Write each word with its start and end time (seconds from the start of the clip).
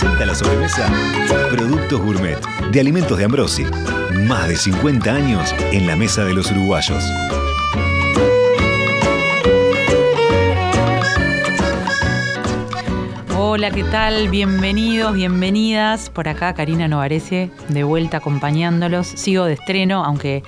Presenta 0.00 0.24
la 0.24 0.34
sobremesa 0.34 0.90
Productos 1.50 2.00
Gourmet 2.00 2.38
de 2.72 2.80
Alimentos 2.80 3.18
de 3.18 3.24
Ambrosi. 3.26 3.66
Más 4.26 4.48
de 4.48 4.56
50 4.56 5.12
años 5.12 5.54
en 5.72 5.86
la 5.86 5.94
mesa 5.94 6.24
de 6.24 6.32
los 6.32 6.50
uruguayos. 6.50 7.04
Hola, 13.36 13.70
¿qué 13.72 13.84
tal? 13.84 14.30
Bienvenidos, 14.30 15.12
bienvenidas. 15.12 16.08
Por 16.08 16.28
acá 16.28 16.54
Karina 16.54 16.88
Novarese, 16.88 17.50
de 17.68 17.84
vuelta 17.84 18.18
acompañándolos. 18.18 19.06
Sigo 19.06 19.44
de 19.44 19.52
estreno, 19.52 20.02
aunque 20.02 20.42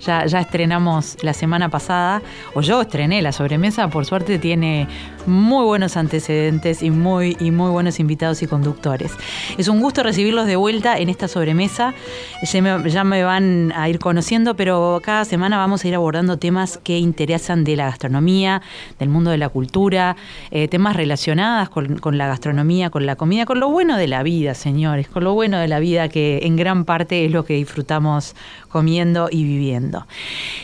ya, 0.00 0.26
ya 0.26 0.40
estrenamos 0.40 1.16
la 1.22 1.32
semana 1.32 1.68
pasada, 1.68 2.22
o 2.54 2.60
yo 2.60 2.80
estrené 2.80 3.22
la 3.22 3.32
sobremesa, 3.32 3.88
por 3.88 4.04
suerte 4.04 4.38
tiene 4.38 4.88
muy 5.26 5.64
buenos 5.64 5.96
antecedentes 5.96 6.82
y 6.82 6.90
muy, 6.90 7.36
y 7.40 7.50
muy 7.50 7.70
buenos 7.70 8.00
invitados 8.00 8.42
y 8.42 8.46
conductores. 8.46 9.12
Es 9.58 9.68
un 9.68 9.80
gusto 9.80 10.02
recibirlos 10.02 10.46
de 10.46 10.56
vuelta 10.56 10.98
en 10.98 11.08
esta 11.08 11.28
sobremesa. 11.28 11.94
Ya 12.42 13.04
me, 13.04 13.24
van 13.24 13.72
a 13.74 13.88
ir 13.88 13.98
conociendo, 13.98 14.54
pero 14.54 15.00
cada 15.02 15.24
semana 15.24 15.56
vamos 15.56 15.84
a 15.84 15.88
ir 15.88 15.94
abordando 15.94 16.38
temas 16.38 16.78
que 16.78 16.98
interesan 16.98 17.64
de 17.64 17.76
la 17.76 17.86
gastronomía, 17.86 18.62
del 18.98 19.08
mundo 19.08 19.30
de 19.30 19.38
la 19.38 19.48
cultura, 19.48 20.16
eh, 20.50 20.68
temas 20.68 20.96
relacionados 20.96 21.68
con, 21.68 21.98
con 21.98 22.18
la 22.18 22.26
gastronomía, 22.26 22.90
con 22.90 23.06
la 23.06 23.16
comida, 23.16 23.46
con 23.46 23.60
lo 23.60 23.68
bueno 23.68 23.96
de 23.96 24.08
la 24.08 24.22
vida, 24.22 24.54
señores, 24.54 25.08
con 25.08 25.24
lo 25.24 25.34
bueno 25.34 25.58
de 25.58 25.68
la 25.68 25.78
vida 25.78 26.08
que 26.08 26.40
en 26.42 26.56
gran 26.56 26.84
parte 26.84 27.24
es 27.24 27.32
lo 27.32 27.44
que 27.44 27.54
disfrutamos 27.54 28.34
comiendo 28.74 29.28
y 29.30 29.44
viviendo. 29.44 30.04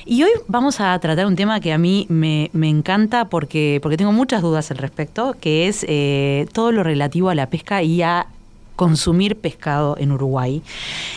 Y 0.05 0.25
hoy 0.25 0.33
vamos 0.49 0.81
a 0.81 0.99
tratar 0.99 1.27
un 1.27 1.37
tema 1.37 1.61
que 1.61 1.73
a 1.73 1.79
mí 1.79 2.07
me, 2.09 2.51
me 2.53 2.69
encanta 2.69 3.27
porque, 3.27 3.79
porque 3.81 3.97
tengo 3.97 4.11
muchas 4.11 4.43
dudas 4.43 4.73
al 4.73 4.79
respecto, 4.79 5.37
que 5.41 5.69
es 5.69 5.87
eh, 5.89 6.49
todo 6.53 6.73
lo 6.73 6.83
relativo 6.83 7.31
a 7.31 7.37
la 7.37 7.47
pesca 7.47 7.85
y 7.85 8.03
a 8.03 8.27
consumir 8.75 9.37
pescado 9.37 9.95
en 9.97 10.11
Uruguay. 10.11 10.61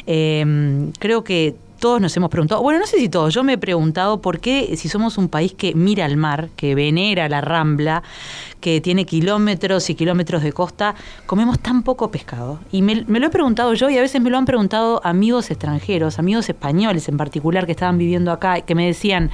Eh, 0.06 0.92
creo 1.00 1.24
que 1.24 1.56
todos 1.84 2.00
nos 2.00 2.16
hemos 2.16 2.30
preguntado, 2.30 2.62
bueno, 2.62 2.80
no 2.80 2.88
sé 2.88 2.98
si 2.98 3.09
todos, 3.09 3.34
yo 3.34 3.44
me 3.44 3.52
he 3.52 3.58
preguntado 3.58 4.22
por 4.22 4.39
qué 4.39 4.78
si 4.78 4.88
somos 4.88 5.17
un 5.17 5.28
país 5.28 5.53
que 5.53 5.76
mira 5.76 6.06
al 6.06 6.16
mar, 6.16 6.48
que 6.56 6.75
venera 6.75 7.28
la 7.28 7.42
rambla, 7.42 8.03
que 8.62 8.80
tiene 8.80 9.06
kilómetros 9.06 9.90
y 9.90 9.95
kilómetros 9.95 10.44
de 10.44 10.53
costa, 10.53 10.95
comemos 11.25 11.59
tan 11.59 11.84
poco 11.84 12.09
pescado. 12.09 12.62
Y 12.72 12.84
me, 12.84 13.03
me, 13.08 13.20
lo 13.20 13.28
he 13.28 13.30
preguntado 13.30 13.73
yo 13.73 13.90
y 13.90 13.98
a 13.98 14.02
veces 14.02 14.22
me 14.22 14.30
lo 14.30 14.38
han 14.38 14.45
preguntado 14.45 15.02
amigos 15.03 15.52
extranjeros, 15.52 16.20
amigos 16.20 16.48
españoles 16.48 17.09
en 17.09 17.17
particular 17.17 17.66
que 17.66 17.73
estaban 17.73 17.97
viviendo 17.97 18.31
acá, 18.31 18.62
que 18.62 18.75
me 18.75 18.86
decían, 18.86 19.30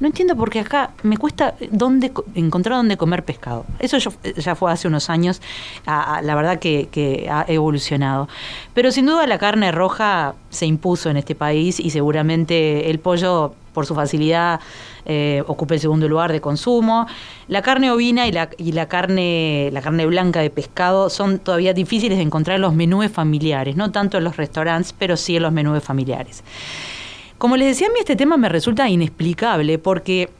no 0.00 0.08
entiendo 0.08 0.36
por 0.36 0.50
qué 0.50 0.60
acá 0.60 0.90
me 1.02 1.16
cuesta 1.16 1.54
dónde, 1.70 2.12
encontrar 2.34 2.76
dónde 2.76 2.96
comer 2.96 3.24
pescado. 3.24 3.64
Eso 3.78 3.98
ya 3.98 4.54
fue 4.54 4.72
hace 4.72 4.88
unos 4.88 5.08
años, 5.10 5.40
la 5.86 6.34
verdad 6.34 6.58
que, 6.58 7.28
ha 7.30 7.44
evolucionado. 7.48 8.28
Pero 8.74 8.90
sin 8.90 9.06
duda 9.06 9.26
la 9.26 9.38
carne 9.38 9.72
roja 9.72 10.34
se 10.50 10.66
impuso 10.66 11.10
en 11.10 11.16
este 11.16 11.34
país 11.34 11.80
y 11.80 11.90
seguramente 11.90 12.90
el 12.90 12.98
pollo, 12.98 13.54
por 13.72 13.86
su 13.86 13.94
facilidad, 13.94 14.60
eh, 15.06 15.42
ocupa 15.46 15.74
el 15.74 15.80
segundo 15.80 16.08
lugar 16.08 16.32
de 16.32 16.40
consumo. 16.40 17.06
La 17.48 17.62
carne 17.62 17.90
ovina 17.90 18.26
y 18.26 18.32
la, 18.32 18.50
y 18.56 18.72
la, 18.72 18.86
carne, 18.86 19.70
la 19.72 19.82
carne 19.82 20.06
blanca 20.06 20.40
de 20.40 20.50
pescado 20.50 21.10
son 21.10 21.38
todavía 21.38 21.74
difíciles 21.74 22.18
de 22.18 22.22
encontrar 22.22 22.56
en 22.56 22.62
los 22.62 22.74
menúes 22.74 23.10
familiares, 23.10 23.76
no 23.76 23.90
tanto 23.90 24.18
en 24.18 24.24
los 24.24 24.36
restaurantes, 24.36 24.94
pero 24.96 25.16
sí 25.16 25.36
en 25.36 25.42
los 25.42 25.52
menúes 25.52 25.82
familiares. 25.82 26.42
Como 27.44 27.58
les 27.58 27.68
decía, 27.68 27.88
a 27.88 27.90
mí 27.90 27.96
este 27.98 28.16
tema 28.16 28.38
me 28.38 28.48
resulta 28.48 28.88
inexplicable 28.88 29.78
porque 29.78 30.30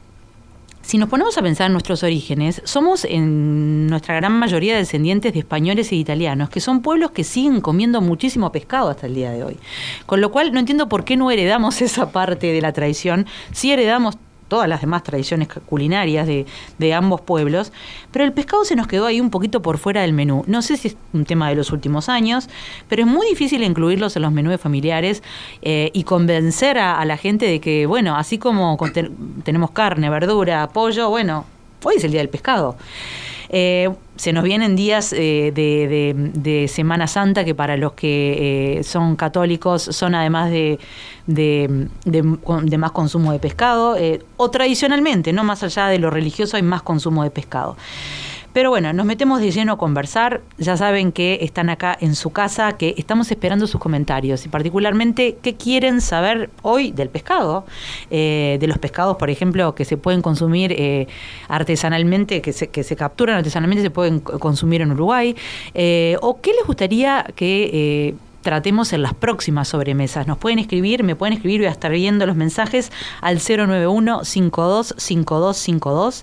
si 0.80 0.96
nos 0.96 1.10
ponemos 1.10 1.36
a 1.36 1.42
pensar 1.42 1.66
en 1.66 1.72
nuestros 1.72 2.02
orígenes, 2.02 2.62
somos 2.64 3.04
en 3.04 3.88
nuestra 3.88 4.14
gran 4.14 4.32
mayoría 4.32 4.74
descendientes 4.74 5.34
de 5.34 5.40
españoles 5.40 5.92
e 5.92 5.96
italianos, 5.96 6.48
que 6.48 6.60
son 6.60 6.80
pueblos 6.80 7.10
que 7.10 7.22
siguen 7.22 7.60
comiendo 7.60 8.00
muchísimo 8.00 8.50
pescado 8.52 8.88
hasta 8.88 9.06
el 9.06 9.16
día 9.16 9.32
de 9.32 9.44
hoy. 9.44 9.58
Con 10.06 10.22
lo 10.22 10.32
cual 10.32 10.54
no 10.54 10.60
entiendo 10.60 10.88
por 10.88 11.04
qué 11.04 11.18
no 11.18 11.30
heredamos 11.30 11.82
esa 11.82 12.10
parte 12.10 12.54
de 12.54 12.62
la 12.62 12.72
tradición, 12.72 13.26
si 13.52 13.70
heredamos 13.70 14.16
todas 14.48 14.68
las 14.68 14.80
demás 14.80 15.02
tradiciones 15.02 15.48
culinarias 15.66 16.26
de, 16.26 16.94
ambos 16.94 17.20
pueblos, 17.20 17.72
pero 18.12 18.24
el 18.24 18.32
pescado 18.32 18.64
se 18.64 18.76
nos 18.76 18.86
quedó 18.86 19.06
ahí 19.06 19.20
un 19.20 19.30
poquito 19.30 19.62
por 19.62 19.78
fuera 19.78 20.02
del 20.02 20.12
menú. 20.12 20.44
No 20.46 20.62
sé 20.62 20.76
si 20.76 20.88
es 20.88 20.96
un 21.12 21.24
tema 21.24 21.48
de 21.48 21.56
los 21.56 21.72
últimos 21.72 22.08
años, 22.08 22.48
pero 22.88 23.02
es 23.02 23.08
muy 23.08 23.26
difícil 23.26 23.62
incluirlos 23.62 24.14
en 24.16 24.22
los 24.22 24.32
menús 24.32 24.60
familiares 24.60 25.22
eh, 25.62 25.90
y 25.92 26.04
convencer 26.04 26.78
a, 26.78 27.00
a, 27.00 27.04
la 27.04 27.16
gente 27.16 27.46
de 27.46 27.60
que, 27.60 27.86
bueno, 27.86 28.16
así 28.16 28.38
como 28.38 28.78
tenemos 29.42 29.70
carne, 29.72 30.10
verdura, 30.10 30.68
pollo, 30.68 31.08
bueno, 31.08 31.46
hoy 31.82 31.96
es 31.96 32.04
el 32.04 32.12
día 32.12 32.20
del 32.20 32.28
pescado. 32.28 32.76
Eh, 33.48 33.90
se 34.16 34.32
nos 34.32 34.44
vienen 34.44 34.76
días 34.76 35.12
eh, 35.12 35.52
de, 35.54 36.68
Semana 36.68 37.06
Santa 37.06 37.44
que 37.44 37.54
para 37.54 37.76
los 37.76 37.92
que 37.92 38.78
eh, 38.78 38.82
son 38.84 39.16
católicos 39.16 39.82
son 39.82 40.14
además 40.14 40.50
de, 40.50 40.78
de 41.26 42.78
más 42.78 42.92
consumo 42.92 43.32
de 43.32 43.38
pescado, 43.38 43.96
o 44.36 44.50
tradicionalmente, 44.50 45.32
no 45.32 45.44
más 45.44 45.62
allá 45.62 45.88
de 45.88 45.98
lo 45.98 46.10
religioso, 46.10 46.56
hay 46.56 46.62
más 46.62 46.82
consumo 46.82 47.24
de 47.24 47.30
pescado. 47.30 47.76
Pero 48.54 48.70
bueno, 48.70 48.92
nos 48.92 49.04
metemos 49.04 49.40
de 49.40 49.50
lleno 49.50 49.72
a 49.72 49.78
conversar. 49.78 50.40
Ya 50.58 50.76
saben 50.76 51.10
que 51.10 51.40
están 51.42 51.68
acá 51.70 51.98
en 52.00 52.14
su 52.14 52.30
casa, 52.30 52.76
que 52.76 52.94
estamos 52.96 53.28
esperando 53.32 53.66
sus 53.66 53.80
comentarios. 53.80 54.46
Y 54.46 54.48
particularmente 54.48 55.36
qué 55.42 55.56
quieren 55.56 56.00
saber 56.00 56.50
hoy 56.62 56.92
del 56.92 57.08
pescado, 57.08 57.66
eh, 58.12 58.56
de 58.60 58.66
los 58.68 58.78
pescados, 58.78 59.16
por 59.16 59.28
ejemplo, 59.28 59.74
que 59.74 59.84
se 59.84 59.96
pueden 59.96 60.22
consumir 60.22 60.72
eh, 60.72 61.08
artesanalmente, 61.48 62.40
que 62.40 62.52
se, 62.52 62.68
que 62.68 62.84
se 62.84 62.94
capturan 62.94 63.38
artesanalmente, 63.38 63.82
se 63.82 63.90
pueden 63.90 64.20
consumir 64.20 64.82
en 64.82 64.92
Uruguay, 64.92 65.34
eh, 65.74 66.16
o 66.22 66.40
qué 66.40 66.52
les 66.52 66.64
gustaría 66.64 67.26
que 67.34 68.14
tratemos 68.44 68.92
en 68.92 69.02
las 69.02 69.14
próximas 69.14 69.66
sobremesas. 69.68 70.28
Nos 70.28 70.38
pueden 70.38 70.60
escribir, 70.60 71.02
me 71.02 71.16
pueden 71.16 71.32
escribir, 71.32 71.62
voy 71.62 71.68
a 71.68 71.72
estar 71.72 71.90
viendo 71.90 72.24
los 72.26 72.36
mensajes 72.36 72.92
al 73.20 73.40
091-525252 73.40 76.22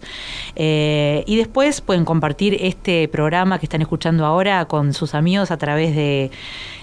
eh, 0.55 1.25
y 1.27 1.35
después 1.35 1.81
pueden 1.81 2.05
compartir 2.05 2.55
este 2.61 3.09
programa 3.09 3.59
que 3.59 3.65
están 3.65 3.81
escuchando 3.81 4.25
ahora 4.25 4.63
con 4.65 4.93
sus 4.93 5.15
amigos 5.15 5.51
a 5.51 5.57
través 5.57 5.93
de... 5.95 6.31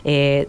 Eh, 0.05 0.49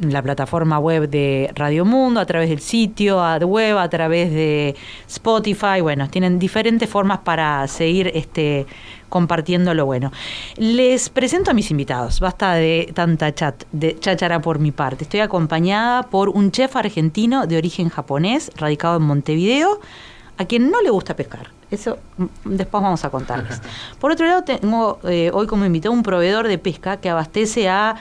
la 0.00 0.22
plataforma 0.22 0.78
web 0.78 1.08
de 1.08 1.50
Radio 1.54 1.84
Mundo, 1.84 2.20
a 2.20 2.26
través 2.26 2.48
del 2.48 2.60
sitio 2.60 3.22
de 3.38 3.44
web, 3.44 3.78
a 3.78 3.88
través 3.88 4.30
de 4.30 4.74
Spotify. 5.06 5.80
Bueno, 5.82 6.08
tienen 6.08 6.38
diferentes 6.38 6.88
formas 6.88 7.18
para 7.18 7.66
seguir 7.68 8.10
este 8.14 8.66
compartiendo 9.08 9.74
lo 9.74 9.86
bueno. 9.86 10.12
Les 10.56 11.10
presento 11.10 11.50
a 11.50 11.54
mis 11.54 11.70
invitados, 11.70 12.20
basta 12.20 12.54
de 12.54 12.92
tanta 12.94 13.34
chat, 13.34 13.64
de 13.72 13.98
cháchara 13.98 14.40
por 14.40 14.58
mi 14.58 14.70
parte. 14.70 15.04
Estoy 15.04 15.20
acompañada 15.20 16.04
por 16.04 16.30
un 16.30 16.50
chef 16.52 16.76
argentino 16.76 17.46
de 17.46 17.58
origen 17.58 17.88
japonés, 17.88 18.50
radicado 18.56 18.96
en 18.96 19.02
Montevideo, 19.02 19.80
a 20.38 20.44
quien 20.46 20.70
no 20.70 20.80
le 20.80 20.90
gusta 20.90 21.14
pescar. 21.14 21.48
Eso 21.70 21.98
después 22.44 22.82
vamos 22.82 23.04
a 23.04 23.10
contarles. 23.10 23.60
Por 24.00 24.10
otro 24.10 24.26
lado, 24.26 24.42
tengo 24.42 24.98
eh, 25.04 25.30
hoy 25.32 25.46
como 25.46 25.64
invitado 25.64 25.92
un 25.92 26.02
proveedor 26.02 26.48
de 26.48 26.58
pesca 26.58 26.96
que 26.96 27.08
abastece 27.08 27.68
a 27.68 27.94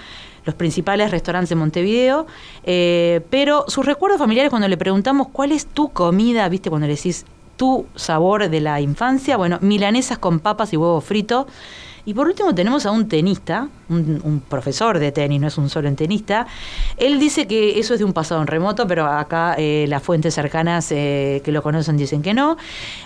los 0.45 0.55
principales 0.55 1.11
restaurantes 1.11 1.49
de 1.49 1.55
Montevideo, 1.55 2.27
eh, 2.63 3.21
pero 3.29 3.65
sus 3.67 3.85
recuerdos 3.85 4.19
familiares 4.19 4.49
cuando 4.49 4.67
le 4.67 4.77
preguntamos 4.77 5.27
cuál 5.29 5.51
es 5.51 5.65
tu 5.65 5.89
comida, 5.89 6.47
viste, 6.49 6.69
cuando 6.69 6.87
le 6.87 6.95
decís 6.95 7.25
tu 7.57 7.85
sabor 7.95 8.49
de 8.49 8.61
la 8.61 8.79
infancia, 8.79 9.35
bueno, 9.35 9.57
milanesas 9.61 10.17
con 10.17 10.39
papas 10.39 10.71
y 10.71 10.77
huevo 10.77 11.01
frito. 11.01 11.45
Y 12.09 12.13
por 12.15 12.25
último 12.25 12.55
tenemos 12.55 12.87
a 12.87 12.91
un 12.91 13.07
tenista, 13.07 13.67
un, 13.87 14.41
profesor 14.49 14.97
de 14.97 15.11
tenis, 15.11 15.39
no 15.39 15.47
es 15.47 15.59
un 15.59 15.69
solo 15.69 15.87
en 15.87 15.95
tenista. 15.95 16.47
Él 16.97 17.19
dice 17.19 17.45
que 17.45 17.77
eso 17.77 17.93
es 17.93 17.99
de 17.99 18.03
un 18.03 18.13
pasado 18.13 18.41
en 18.41 18.47
remoto, 18.47 18.87
pero 18.87 19.05
acá 19.05 19.53
eh, 19.59 19.85
las 19.87 20.01
fuentes 20.01 20.33
cercanas 20.33 20.91
eh, 20.91 21.39
que 21.45 21.51
lo 21.51 21.61
conocen 21.61 21.97
dicen 21.97 22.23
que 22.23 22.33
no. 22.33 22.57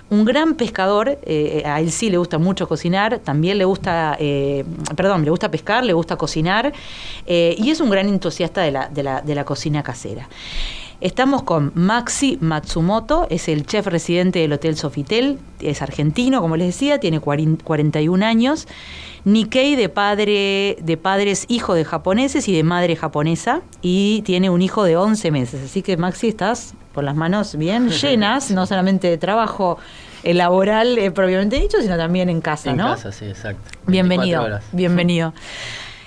Un 0.10 0.24
gran 0.24 0.54
pescador, 0.54 1.20
eh, 1.24 1.64
a 1.66 1.82
él 1.82 1.92
sí 1.92 2.10
le 2.10 2.18
gusta 2.18 2.38
mucho 2.38 2.66
cocinar, 2.66 3.20
también 3.20 3.58
le 3.58 3.66
gusta, 3.66 4.18
perdón, 4.96 5.26
le 5.26 5.32
gusta 5.32 5.52
pescar, 5.52 5.84
le 5.84 5.92
gusta 5.92 6.16
cocinar, 6.16 6.72
y 7.28 7.70
es 7.72 7.82
un 7.82 7.90
gran 7.90 8.08
entusiasta 8.08 8.62
de 8.62 8.72
la, 8.72 8.88
de 8.88 9.04
la, 9.04 9.20
de 9.20 9.36
la 9.36 9.44
cocina 9.44 9.84
casera. 9.84 10.30
Estamos 11.02 11.44
con 11.44 11.72
Maxi 11.76 12.38
Matsumoto, 12.40 13.28
es 13.30 13.50
el 13.50 13.66
chef 13.66 13.88
residente 13.88 14.40
del 14.40 14.54
Hotel 14.54 14.78
Sofitel, 14.78 15.40
es 15.60 15.82
argentino, 15.82 16.42
como 16.42 16.56
les 16.56 16.68
decía, 16.68 17.00
tiene 17.00 17.20
41 17.20 18.26
años. 18.26 18.68
Nikkei 19.26 19.76
de 19.76 19.90
padre 19.90 20.78
de 20.82 20.98
padres 20.98 21.46
hijo 21.48 21.74
de 21.74 21.86
japoneses 21.86 22.48
y 22.50 22.56
de 22.56 22.64
madre 22.64 22.96
japonesa 22.96 23.62
y 23.82 24.22
tiene 24.24 24.50
un 24.50 24.62
hijo 24.62 24.84
de 24.84 24.98
11 24.98 25.32
meses. 25.32 25.64
Así 25.64 25.82
que 25.82 25.96
Maxi 25.98 26.28
estás 26.28 26.74
con 26.94 27.06
las 27.06 27.16
manos 27.16 27.56
bien 27.58 27.90
llenas, 28.02 28.52
no 28.52 28.66
solamente 28.66 29.10
de 29.10 29.18
trabajo 29.18 29.78
laboral 30.24 30.98
eh, 30.98 31.12
propiamente 31.12 31.60
dicho, 31.60 31.82
sino 31.82 31.98
también 31.98 32.30
en 32.30 32.40
casa, 32.40 32.72
en 32.72 32.78
¿no? 32.78 32.86
casa, 32.86 33.12
sí, 33.12 33.26
exacto. 33.26 33.62
Bienvenido, 33.88 34.60
bienvenido. 34.72 35.34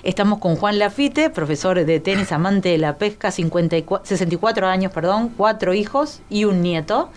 Estamos 0.07 0.39
con 0.39 0.55
Juan 0.55 0.79
Lafite, 0.79 1.31
profesor 1.31 1.85
de 1.85 1.99
tenis, 1.99 2.31
amante 2.31 2.69
de 2.69 2.79
la 2.79 2.97
pesca, 2.97 3.33
54, 3.33 4.07
64 4.07 4.69
años, 4.69 4.93
perdón, 4.93 5.33
cuatro 5.37 5.75
hijos 5.75 6.21
y 6.31 6.45
un 6.45 6.63
nieto. 6.63 7.11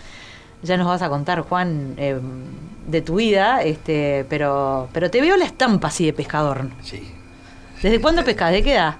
Ya 0.64 0.76
nos 0.76 0.88
vas 0.88 1.00
a 1.00 1.08
contar, 1.08 1.42
Juan, 1.42 1.94
eh, 1.98 2.18
de 2.88 3.00
tu 3.00 3.14
vida, 3.14 3.62
este, 3.62 4.26
pero, 4.28 4.88
pero 4.92 5.08
te 5.08 5.20
veo 5.20 5.36
la 5.36 5.44
estampa 5.44 5.86
así 5.86 6.04
de 6.04 6.12
pescador. 6.12 6.68
Sí. 6.82 7.08
¿Desde 7.80 8.00
cuándo 8.00 8.24
pescas? 8.24 8.50
¿De 8.50 8.60
qué 8.64 8.72
edad? 8.72 8.96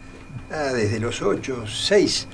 Ah, 0.52 0.72
desde 0.72 1.00
los 1.00 1.20
ocho, 1.20 1.66
seis. 1.66 2.28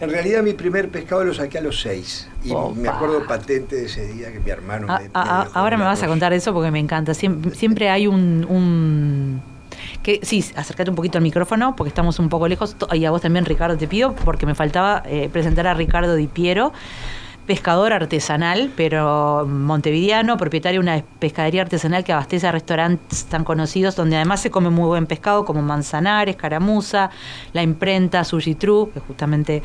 En 0.00 0.08
realidad 0.08 0.42
mi 0.42 0.54
primer 0.54 0.88
pescado 0.88 1.24
lo 1.24 1.34
saqué 1.34 1.58
a 1.58 1.60
los 1.60 1.82
seis. 1.82 2.26
Y 2.42 2.52
Opa. 2.52 2.74
me 2.74 2.88
acuerdo 2.88 3.26
patente 3.26 3.76
de 3.76 3.84
ese 3.84 4.06
día 4.14 4.32
que 4.32 4.40
mi 4.40 4.50
hermano 4.50 4.86
Ah, 4.88 4.96
me, 4.98 5.04
me 5.04 5.10
ah, 5.12 5.44
dejó 5.44 5.58
ahora 5.58 5.76
me 5.76 5.84
vas 5.84 6.02
a 6.02 6.06
contar 6.06 6.32
eso 6.32 6.54
porque 6.54 6.70
me 6.70 6.78
encanta. 6.80 7.12
Siempre, 7.12 7.54
siempre 7.54 7.90
hay 7.90 8.06
un, 8.06 8.46
un- 8.48 9.51
que 10.02 10.20
sí, 10.22 10.44
acércate 10.56 10.90
un 10.90 10.96
poquito 10.96 11.18
al 11.18 11.22
micrófono 11.22 11.74
porque 11.76 11.88
estamos 11.88 12.18
un 12.18 12.28
poco 12.28 12.48
lejos. 12.48 12.76
Y 12.92 13.04
a 13.04 13.10
vos 13.10 13.20
también, 13.22 13.44
Ricardo, 13.44 13.76
te 13.76 13.86
pido 13.86 14.14
porque 14.14 14.46
me 14.46 14.54
faltaba 14.54 15.02
eh, 15.06 15.28
presentar 15.32 15.66
a 15.66 15.74
Ricardo 15.74 16.14
Di 16.16 16.26
Piero, 16.26 16.72
pescador 17.46 17.92
artesanal, 17.92 18.70
pero 18.76 19.44
montevideano, 19.48 20.36
propietario 20.36 20.80
de 20.80 20.84
una 20.84 21.04
pescadería 21.18 21.62
artesanal 21.62 22.04
que 22.04 22.12
abastece 22.12 22.46
a 22.46 22.52
restaurantes 22.52 23.24
tan 23.26 23.42
conocidos 23.44 23.96
donde 23.96 24.16
además 24.16 24.40
se 24.40 24.50
come 24.50 24.70
muy 24.70 24.86
buen 24.86 25.06
pescado 25.06 25.44
como 25.44 25.60
Manzanares, 25.62 26.36
Caramuza, 26.36 27.10
La 27.52 27.62
Imprenta, 27.62 28.22
Sushi 28.24 28.54
True, 28.54 28.90
que 28.92 29.00
justamente 29.00 29.62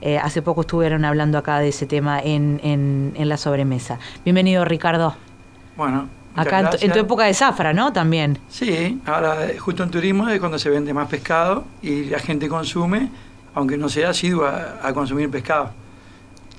eh, 0.00 0.18
hace 0.18 0.42
poco 0.42 0.62
estuvieron 0.62 1.04
hablando 1.04 1.38
acá 1.38 1.60
de 1.60 1.68
ese 1.68 1.86
tema 1.86 2.18
en, 2.20 2.60
en- 2.64 3.12
en 3.16 3.28
la 3.28 3.36
sobremesa. 3.36 4.00
Bienvenido, 4.24 4.64
Ricardo. 4.64 5.14
Bueno, 5.76 6.08
Acá 6.34 6.60
en 6.60 6.70
tu, 6.70 6.76
en 6.86 6.92
tu 6.92 6.98
época 7.00 7.24
de 7.24 7.34
zafra, 7.34 7.72
¿no? 7.72 7.92
También. 7.92 8.38
Sí, 8.48 9.00
ahora 9.06 9.46
eh, 9.50 9.58
justo 9.58 9.82
en 9.82 9.90
turismo 9.90 10.28
es 10.28 10.38
cuando 10.40 10.58
se 10.58 10.70
vende 10.70 10.94
más 10.94 11.08
pescado 11.08 11.64
y 11.82 12.04
la 12.04 12.18
gente 12.18 12.48
consume, 12.48 13.08
aunque 13.54 13.76
no 13.76 13.88
sea 13.88 14.10
asidua 14.10 14.78
a 14.82 14.92
consumir 14.92 15.28
pescado. 15.30 15.70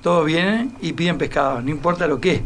Todos 0.01 0.25
vienen 0.25 0.73
y 0.81 0.93
piden 0.93 1.17
pescado, 1.17 1.61
no 1.61 1.69
importa 1.71 2.05
lo 2.07 2.19
que. 2.19 2.41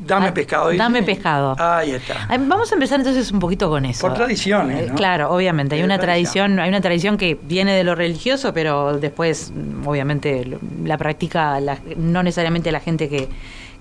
Dame 0.00 0.28
Ah, 0.28 0.34
pescado. 0.34 0.72
dame 0.74 1.02
pescado. 1.02 1.56
Ahí 1.58 1.90
está. 1.90 2.28
Vamos 2.38 2.70
a 2.70 2.74
empezar 2.74 3.00
entonces 3.00 3.32
un 3.32 3.40
poquito 3.40 3.68
con 3.68 3.84
eso. 3.84 4.02
Por 4.06 4.14
tradiciones, 4.14 4.82
Eh, 4.82 4.86
¿no? 4.90 4.94
Claro, 4.94 5.30
obviamente. 5.32 5.74
Hay 5.74 5.82
una 5.82 5.98
tradición. 5.98 6.52
tradición, 6.54 6.60
hay 6.60 6.68
una 6.68 6.80
tradición 6.80 7.16
que 7.16 7.36
viene 7.42 7.72
de 7.74 7.82
lo 7.82 7.96
religioso, 7.96 8.52
pero 8.54 8.96
después, 8.98 9.52
obviamente, 9.84 10.56
la 10.84 10.96
practica 10.98 11.58
la- 11.58 11.78
no 11.96 12.22
necesariamente 12.22 12.70
la 12.70 12.78
gente 12.78 13.08
que, 13.08 13.28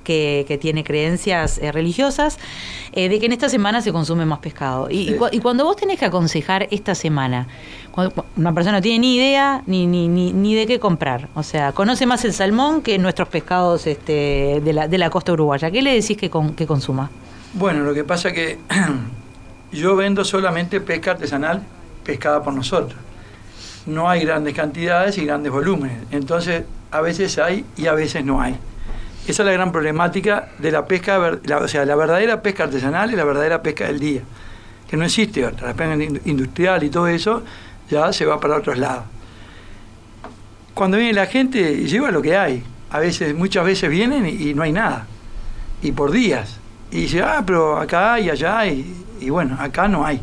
que, 0.08 0.46
que 0.48 0.58
tiene 0.58 0.84
creencias 0.84 1.58
eh, 1.58 1.72
religiosas, 1.74 2.40
eh, 2.94 3.10
de 3.10 3.20
que 3.20 3.26
en 3.26 3.34
esta 3.34 3.50
semana 3.50 3.82
se 3.82 3.92
consume 3.92 4.26
más 4.26 4.40
pescado. 4.40 4.88
Y, 4.90 5.14
cu- 5.18 5.28
y 5.32 5.40
cuando 5.40 5.66
vos 5.66 5.76
tenés 5.76 6.00
que 6.00 6.06
aconsejar 6.06 6.68
esta 6.72 6.96
semana, 6.96 7.48
cuando 7.92 8.16
cu- 8.16 8.24
una 8.38 8.54
persona 8.54 8.78
no 8.78 8.82
tiene 8.82 9.00
ni 9.00 9.16
idea 9.18 9.62
ni, 9.68 9.86
ni, 9.86 10.08
ni, 10.08 10.32
ni 10.32 10.56
de 10.56 10.66
qué 10.66 10.80
comprar, 10.80 11.28
o 11.36 11.44
sea, 11.44 11.74
conoce 11.74 12.06
más 12.06 12.24
el 12.26 12.32
salmón 12.34 12.82
que 12.82 12.98
nuestros 12.98 13.28
pescados 13.28 13.86
este, 13.86 14.62
de, 14.64 14.74
la, 14.74 14.88
de 14.88 14.98
la 14.98 15.10
costa 15.10 15.34
uruguaya, 15.34 15.70
¿qué 15.70 15.82
le 15.82 15.94
decís 15.94 16.16
que, 16.18 16.30
con, 16.30 16.54
que 16.56 16.66
consuma? 16.66 17.10
Bueno, 17.54 17.84
lo 17.84 17.94
que 17.94 18.04
pasa 18.06 18.32
que 18.32 18.58
yo 19.72 19.96
vendo 19.98 20.24
solamente 20.24 20.80
pesca 20.80 21.12
artesanal 21.12 21.62
pescada 22.06 22.42
por 22.42 22.54
nosotros. 22.54 22.98
No 23.86 24.10
hay 24.10 24.22
grandes 24.26 24.54
cantidades 24.54 25.18
y 25.18 25.26
grandes 25.26 25.52
volúmenes. 25.52 25.98
Entonces, 26.12 26.64
a 26.92 27.02
veces 27.02 27.38
hay 27.38 27.64
y 27.78 27.88
a 27.88 27.94
veces 27.94 28.24
no 28.24 28.42
hay. 28.42 28.56
Esa 29.28 29.44
es 29.44 29.46
la 29.46 29.52
gran 29.52 29.72
problemática 29.72 30.50
de 30.58 30.72
la 30.72 30.86
pesca, 30.86 31.20
o 31.62 31.68
sea, 31.68 31.84
la 31.86 31.96
verdadera 31.96 32.42
pesca 32.42 32.64
artesanal 32.64 33.12
y 33.12 33.16
la 33.16 33.26
verdadera 33.26 33.62
pesca 33.62 33.86
del 33.88 34.00
día. 34.00 34.22
Que 34.90 34.96
no 34.96 35.04
existe 35.04 35.46
otra. 35.46 35.68
La 35.68 35.74
pesca 35.74 35.96
in- 35.96 36.22
industrial 36.26 36.84
y 36.84 36.90
todo 36.90 37.08
eso 37.08 37.44
ya 37.90 38.12
se 38.14 38.26
va 38.26 38.40
para 38.40 38.56
otros 38.56 38.78
lados. 38.78 39.04
Cuando 40.74 40.98
viene 40.98 41.14
la 41.14 41.26
gente, 41.26 41.86
lleva 41.88 42.12
lo 42.12 42.22
que 42.22 42.38
hay. 42.38 42.64
A 42.90 43.00
veces, 43.00 43.36
muchas 43.36 43.66
veces 43.66 43.90
vienen 43.90 44.26
y, 44.26 44.54
no 44.54 44.64
hay 44.64 44.72
nada. 44.72 45.06
Y 45.82 45.92
por 45.92 46.12
días. 46.12 46.58
Y 46.92 47.02
dice, 47.02 47.22
ah, 47.22 47.44
pero 47.46 47.78
acá 47.78 48.14
hay, 48.14 48.30
allá. 48.30 48.66
Y 49.20 49.30
bueno, 49.30 49.58
acá 49.60 49.88
no 49.88 50.06
hay. 50.06 50.22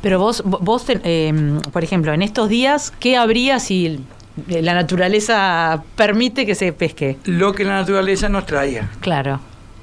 Pero 0.00 0.18
vos, 0.18 0.42
vo- 0.44 0.60
vos 0.60 0.84
eh, 0.88 1.60
por 1.72 1.84
ejemplo, 1.84 2.12
en 2.14 2.22
estos 2.22 2.48
días, 2.48 2.92
¿qué 3.00 3.16
habría 3.18 3.58
si 3.60 4.00
la 4.48 4.74
naturaleza 4.74 5.82
permite 5.96 6.44
que 6.46 6.54
se 6.54 6.72
pesque? 6.72 7.16
Lo 7.24 7.52
que 7.52 7.64
la 7.64 7.72
naturaleza 7.80 8.28
nos 8.28 8.46
traía. 8.46 8.90
Claro. 9.00 9.40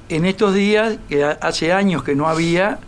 En 0.10 0.26
estos 0.26 0.54
días, 0.54 0.98
que 1.10 1.24
ha- 1.24 1.38
hace 1.42 1.74
años 1.74 2.04
que 2.04 2.16
no 2.16 2.28
había, 2.28 2.80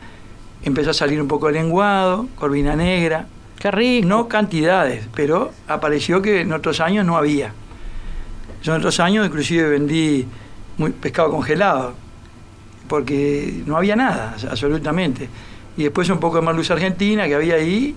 empezó 0.63 0.91
a 0.91 0.93
salir 0.93 1.21
un 1.21 1.27
poco 1.27 1.47
de 1.47 1.53
lenguado, 1.53 2.27
corvina 2.35 2.75
negra. 2.75 3.27
Qué 3.59 3.71
rico. 3.71 4.07
No 4.07 4.27
cantidades, 4.29 5.07
pero 5.15 5.51
apareció 5.67 6.21
que 6.21 6.41
en 6.41 6.53
otros 6.53 6.79
años 6.79 7.05
no 7.05 7.17
había. 7.17 7.53
Yo 8.63 8.73
en 8.73 8.79
otros 8.79 8.99
años 8.99 9.25
inclusive 9.25 9.69
vendí 9.69 10.25
muy 10.77 10.91
pescado 10.91 11.31
congelado, 11.31 11.93
porque 12.87 13.61
no 13.65 13.77
había 13.77 13.95
nada, 13.95 14.35
absolutamente. 14.49 15.29
Y 15.77 15.83
después 15.83 16.09
un 16.09 16.19
poco 16.19 16.37
de 16.37 16.45
merluza 16.45 16.73
argentina 16.73 17.27
que 17.27 17.35
había 17.35 17.55
ahí, 17.55 17.95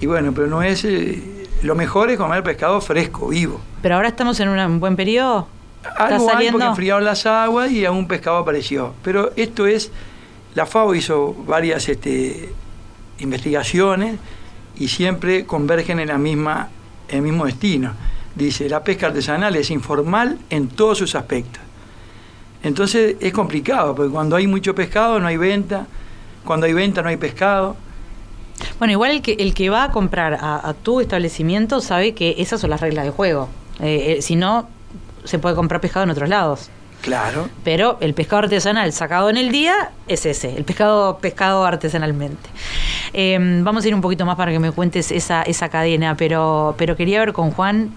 y 0.00 0.06
bueno, 0.06 0.32
pero 0.34 0.46
no 0.46 0.62
es... 0.62 0.84
eh, 0.84 1.39
lo 1.62 1.74
mejor 1.74 2.10
es 2.10 2.16
comer 2.18 2.42
pescado 2.42 2.80
fresco, 2.80 3.28
vivo. 3.28 3.60
Pero 3.82 3.96
ahora 3.96 4.08
estamos 4.08 4.38
en 4.40 4.48
una- 4.48 4.66
un 4.66 4.80
buen 4.80 4.96
periodo. 4.96 5.46
¿Está 5.82 6.06
Algo 6.08 6.28
hay 6.28 6.32
saliendo? 6.34 6.58
porque 6.58 6.68
enfriaron 6.68 7.04
las 7.04 7.24
aguas 7.26 7.70
y 7.70 7.84
algún 7.86 8.06
pescado 8.06 8.38
apareció. 8.38 8.92
Pero 9.02 9.32
esto 9.36 9.66
es, 9.66 9.90
la 10.54 10.66
FAO 10.66 10.94
hizo 10.94 11.34
varias 11.46 11.88
este, 11.88 12.52
investigaciones 13.18 14.18
y 14.76 14.88
siempre 14.88 15.46
convergen 15.46 15.98
en 16.00 16.08
la 16.08 16.18
misma, 16.18 16.68
en 17.08 17.16
el 17.18 17.22
mismo 17.22 17.46
destino. 17.46 17.92
Dice, 18.34 18.68
la 18.68 18.82
pesca 18.84 19.06
artesanal 19.08 19.56
es 19.56 19.70
informal 19.70 20.38
en 20.50 20.68
todos 20.68 20.98
sus 20.98 21.14
aspectos. 21.14 21.60
Entonces 22.62 23.16
es 23.20 23.32
complicado, 23.32 23.94
porque 23.94 24.10
cuando 24.12 24.36
hay 24.36 24.46
mucho 24.46 24.74
pescado 24.74 25.18
no 25.18 25.26
hay 25.26 25.36
venta, 25.36 25.86
cuando 26.44 26.66
hay 26.66 26.72
venta 26.74 27.02
no 27.02 27.08
hay 27.08 27.16
pescado. 27.16 27.76
Bueno, 28.78 28.92
igual 28.92 29.10
el 29.12 29.22
que, 29.22 29.32
el 29.32 29.54
que 29.54 29.70
va 29.70 29.84
a 29.84 29.90
comprar 29.92 30.34
a, 30.40 30.68
a 30.68 30.74
tu 30.74 31.00
establecimiento 31.00 31.80
sabe 31.80 32.14
que 32.14 32.36
esas 32.38 32.60
son 32.60 32.70
las 32.70 32.80
reglas 32.80 33.04
de 33.04 33.10
juego. 33.10 33.48
Eh, 33.80 34.16
eh, 34.18 34.22
si 34.22 34.36
no, 34.36 34.68
se 35.24 35.38
puede 35.38 35.54
comprar 35.54 35.80
pescado 35.80 36.04
en 36.04 36.10
otros 36.10 36.28
lados. 36.28 36.70
Claro. 37.02 37.48
Pero 37.64 37.96
el 38.00 38.12
pescado 38.12 38.42
artesanal 38.42 38.92
sacado 38.92 39.30
en 39.30 39.38
el 39.38 39.50
día 39.50 39.90
es 40.06 40.26
ese, 40.26 40.54
el 40.54 40.64
pescado 40.64 41.18
pescado 41.18 41.64
artesanalmente. 41.64 42.48
Eh, 43.14 43.38
vamos 43.62 43.84
a 43.84 43.88
ir 43.88 43.94
un 43.94 44.02
poquito 44.02 44.26
más 44.26 44.36
para 44.36 44.52
que 44.52 44.58
me 44.58 44.70
cuentes 44.70 45.10
esa, 45.10 45.42
esa 45.42 45.70
cadena, 45.70 46.14
pero, 46.16 46.74
pero 46.76 46.96
quería 46.96 47.20
ver 47.20 47.32
con 47.32 47.52
Juan 47.52 47.90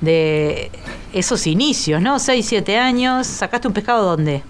de 0.00 0.70
esos 1.12 1.46
inicios, 1.46 2.00
¿no? 2.02 2.18
6, 2.18 2.44
7 2.44 2.76
años. 2.78 3.26
¿Sacaste 3.26 3.68
un 3.68 3.74
pescado 3.74 4.04
dónde? 4.04 4.42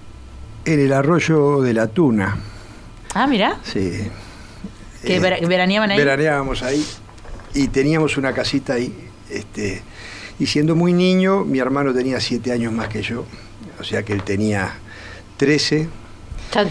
En 0.64 0.80
el 0.80 0.92
arroyo 0.92 1.60
de 1.60 1.74
la 1.74 1.86
Tuna, 1.86 2.38
Ah, 3.12 3.26
mira, 3.26 3.56
sí. 3.64 4.08
Que 5.02 5.16
Eh, 5.16 5.20
vera- 5.20 5.38
veraneaban 5.46 5.90
ahí. 5.90 5.98
Veraneábamos 5.98 6.62
ahí 6.62 6.84
y 7.54 7.68
teníamos 7.68 8.16
una 8.16 8.32
casita 8.32 8.74
ahí. 8.74 8.94
Este, 9.30 9.82
y 10.38 10.46
siendo 10.46 10.74
muy 10.74 10.92
niño, 10.92 11.44
mi 11.44 11.58
hermano 11.58 11.92
tenía 11.94 12.20
siete 12.20 12.52
años 12.52 12.72
más 12.72 12.88
que 12.88 13.02
yo, 13.02 13.24
o 13.78 13.84
sea 13.84 14.02
que 14.02 14.12
él 14.12 14.22
tenía 14.22 14.72
13 15.36 15.88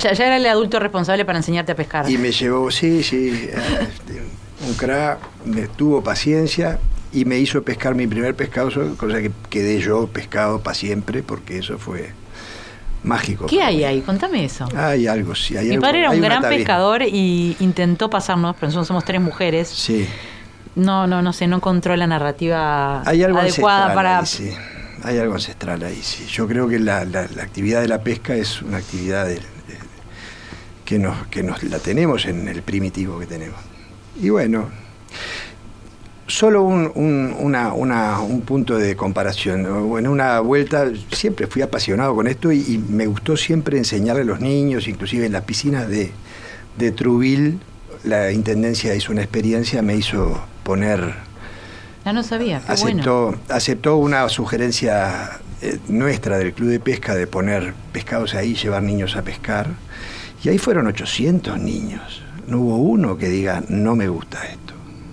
Ya, 0.02 0.10
era 0.12 0.38
el 0.38 0.46
adulto 0.46 0.80
responsable 0.80 1.24
para 1.26 1.38
enseñarte 1.40 1.72
a 1.72 1.76
pescar. 1.76 2.10
y 2.10 2.18
me 2.18 2.32
llevó, 2.32 2.70
sí, 2.72 3.02
sí, 3.04 3.50
este, 3.50 4.22
un 4.68 4.74
crack, 4.76 5.20
me 5.46 5.68
tuvo 5.68 6.04
paciencia 6.04 6.80
y 7.14 7.24
me 7.26 7.40
hizo 7.40 7.64
pescar 7.64 7.96
mi 7.96 8.06
primer 8.08 8.36
pescado, 8.36 8.70
cosa 8.98 9.22
que 9.22 9.32
quedé 9.50 9.80
yo 9.80 10.08
pescado 10.08 10.62
para 10.62 10.74
siempre, 10.76 11.24
porque 11.24 11.60
eso 11.60 11.78
fue 11.80 12.10
mágico. 13.04 13.46
¿Qué 13.48 13.62
hay 13.62 13.84
ahí? 13.84 14.02
Contame 14.02 14.46
eso. 14.46 14.68
Hay 14.76 15.08
algo, 15.08 15.36
sí. 15.36 15.56
Hay 15.58 15.66
Mi 15.68 15.72
algo- 15.76 15.82
padre 15.82 16.00
era 16.00 16.10
un 16.12 16.22
gran 16.22 16.42
pescador 16.44 17.02
y 17.04 17.56
intentó 17.60 18.10
pasarnos, 18.10 18.56
pero 18.56 18.68
nosotros 18.68 18.88
somos 18.88 19.06
tres 19.06 19.22
mujeres. 19.22 19.68
Sí. 19.70 20.08
No, 20.76 21.08
no, 21.08 21.22
no 21.22 21.34
sé, 21.34 21.48
no 21.48 21.58
encontró 21.58 21.96
la 21.96 22.08
narrativa 22.08 23.02
Hay 23.06 23.24
algo 23.24 23.40
adecuada 23.40 23.94
para. 23.94 24.20
ahí, 24.20 24.26
sí. 24.26 24.52
Hay 25.04 25.18
algo 25.18 25.34
ancestral 25.36 25.82
ahí, 25.84 26.00
sí. 26.02 26.26
Yo 26.30 26.48
creo 26.48 26.68
que 26.68 26.78
la, 26.80 27.06
la- 27.06 27.28
la 27.36 27.44
actividad 27.44 27.82
de 27.82 27.88
la 27.88 28.02
pesca 28.04 28.36
es 28.36 28.62
una 28.62 28.78
actividad 28.78 29.26
de- 29.26 29.40
que, 30.86 30.98
nos, 31.00 31.28
que 31.28 31.44
nos 31.44 31.62
la 31.64 31.80
tenemos 31.80 32.26
en 32.26 32.48
el 32.48 32.62
primitivo 32.64 33.20
que 33.20 33.26
tenemos. 33.28 33.60
Y 34.22 34.30
bueno, 34.30 34.70
Solo 36.30 36.62
un, 36.64 36.92
un- 36.96 37.36
una- 37.40 37.74
una- 37.74 38.20
un 38.22 38.42
punto 38.42 38.78
de 38.78 38.96
comparación. 38.96 39.62
En 39.98 40.08
una 40.08 40.40
vuelta 40.42 40.86
siempre 41.12 41.48
fui 41.48 41.62
apasionado 41.64 42.14
con 42.16 42.28
esto 42.28 42.52
y, 42.52 42.60
y 42.60 42.78
me 42.78 43.08
gustó 43.08 43.36
siempre 43.36 43.78
enseñarle 43.80 44.22
a 44.22 44.26
los 44.26 44.40
niños, 44.40 44.88
inclusive 44.88 45.26
en 45.26 45.32
las 45.34 45.44
piscinas 45.44 45.88
de, 45.90 46.12
de 46.78 46.92
Trubil, 46.92 47.60
la 48.04 48.32
Intendencia 48.32 48.94
hizo 48.96 49.12
una 49.12 49.22
experiencia, 49.24 49.82
me 49.82 49.96
hizo 49.96 50.40
poner 50.64 51.16
Ya 52.06 52.14
no 52.14 52.22
sabía, 52.24 52.60
qué 52.60 52.76
bueno. 52.82 53.02
aceptó, 53.02 53.36
aceptó 53.50 53.98
una 53.98 54.30
sugerencia 54.30 55.40
eh, 55.64 55.80
nuestra 55.88 56.38
del 56.38 56.54
Club 56.54 56.70
de 56.70 56.80
Pesca 56.80 57.16
de 57.16 57.26
poner 57.28 57.74
pescados 57.92 58.36
ahí, 58.36 58.54
llevar 58.56 58.84
niños 58.84 59.16
a 59.18 59.24
pescar. 59.24 59.68
Y 60.44 60.50
ahí 60.50 60.58
fueron 60.60 60.86
800 60.88 61.60
niños. 61.60 62.22
No 62.48 62.60
hubo 62.62 62.78
uno 62.78 63.18
que 63.18 63.28
diga, 63.30 63.64
no 63.68 63.96
me 63.96 64.08
gusta 64.08 64.46
esto. 64.46 64.69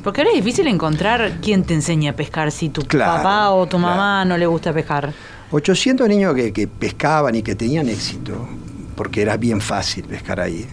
Porque 0.07 0.21
ahora 0.21 0.31
es 0.31 0.37
difícil 0.37 0.69
encontrar 0.69 1.39
quién 1.43 1.65
te 1.65 1.75
enseña 1.75 2.13
a 2.13 2.15
pescar 2.15 2.53
si 2.53 2.69
tu 2.69 2.83
Claro, 2.83 3.17
papá 3.25 3.51
o 3.51 3.67
tu 3.67 3.77
mamá 3.77 4.19
claro. 4.23 4.29
no 4.29 4.39
le 4.39 4.47
gusta 4.47 4.73
pescar. 4.73 5.13
800 5.51 6.09
niños 6.09 6.33
que, 6.33 6.53
que 6.53 6.69
pescaban 6.69 7.35
y 7.35 7.43
que 7.43 7.57
tenían 7.57 7.89
éxito, 7.89 8.47
porque 8.95 9.21
era 9.23 9.37
bien 9.37 9.61
fácil 9.61 10.05
pescar 10.05 10.39
ahí. 10.39 10.65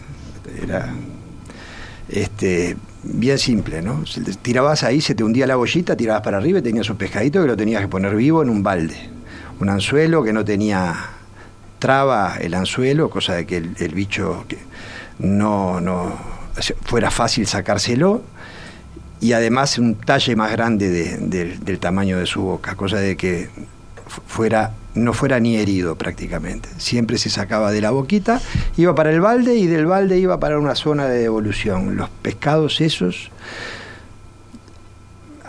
Era 0.62 0.94
este, 2.10 2.78
bien 3.02 3.40
simple, 3.40 3.82
¿no? 3.82 4.04
Tirabas 4.44 4.84
ahí, 4.84 5.02
se 5.02 5.16
te 5.16 5.24
hundía 5.24 5.48
la 5.48 5.56
bollita, 5.56 5.98
tirabas 5.98 6.22
para 6.22 6.38
arriba 6.38 6.60
y 6.60 6.62
tenías 6.62 6.88
un 6.92 6.98
pescadito 6.98 7.42
que 7.42 7.48
lo 7.48 7.58
tenías 7.58 7.82
que 7.82 7.88
poner 7.88 8.16
vivo 8.16 8.44
en 8.44 8.50
un 8.50 8.62
balde. 8.62 9.10
Un 9.60 9.68
anzuelo 9.68 10.24
que 10.24 10.32
no 10.32 10.46
tenía 10.46 10.94
traba 11.80 12.36
el 12.40 12.54
anzuelo, 12.54 13.10
cosa 13.10 13.34
de 13.34 13.48
que 13.48 13.58
el, 13.58 13.76
el 13.80 13.96
bicho 13.96 14.46
que 14.48 14.60
no, 15.18 15.82
no 15.82 16.16
fuera 16.84 17.10
fácil 17.10 17.48
sacárselo 17.48 18.22
y 19.24 19.32
además 19.34 19.78
un 19.80 19.96
talle 19.96 20.36
más 20.36 20.52
grande 20.52 20.90
de- 20.90 21.18
del- 21.60 21.80
tamaño 21.80 22.20
de 22.20 22.26
su 22.26 22.42
boca, 22.42 22.76
cosa 22.76 22.98
de 22.98 23.16
que 23.16 23.50
fu- 24.08 24.22
fuera 24.28 24.72
no 24.96 25.14
fuera 25.14 25.40
ni 25.40 25.56
herido 25.56 25.96
prácticamente. 25.96 26.70
Siempre 26.78 27.18
se 27.18 27.30
sacaba 27.32 27.72
de 27.72 27.82
la 27.82 27.90
boquita, 27.90 28.40
iba 28.78 28.94
para 28.94 29.12
el 29.12 29.22
balde 29.22 29.56
y 29.56 29.66
del 29.66 29.88
balde 29.88 30.20
iba 30.20 30.40
para 30.40 30.60
una 30.60 30.76
zona 30.76 31.08
de 31.08 31.18
devolución. 31.20 31.96
Los 31.96 32.10
pescados 32.22 32.80
esos, 32.80 33.32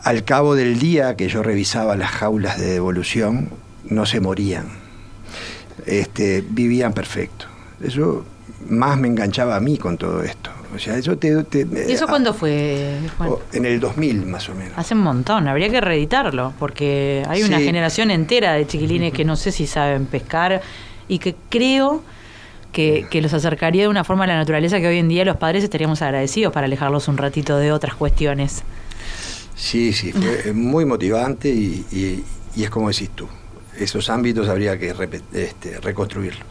al 0.02 0.24
cabo 0.24 0.54
del 0.54 0.78
día 0.78 1.16
que 1.16 1.28
yo 1.28 1.42
revisaba 1.42 1.96
las 1.96 2.10
jaulas 2.10 2.58
de 2.58 2.66
devolución, 2.66 3.50
no 3.90 4.06
se 4.06 4.20
morían. 4.20 4.66
Este, 5.84 6.42
vivían 6.48 6.92
perfecto. 6.94 7.46
Eso 7.82 8.24
más 8.70 8.98
me 8.98 9.08
enganchaba 9.08 9.56
a 9.56 9.60
mí 9.60 9.76
con 9.76 9.98
todo 9.98 10.22
esto. 10.22 10.50
O 10.74 10.78
sea, 10.78 10.96
eso 10.96 11.16
te... 11.16 11.44
te- 11.44 11.66
¿Y 11.88 11.92
eso 11.92 12.04
ah, 12.06 12.08
cuándo 12.08 12.34
fue, 12.34 12.98
Juan? 13.16 13.30
En 13.52 13.64
el 13.64 13.78
2000 13.80 14.26
más 14.26 14.48
o 14.48 14.54
menos. 14.54 14.72
Hace 14.76 14.94
un 14.94 15.00
montón, 15.02 15.46
habría 15.48 15.68
que 15.68 15.80
reeditarlo, 15.80 16.52
porque 16.58 17.22
hay 17.28 17.42
una 17.42 17.60
generación 17.60 18.10
entera 18.10 18.54
de 18.54 18.66
chiquilines 18.66 19.12
que 19.12 19.24
no 19.26 19.36
sé 19.36 19.52
si 19.52 19.66
saben 19.66 20.06
pescar 20.06 20.60
y 21.08 21.18
que 21.18 21.36
creo 21.48 22.02
que, 22.72 23.06
que 23.08 23.22
los 23.22 23.32
acercaría 23.32 23.82
de 23.82 23.88
una 23.88 24.02
forma 24.02 24.24
a 24.24 24.26
la 24.26 24.36
naturaleza 24.36 24.80
que 24.80 24.88
hoy 24.88 24.98
en 24.98 25.08
día 25.08 25.24
los 25.24 25.36
padres 25.36 25.62
estaríamos 25.62 26.02
agradecidos 26.02 26.52
para 26.52 26.66
alejarlos 26.66 27.06
un 27.06 27.16
ratito 27.18 27.56
de 27.58 27.70
otras 27.70 27.94
cuestiones. 27.94 28.64
Sí, 29.54 29.92
sí, 29.92 30.12
fue 30.12 30.52
muy 30.54 30.84
motivante 30.84 31.48
y, 31.50 31.84
y- 31.92 32.24
y 32.56 32.64
es 32.64 32.70
como 32.70 32.88
decís 32.88 33.10
tú. 33.14 33.28
Esos 33.78 34.08
ámbitos 34.10 34.48
habría 34.48 34.78
que 34.78 34.94
este, 35.32 35.80
reconstruirlos. 35.80 36.46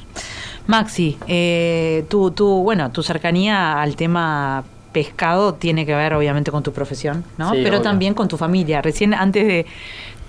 Maxi, 0.68 1.18
eh, 1.28 2.06
tu, 2.10 2.32
tu, 2.32 2.48
bueno, 2.64 2.92
tu 2.92 3.04
cercanía 3.04 3.82
al 3.82 3.96
tema 3.96 4.64
pescado 4.92 5.56
tiene 5.56 5.86
que 5.86 5.94
ver 5.96 6.14
obviamente 6.14 6.52
con 6.52 6.64
tu 6.64 6.72
profesión, 6.72 7.24
¿no? 7.38 7.52
Sí, 7.52 7.60
Pero 7.64 7.78
obvio. 7.78 7.82
también 7.82 8.14
con 8.14 8.28
tu 8.28 8.38
familia. 8.38 8.82
Recién 8.82 9.14
antes 9.14 9.46
de... 9.48 9.66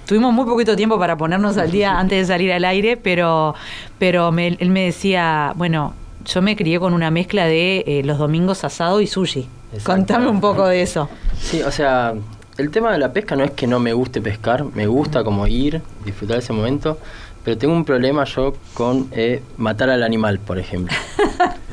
Tuvimos 0.06 0.34
muy 0.34 0.44
poquito 0.44 0.76
tiempo 0.76 0.98
para 0.98 1.16
ponernos 1.16 1.56
al 1.56 1.70
día 1.70 1.98
antes 1.98 2.18
de 2.18 2.24
salir 2.34 2.52
al 2.52 2.64
aire, 2.66 2.96
pero, 2.98 3.54
pero 3.98 4.32
me- 4.32 4.48
él 4.48 4.68
me 4.68 4.84
decía, 4.84 5.52
bueno, 5.56 5.94
yo 6.26 6.42
me 6.42 6.56
crié 6.56 6.78
con 6.78 6.92
una 6.92 7.10
mezcla 7.10 7.46
de 7.46 7.84
eh, 7.86 8.02
los 8.04 8.18
domingos 8.18 8.64
asado 8.64 9.00
y 9.00 9.06
sushi. 9.06 9.46
Exacto. 9.72 9.92
Contame 9.92 10.28
un 10.28 10.40
poco 10.42 10.66
de 10.66 10.82
eso. 10.82 11.08
Sí, 11.40 11.62
o 11.62 11.70
sea, 11.70 12.12
el 12.58 12.70
tema 12.70 12.92
de 12.92 12.98
la 12.98 13.14
pesca 13.14 13.34
no 13.34 13.44
es 13.44 13.52
que 13.52 13.66
no 13.66 13.80
me 13.80 13.94
guste 13.94 14.20
pescar, 14.20 14.64
me 14.74 14.86
gusta 14.86 15.24
como 15.24 15.46
ir, 15.46 15.80
disfrutar 16.04 16.38
ese 16.38 16.52
momento, 16.52 16.98
pero 17.44 17.58
tengo 17.58 17.74
un 17.74 17.84
problema 17.84 18.24
yo 18.24 18.54
con 18.72 19.08
eh, 19.12 19.42
matar 19.58 19.90
al 19.90 20.02
animal, 20.02 20.38
por 20.38 20.58
ejemplo. 20.58 20.96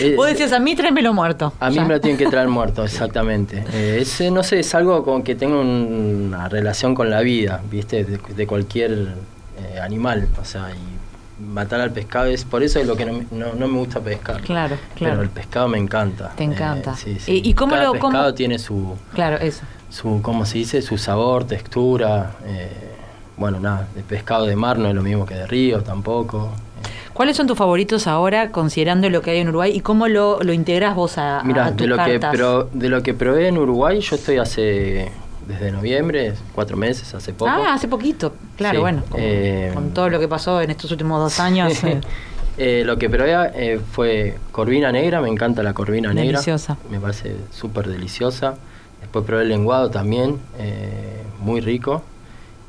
Eh, 0.00 0.14
Vos 0.16 0.28
decías, 0.28 0.52
a 0.52 0.60
mí 0.60 0.76
tráemelo 0.76 1.12
muerto. 1.12 1.52
A 1.58 1.68
mí 1.68 1.74
Ya. 1.76 1.82
me 1.84 1.94
lo 1.94 2.00
tienen 2.00 2.16
que 2.16 2.26
traer 2.26 2.46
muerto, 2.58 2.84
exactamente. 2.84 3.64
Eh, 3.72 3.98
ese, 4.00 4.30
no 4.30 4.42
sé, 4.44 4.60
es 4.60 4.74
algo 4.76 5.04
con 5.04 5.22
que 5.24 5.34
tengo 5.34 5.60
un- 5.60 6.26
una 6.28 6.48
relación 6.48 6.94
con 6.94 7.10
la 7.10 7.20
vida, 7.20 7.60
¿viste? 7.68 8.04
De, 8.04 8.18
de 8.34 8.46
cualquier 8.46 8.92
eh, 9.58 9.80
animal. 9.80 10.28
O 10.40 10.44
sea, 10.44 10.70
y 10.70 11.42
matar 11.42 11.80
al 11.80 11.90
pescado 11.90 12.26
es 12.26 12.44
por 12.44 12.62
eso 12.62 12.78
es 12.78 12.86
lo 12.86 12.96
que 12.96 13.04
no, 13.04 13.12
me- 13.12 13.26
no, 13.32 13.54
no 13.54 13.66
me 13.68 13.78
gusta 13.78 14.00
pescar. 14.00 14.40
Claro, 14.42 14.76
claro. 14.94 15.14
Pero 15.14 15.22
el 15.22 15.30
pescado 15.30 15.66
me 15.68 15.78
encanta. 15.78 16.30
Te 16.36 16.44
encanta. 16.44 16.92
Eh, 16.92 16.96
sí, 16.96 17.10
¿Y- 17.10 17.18
sí. 17.18 17.42
y 17.44 17.54
cómo 17.54 17.72
Cada 17.72 17.84
lo- 17.86 17.98
cómo- 17.98 18.12
pescado 18.12 18.34
tiene 18.34 18.58
su, 18.60 18.96
Claro, 19.14 19.38
eso. 19.38 19.62
su, 19.90 20.20
¿cómo 20.22 20.46
se 20.46 20.58
dice? 20.58 20.80
Su 20.80 20.96
sabor, 20.96 21.44
textura. 21.44 22.36
eh, 22.46 22.91
bueno, 23.36 23.60
nada, 23.60 23.88
de 23.94 24.02
pescado 24.02 24.46
de 24.46 24.56
mar 24.56 24.78
no 24.78 24.88
es 24.88 24.94
lo 24.94 25.02
mismo 25.02 25.26
que 25.26 25.34
de 25.34 25.46
río 25.46 25.82
tampoco. 25.82 26.50
¿Cuáles 27.12 27.36
son 27.36 27.46
tus 27.46 27.58
favoritos 27.58 28.06
ahora, 28.06 28.50
considerando 28.50 29.08
lo 29.10 29.20
que 29.20 29.32
hay 29.32 29.38
en 29.40 29.48
Uruguay 29.48 29.72
y 29.74 29.80
cómo 29.80 30.08
lo, 30.08 30.40
lo 30.42 30.52
integras 30.52 30.94
vos 30.94 31.18
a, 31.18 31.42
Mira, 31.44 31.66
a 31.66 31.70
tus 31.70 31.78
de 31.82 31.86
lo, 31.88 31.96
que 31.96 32.18
cartas? 32.20 32.34
pro- 32.36 32.68
de 32.72 32.88
lo 32.88 33.02
que 33.02 33.12
probé 33.14 33.48
en 33.48 33.58
Uruguay, 33.58 34.00
yo 34.00 34.16
estoy 34.16 34.38
hace, 34.38 35.12
desde 35.46 35.70
noviembre, 35.72 36.32
cuatro 36.54 36.76
meses, 36.76 37.12
hace 37.14 37.32
poco. 37.34 37.50
Ah, 37.54 37.74
hace 37.74 37.86
poquito, 37.86 38.32
claro, 38.56 38.76
Sí, 38.78 38.80
bueno, 38.80 39.02
con, 39.10 39.20
eh, 39.22 39.70
con 39.74 39.90
todo 39.92 40.08
lo 40.08 40.18
que 40.20 40.26
pasó 40.28 40.62
en 40.62 40.70
estos 40.70 40.90
últimos 40.90 41.20
dos 41.20 41.38
años. 41.40 41.82
eh, 41.84 42.00
Eh, 42.58 42.82
lo 42.84 42.98
que 42.98 43.08
probé 43.08 43.32
eh, 43.54 43.80
fue 43.92 44.36
corvina 44.52 44.92
negra, 44.92 45.22
me 45.22 45.30
encanta 45.30 45.62
la 45.62 45.72
corvina 45.72 46.12
negra. 46.12 46.32
Deliciosa. 46.32 46.76
Me 46.90 47.00
parece 47.00 47.34
súper 47.50 47.88
deliciosa. 47.88 48.56
Después 49.00 49.24
probé 49.24 49.44
el 49.44 49.48
lenguado 49.48 49.90
también, 49.90 50.38
eh, 50.58 51.22
muy 51.40 51.62
rico. 51.62 52.02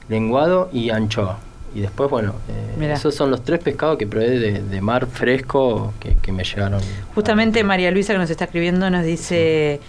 Lenguado 0.09 0.69
y 0.73 0.89
anchoa. 0.89 1.39
Y 1.75 1.81
después, 1.81 2.07
bueno, 2.09 2.33
eh, 2.49 2.91
esos 2.93 3.15
son 3.15 3.31
los 3.31 3.43
tres 3.43 3.59
pescados 3.59 3.97
que 3.97 4.05
probé 4.05 4.29
de, 4.39 4.61
de 4.61 4.81
mar 4.81 5.07
fresco 5.07 5.91
que, 5.99 6.15
que 6.21 6.31
me 6.31 6.43
llegaron. 6.43 6.79
Justamente 7.15 7.63
María 7.63 7.89
Luisa 7.89 8.13
que 8.13 8.19
nos 8.19 8.29
está 8.29 8.45
escribiendo 8.45 8.89
nos 8.91 9.03
dice, 9.03 9.79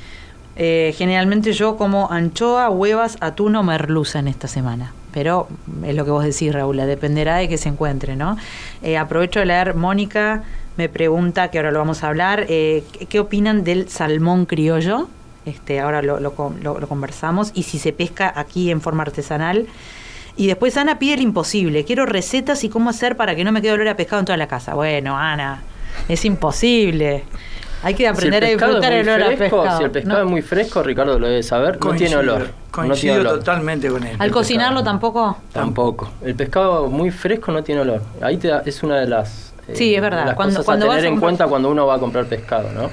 eh, 0.57 0.95
generalmente 0.97 1.53
yo 1.53 1.77
como 1.77 2.11
anchoa, 2.11 2.71
huevas, 2.71 3.19
atún 3.21 3.57
o 3.57 3.63
merluza 3.63 4.19
en 4.19 4.29
esta 4.29 4.49
semana. 4.49 4.95
Pero 5.13 5.47
es 5.85 5.95
lo 5.95 6.05
que 6.07 6.11
vos 6.11 6.25
decís, 6.25 6.55
Raúl, 6.55 6.79
dependerá 6.79 7.37
de 7.37 7.49
que 7.51 7.59
se 7.59 7.69
encuentre, 7.69 8.17
¿no? 8.17 8.37
Eh, 8.83 8.97
aprovecho 8.97 9.41
de 9.41 9.47
leer, 9.47 9.75
Mónica 9.75 10.43
me 10.79 10.89
pregunta, 10.89 11.49
que 11.51 11.59
ahora 11.59 11.71
lo 11.71 11.79
vamos 11.81 12.03
a 12.03 12.09
hablar, 12.09 12.47
eh, 12.49 12.83
¿qué, 12.99 13.07
qué 13.07 13.21
opinan 13.21 13.63
del 13.63 13.89
salmón 13.91 14.47
criollo? 14.47 15.07
Este, 15.45 15.79
ahora 15.81 16.01
lo, 16.03 16.19
lo 16.19 16.33
lo- 16.63 16.81
lo 16.81 16.89
conversamos. 16.89 17.51
Y 17.55 17.65
si 17.65 17.79
se 17.79 17.93
pesca 17.93 18.33
aquí 18.35 18.71
en 18.71 18.81
forma 18.81 19.03
artesanal. 19.03 19.67
Y 20.37 20.47
después 20.49 20.77
Ana 20.77 20.99
pide 20.99 21.15
el 21.15 21.21
imposible. 21.23 21.85
Quiero 21.85 22.07
recetas 22.07 22.65
y 22.65 22.69
cómo 22.69 22.91
hacer 22.91 23.17
para 23.17 23.37
que 23.37 23.45
no 23.45 23.53
me 23.53 23.63
quede 23.63 23.73
olor 23.73 23.89
a 23.89 23.97
pescado 23.97 24.21
en 24.21 24.27
toda 24.27 24.37
la 24.37 24.49
casa. 24.49 24.75
Bueno, 24.75 25.17
Ana, 25.17 25.63
es 26.09 26.25
imposible. 26.25 27.25
Hay 27.85 27.95
que 27.95 28.09
aprender 28.09 28.43
si 28.43 28.49
a 28.49 28.53
disfrutar 28.57 28.93
el 28.95 29.09
olor 29.09 29.23
a 29.23 29.27
fresco, 29.37 29.57
pescado. 29.63 29.79
Si 29.79 29.85
el 29.85 29.91
pescado 29.91 30.19
No. 30.21 30.25
es 30.25 30.31
muy 30.31 30.43
fresco, 30.43 30.83
Ricardo 30.83 31.19
lo 31.19 31.29
debe 31.29 31.43
saber, 31.43 31.75
no 31.75 31.81
tiene 31.95 32.15
Coincido, 32.15 32.21
olor. 32.21 32.41
no 32.41 32.47
Coincido 32.71 33.15
tiene 33.15 33.29
olor. 33.29 33.39
totalmente 33.41 33.89
con 33.91 34.03
él. 34.07 34.17
Al 34.19 34.31
cocinarlo 34.31 34.81
pescado. 34.81 34.85
tampoco. 34.93 35.37
Tampoco. 35.53 36.11
El 36.25 36.35
pescado 36.35 36.89
muy 36.89 37.11
fresco 37.11 37.53
no 37.53 37.63
tiene 37.63 37.83
olor. 37.83 38.01
Ahí 38.23 38.39
te 38.39 38.49
da- 38.49 38.63
es 38.65 38.83
una 38.83 38.99
de 39.01 39.07
las, 39.07 39.53
eh, 39.69 39.75
Sí, 39.77 39.95
es 39.95 40.01
verdad. 40.01 40.25
las 40.27 40.35
Cuando- 40.35 40.55
cosas 40.55 40.65
cuando 40.65 40.87
a 40.87 40.89
vas 40.89 40.97
tener 40.97 41.05
a 41.05 41.09
en 41.09 41.15
comprar- 41.17 41.29
cuenta 41.29 41.47
cuando 41.47 41.69
uno 41.71 41.87
va 41.87 41.95
a 41.97 41.99
comprar 41.99 42.25
pescado, 42.25 42.71
¿no? 42.73 42.91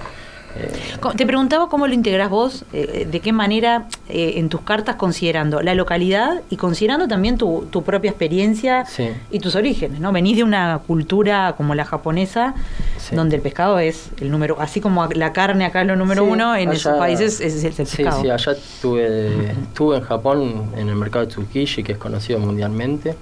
Eh, 0.56 0.70
Te 1.18 1.26
preguntaba 1.26 1.70
cómo 1.70 1.88
lo 1.88 1.94
integrás 1.94 2.30
vos, 2.30 2.66
eh, 2.74 3.08
de 3.10 3.20
qué 3.22 3.32
manera 3.32 3.88
eh, 4.10 4.34
en 4.36 4.50
tus 4.50 4.62
cartas 4.62 4.96
considerando 4.98 5.62
la 5.62 5.74
localidad 5.76 6.42
y 6.50 6.58
considerando 6.58 7.08
también 7.08 7.38
tu, 7.38 7.68
tu 7.72 7.84
propia 7.84 8.10
experiencia 8.12 8.86
Sí. 8.86 9.10
y 9.32 9.40
tus 9.40 9.56
orígenes, 9.56 10.00
¿no? 10.00 10.12
Venís 10.12 10.36
de 10.38 10.44
una 10.44 10.80
cultura 10.86 11.54
como 11.58 11.76
la 11.76 11.86
japonesa, 11.86 12.54
Sí. 12.98 13.16
donde 13.16 13.38
el 13.38 13.42
pescado 13.42 13.80
es 13.80 14.10
el 14.20 14.30
número, 14.30 14.58
así 14.60 14.82
como 14.82 15.06
la 15.08 15.34
carne 15.34 15.66
acá 15.66 15.82
es 15.82 15.88
lo 15.88 15.96
número 15.96 16.24
Sí, 16.26 16.30
uno, 16.32 16.56
en 16.56 16.70
allá- 16.70 16.78
esos 16.78 16.98
países 16.98 17.40
es, 17.42 17.64
el 17.64 17.74
Sí, 17.74 17.98
pescado. 17.98 18.22
sí, 18.22 18.30
allá 18.30 18.52
estuve, 18.52 19.52
estuve 19.52 19.98
en 19.98 20.04
Japón 20.04 20.64
en 20.76 20.90
el 20.90 20.96
mercado 20.96 21.26
de 21.26 21.32
Tsukiji, 21.32 21.84
que 21.84 21.94
es 21.94 21.98
conocido 21.98 22.40
mundialmente. 22.40 23.16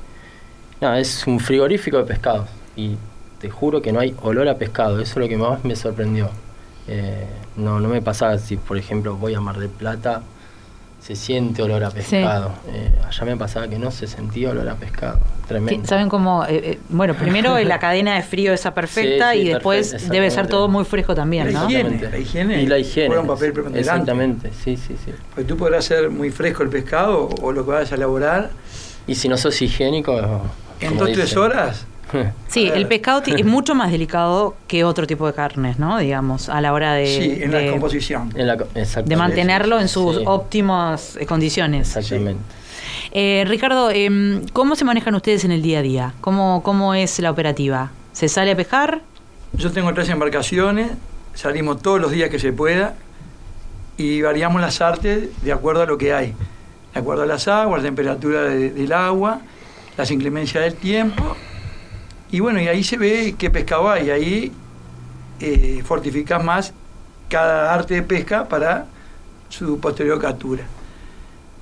No, 0.81 0.95
es 0.95 1.25
un 1.27 1.39
frigorífico 1.39 1.97
de 1.97 2.03
pescados 2.05 2.47
y 2.75 2.95
te 3.39 3.49
juro 3.49 3.81
que 3.81 3.91
no 3.91 3.99
hay 3.99 4.15
olor 4.21 4.47
a 4.49 4.55
pescado, 4.57 4.99
eso 4.99 5.11
es 5.11 5.17
lo 5.17 5.27
que 5.29 5.37
más 5.37 5.63
me 5.63 5.75
sorprendió. 5.75 6.29
Eh, 6.91 7.27
no, 7.55 7.79
no 7.79 7.87
me 7.87 8.01
pasaba 8.01 8.37
si, 8.39 8.57
por 8.57 8.77
ejemplo, 8.77 9.15
voy 9.15 9.35
a 9.35 9.41
Mar 9.41 9.57
del 9.59 9.69
Plata 9.69 10.23
se 10.99 11.15
siente 11.15 11.61
olor 11.63 11.83
a 11.85 11.91
pescado. 11.91 12.51
Eh, 12.73 12.91
allá 13.07 13.25
me 13.25 13.37
pasaba 13.37 13.67
que 13.69 13.79
no 13.79 13.89
se 13.89 14.05
sentía 14.05 14.49
olor 14.49 14.67
a 14.67 14.75
pescado. 14.75 15.19
Tremendo. 15.47 15.87
¿Saben 15.87 16.09
cómo? 16.09 16.43
eh, 16.45 16.49
eh, 16.63 16.79
bueno, 16.89 17.13
primero 17.15 17.57
la 17.59 17.79
cadena 17.79 18.15
de 18.15 18.21
frío 18.21 18.51
esa 18.53 18.73
perfecta 18.73 19.31
Sí, 19.31 19.37
sí, 19.39 19.45
y 19.45 19.49
después 19.49 19.91
perfecta, 19.91 20.13
debe 20.13 20.29
ser 20.29 20.47
todo 20.47 20.67
muy 20.67 20.83
fresco 20.83 21.15
también, 21.15 21.53
La 21.53 21.61
¿no? 21.61 21.69
higiene, 21.69 22.01
la 22.09 22.17
higiene 22.17 22.61
y 22.61 22.65
la 22.67 22.77
higiene. 22.79 23.07
juega 23.07 23.21
un 23.21 23.27
papel 23.29 23.53
preponderante. 23.53 23.79
Exactamente, 23.89 24.51
sí, 24.51 24.75
sí, 24.75 24.95
sí. 25.05 25.11
Porque 25.33 25.47
tú 25.47 25.55
podrás 25.57 25.85
hacer 25.85 26.09
muy 26.09 26.31
fresco 26.31 26.63
el 26.63 26.69
pescado 26.69 27.29
o 27.41 27.51
lo 27.53 27.63
que 27.65 27.71
vayas 27.71 27.91
a 27.91 27.95
elaborar 27.95 28.49
Y 29.07 29.15
si 29.15 29.29
no 29.29 29.37
sos 29.37 29.59
higiénico. 29.61 30.19
en 30.81 30.97
dos 30.97 31.09
o 31.09 31.13
tres 31.13 31.27
dicen. 31.29 31.39
horas. 31.39 31.85
Sí, 32.47 32.67
el 32.73 32.87
pescado 32.87 33.21
es 33.25 33.45
mucho 33.45 33.75
más 33.75 33.91
delicado 33.91 34.55
que 34.67 34.83
otro 34.83 35.05
tipo 35.07 35.27
de 35.27 35.33
carnes, 35.33 35.77
¿no? 35.79 35.97
Digamos, 35.99 36.49
a 36.49 36.59
la 36.61 36.73
hora 36.73 36.93
de, 36.93 37.05
sí, 37.07 37.43
en 37.43 37.51
de- 37.51 37.65
la 37.65 37.71
composición. 37.71 38.31
En 38.35 38.47
la 38.47 38.55
de 38.55 39.15
mantenerlo 39.15 39.79
en 39.79 39.87
sus 39.87 40.17
Sí. 40.17 40.23
óptimas 40.25 41.15
eh, 41.17 41.25
condiciones. 41.25 41.95
Exactamente. 41.95 42.41
Eh, 43.11 43.43
Ricardo, 43.47 43.89
em, 43.91 44.45
¿cómo 44.53 44.75
se 44.75 44.85
manejan 44.85 45.15
ustedes 45.15 45.43
en 45.45 45.51
el 45.51 45.61
día 45.61 45.79
a 45.79 45.81
día? 45.81 46.13
¿Cómo, 46.21 46.61
¿Cómo 46.63 46.93
es 46.93 47.19
la 47.19 47.31
operativa? 47.31 47.91
¿Se 48.13 48.27
sale 48.29 48.51
a 48.51 48.55
pescar? 48.55 49.01
Yo 49.53 49.71
tengo 49.71 49.93
tres 49.93 50.09
embarcaciones, 50.09 50.91
salimos 51.33 51.81
todos 51.81 51.99
los 51.99 52.11
días 52.11 52.29
que 52.29 52.39
se 52.39 52.51
pueda 52.53 52.93
y 53.97 54.21
variamos 54.21 54.61
las 54.61 54.81
artes 54.81 55.29
de 55.43 55.51
acuerdo 55.51 55.81
a 55.81 55.85
lo 55.85 55.97
que 55.97 56.13
hay, 56.13 56.33
de 56.93 56.99
acuerdo 56.99 57.23
a 57.23 57.25
las 57.25 57.47
aguas, 57.47 57.81
la 57.81 57.87
temperatura 57.87 58.41
de- 58.43 58.71
del 58.71 58.93
agua, 58.93 59.41
las 59.97 60.11
inclemencias 60.11 60.63
del 60.63 60.75
tiempo. 60.75 61.35
Y 62.31 62.39
bueno, 62.39 62.61
y 62.61 62.67
ahí 62.67 62.83
se 62.83 62.97
ve 62.97 63.35
qué 63.37 63.49
pescado 63.49 63.89
hay, 63.89 64.09
ahí 64.09 64.51
eh, 65.39 65.81
fortificas 65.85 66.43
más 66.43 66.73
cada 67.27 67.73
arte 67.73 67.95
de 67.95 68.03
pesca 68.03 68.47
para 68.47 68.85
su 69.49 69.79
posterior 69.79 70.19
captura. 70.19 70.63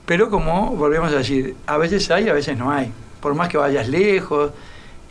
Pero 0.06 0.30
como 0.30 0.72
volvemos 0.72 1.12
a 1.12 1.18
decir, 1.18 1.56
a 1.66 1.78
veces 1.78 2.10
hay, 2.12 2.30
a 2.30 2.34
veces 2.34 2.58
no 2.58 2.72
hay. 2.72 2.92
Por 3.22 3.36
más 3.36 3.50
que 3.50 3.58
vayas 3.58 3.88
lejos 3.88 4.52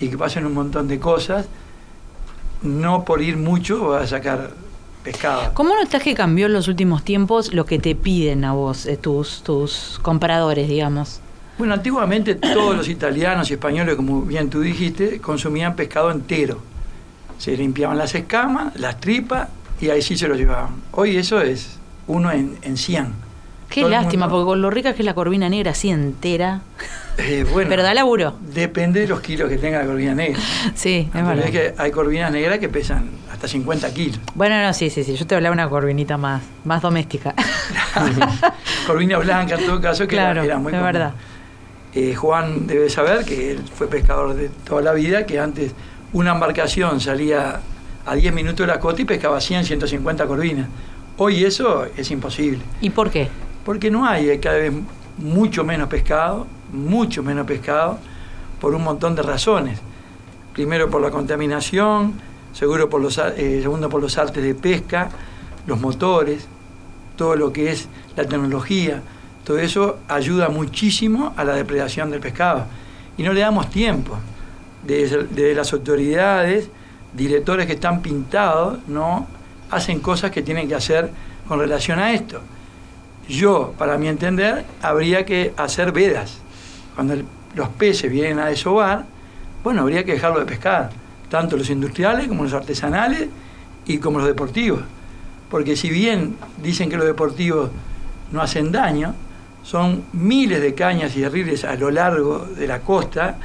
y 0.01 0.09
que 0.09 0.19
pasen 0.19 0.47
un 0.47 0.55
montón 0.55 0.89
de 0.89 0.99
cosas, 0.99 1.47
no 2.63 3.05
por 3.05 3.23
ir 3.23 3.37
mucho 3.37 3.89
vas 3.89 4.05
a 4.05 4.07
sacar 4.07 4.51
pescado. 5.03 5.53
¿Cómo 5.55 5.75
notas 5.75 6.03
que 6.03 6.15
cambió 6.15 6.47
en 6.47 6.53
los 6.53 6.69
últimos 6.69 7.03
tiempos 7.03 7.53
lo 7.53 7.65
que 7.67 7.79
te 7.79 7.95
piden 7.95 8.45
a 8.45 8.53
vos, 8.53 8.87
eh, 8.87 8.97
tus, 8.97 9.43
tus 9.43 9.99
compradores, 10.03 10.69
digamos? 10.69 11.21
Bueno, 11.59 11.75
antiguamente 11.75 12.35
todos 12.35 12.77
los 12.77 12.89
italianos 12.89 13.51
y 13.51 13.55
españoles, 13.55 13.95
como 13.97 14.23
bien 14.23 14.51
tú 14.51 14.61
dijiste, 14.61 15.21
consumían 15.21 15.75
pescado 15.75 16.11
entero. 16.11 16.61
Se 17.39 17.57
limpiaban 17.57 17.97
las 17.99 18.15
escamas, 18.15 18.75
las 18.79 19.01
tripas 19.01 19.49
y 19.81 19.89
ahí 19.91 20.03
sí 20.03 20.17
se 20.17 20.29
lo 20.29 20.35
llevaban. 20.35 20.71
Hoy 20.93 21.17
eso 21.17 21.41
es 21.41 21.79
uno 22.07 22.31
en, 22.31 22.57
en 22.63 22.77
100. 22.77 23.27
Qué 23.69 23.81
Todo 23.81 23.91
lástima, 23.91 24.27
mundo- 24.27 24.37
porque 24.39 24.47
con 24.51 24.63
lo 24.63 24.71
rica 24.71 24.95
que 24.95 25.03
es 25.03 25.07
la 25.07 25.15
corvina 25.15 25.49
negra 25.49 25.73
así 25.73 25.89
entera. 25.91 26.61
Eh, 27.19 27.45
bueno, 27.53 27.69
Pero 27.69 27.83
da 27.83 27.95
laburo. 27.95 28.37
Depende 28.41 29.01
de 29.01 29.09
los 29.09 29.21
kilos 29.21 29.49
que 29.49 29.57
tenga 29.59 29.79
la 29.81 29.87
corvina 29.87 30.15
negra. 30.15 30.39
Sí, 30.75 31.09
es 31.13 31.27
verdad. 31.27 31.47
que 31.51 31.75
hay 31.77 31.91
corvinas 31.91 32.31
negras 32.31 32.59
que 32.59 32.69
pesan 32.69 33.09
hasta 33.33 33.49
50 33.49 33.93
kilos. 33.93 34.21
Bueno, 34.35 34.63
no, 34.63 34.73
sí, 34.73 34.89
sí, 34.91 35.03
sí. 35.05 35.17
Yo 35.17 35.27
te 35.27 35.35
hablaba 35.35 35.57
de 35.57 35.63
una 35.63 35.69
corvinita 35.71 36.17
más, 36.17 36.43
más 36.65 36.81
doméstica. 36.81 37.35
corvina 38.87 39.19
blanca 39.19 39.57
en 39.57 39.67
todo 39.67 39.81
caso, 39.81 40.07
que 40.07 40.15
era- 40.17 40.25
claro, 40.33 40.43
era, 40.45 40.59
muy 40.59 40.73
es 40.73 40.79
común. 40.79 40.93
verdad. 40.93 41.13
Eh, 41.99 42.15
Juan 42.15 42.67
debe 42.67 42.91
saber 42.91 43.25
que 43.25 43.53
él 43.53 43.61
fue 43.75 43.87
pescador 43.87 44.35
de 44.35 44.51
toda 44.51 44.83
la 44.83 44.93
vida, 44.93 45.25
que 45.25 45.41
antes 45.41 45.73
una 46.13 46.33
embarcación 46.33 47.01
salía 47.01 47.63
a 48.05 48.15
10 48.15 48.35
minutos 48.35 48.59
de 48.59 48.67
la 48.67 48.79
costa 48.79 49.01
y 49.01 49.07
pescaba 49.07 49.41
100, 49.41 49.65
150 49.65 50.27
corvinas. 50.27 50.69
Hoy 51.17 51.43
eso 51.43 51.87
es 51.97 52.11
imposible, 52.11 52.59
¿Y 52.83 52.91
por 52.91 53.11
qué? 53.11 53.31
porque 53.65 53.91
no 53.91 54.05
hay 54.05 54.29
hay 54.29 54.39
cada 54.41 54.59
vez 54.59 54.75
mucho 55.17 55.65
menos 55.65 55.89
pescado, 55.89 56.47
mucho 56.71 57.23
menos 57.23 57.47
pescado, 57.47 57.99
por 58.61 58.75
un 58.75 58.85
montón 58.85 59.15
de 59.15 59.23
razones. 59.23 59.79
Primero 60.53 60.91
por 60.91 61.01
la 61.01 61.11
contaminación, 61.11 62.13
seguro 62.53 62.91
por 62.91 63.01
los, 63.01 63.17
eh, 63.17 63.61
segundo 63.63 63.89
por 63.89 64.03
los 64.03 64.19
artes 64.19 64.45
de 64.45 64.55
pesca, 64.55 65.09
los 65.67 65.81
motores, 65.81 66.47
todo 67.17 67.37
lo 67.37 67.55
que 67.55 67.71
es 67.71 67.89
la 68.17 68.27
tecnología, 68.27 69.01
todo 69.47 69.61
eso 69.61 70.01
ayuda 70.09 70.49
muchísimo 70.49 71.33
a 71.37 71.45
la 71.45 71.55
depredación 71.55 72.11
del 72.11 72.19
pescado. 72.19 72.67
Y 73.17 73.23
no 73.23 73.33
le 73.33 73.43
damos 73.43 73.71
tiempo. 73.71 74.19
Desde, 74.85 75.55
las 75.55 75.73
autoridades, 75.73 76.69
directores 77.13 77.67
que 77.69 77.75
están 77.75 78.03
pintados, 78.03 78.81
no 78.89 79.29
hacen 79.71 80.01
cosas 80.01 80.33
que 80.33 80.43
tienen 80.43 80.67
que 80.67 80.75
hacer 80.75 81.11
con 81.47 81.61
relación 81.61 82.01
a 82.01 82.13
esto. 82.13 82.41
Yo, 83.29 83.73
para 83.79 83.97
mi 83.99 84.09
entender, 84.09 84.65
habría 84.83 85.25
que 85.25 85.55
hacer 85.57 85.93
vedas. 85.93 86.39
Cuando 86.97 87.15
los 87.55 87.69
peces 87.69 88.11
vienen 88.11 88.41
a 88.41 88.47
desovar, 88.47 89.05
bueno, 89.63 89.83
habría 89.83 90.05
que 90.05 90.15
dejarlo 90.15 90.41
de 90.41 90.47
pescar, 90.47 90.91
tanto 91.31 91.57
los 91.57 91.71
industriales 91.71 92.27
como 92.27 92.43
los 92.43 92.53
artesanales 92.53 93.29
y 93.87 93.99
como 93.99 94.19
los 94.19 94.27
deportivos. 94.27 94.81
Porque 95.49 95.77
si 95.77 95.89
bien 95.89 96.37
dicen 96.61 96.91
que 96.91 96.97
los 96.97 97.07
deportivos 97.07 97.71
no 98.33 98.41
hacen 98.43 98.73
daño, 98.73 99.15
son 99.67 100.05
miles 100.13 100.61
de 100.61 100.75
cañas 100.75 101.17
y 101.17 101.21
de 101.23 101.29
riles 101.29 101.65
a 101.65 101.75
lo 101.75 101.91
largo 101.91 102.39
de 102.57 102.69
la 102.69 102.79
costa. 102.81 103.37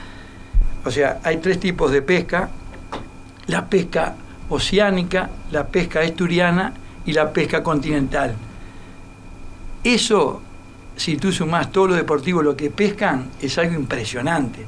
O 0.85 0.91
sea, 0.91 1.19
hay 1.23 1.37
tres 1.37 1.59
tipos 1.59 1.91
de 1.91 2.03
pesca. 2.03 2.47
La 3.47 3.65
pesca 3.65 4.15
oceánica, 4.49 5.29
la 5.51 5.65
pesca 5.65 6.03
esturiana 6.03 6.73
y 7.05 7.13
la 7.13 7.33
pesca 7.33 7.63
continental. 7.63 8.35
Eso, 9.83 10.41
si 10.95 11.17
tú 11.17 11.31
sumás 11.31 11.71
todos 11.71 11.89
los 11.89 11.97
deportivos 11.97 12.43
lo 12.43 12.55
que 12.55 12.69
pescan, 12.69 13.29
es 13.41 13.57
algo 13.57 13.73
impresionante. 13.73 14.65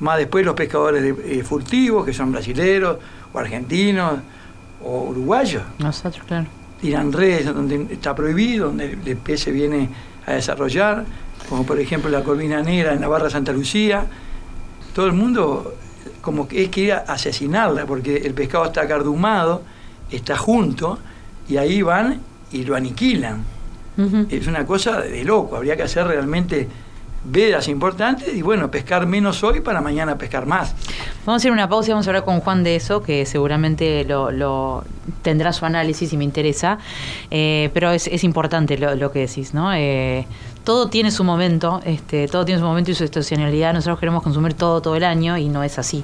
Más 0.00 0.18
después 0.18 0.44
los 0.44 0.54
pescadores 0.54 1.02
de- 1.02 1.38
eh, 1.38 1.42
furtivos, 1.44 2.04
que 2.04 2.12
son 2.12 2.32
brasileros, 2.32 2.98
o 3.32 3.38
argentinos, 3.38 4.14
o 4.82 5.04
uruguayos, 5.04 5.62
Nosotros, 5.78 6.24
claro. 6.26 6.46
tiran 6.80 7.12
redes 7.12 7.46
donde 7.46 7.86
está 7.92 8.14
prohibido, 8.14 8.66
donde 8.66 8.92
el 9.06 9.16
pez 9.16 9.40
se 9.42 9.52
viene 9.52 9.88
a 10.26 10.32
desarrollar, 10.32 11.04
como 11.48 11.64
por 11.64 11.80
ejemplo 11.80 12.10
la 12.10 12.22
corvina 12.22 12.60
negra 12.60 12.92
en 12.92 13.00
la 13.00 13.08
barra 13.08 13.30
Santa 13.30 13.52
Lucía. 13.52 14.04
Todo 14.94 15.06
el 15.06 15.12
mundo 15.12 15.74
como 16.20 16.48
que 16.48 16.64
es 16.64 16.70
que 16.70 16.80
ir 16.80 16.92
a 16.92 16.98
asesinarla, 16.98 17.86
porque 17.86 18.16
el 18.16 18.34
pescado 18.34 18.64
está 18.66 18.86
cardumado, 18.88 19.62
está 20.10 20.36
junto, 20.36 20.98
y 21.48 21.56
ahí 21.56 21.82
van 21.82 22.20
y 22.50 22.64
lo 22.64 22.74
aniquilan. 22.74 23.44
Es 24.28 24.46
una 24.46 24.66
cosa 24.66 25.00
de 25.00 25.24
loco, 25.24 25.56
habría 25.56 25.76
que 25.76 25.84
hacer 25.84 26.06
realmente 26.06 26.68
vedas 27.28 27.68
importantes 27.68 28.32
y 28.34 28.42
bueno, 28.42 28.70
pescar 28.70 29.06
menos 29.06 29.42
hoy 29.42 29.60
para 29.60 29.80
mañana 29.80 30.16
pescar 30.16 30.46
más. 30.46 30.74
Vamos 31.24 31.34
a 31.34 31.42
hacer 31.42 31.52
una 31.52 31.68
pausa 31.68 31.90
y 31.90 31.92
vamos 31.92 32.06
a 32.06 32.10
hablar 32.10 32.24
con 32.24 32.40
Juan 32.40 32.62
de 32.62 32.76
eso, 32.76 33.02
que 33.02 33.26
seguramente 33.26 34.04
lo, 34.04 34.30
lo- 34.30 34.84
tendrá 35.22 35.52
su 35.52 35.64
análisis 35.66 36.12
y 36.12 36.16
me 36.16 36.24
interesa. 36.24 36.78
Eh, 37.30 37.70
pero 37.74 37.90
es, 37.90 38.06
es 38.06 38.22
importante 38.24 38.78
lo, 38.78 39.10
que 39.12 39.20
decís, 39.20 39.54
¿no? 39.54 39.72
Eh, 39.74 40.26
todo 40.66 40.88
tiene 40.88 41.10
su 41.12 41.22
momento, 41.24 41.80
este, 41.84 42.26
todo 42.28 42.44
tiene 42.44 42.60
su 42.60 42.66
momento 42.66 42.90
y 42.90 42.94
su 42.94 43.04
estacionalidad. 43.04 43.72
Nosotros 43.72 43.98
queremos 44.00 44.22
consumir 44.22 44.52
todo 44.54 44.82
todo 44.82 44.96
el 44.96 45.04
año 45.04 45.38
y 45.38 45.48
no 45.48 45.62
es 45.62 45.78
así. 45.78 46.02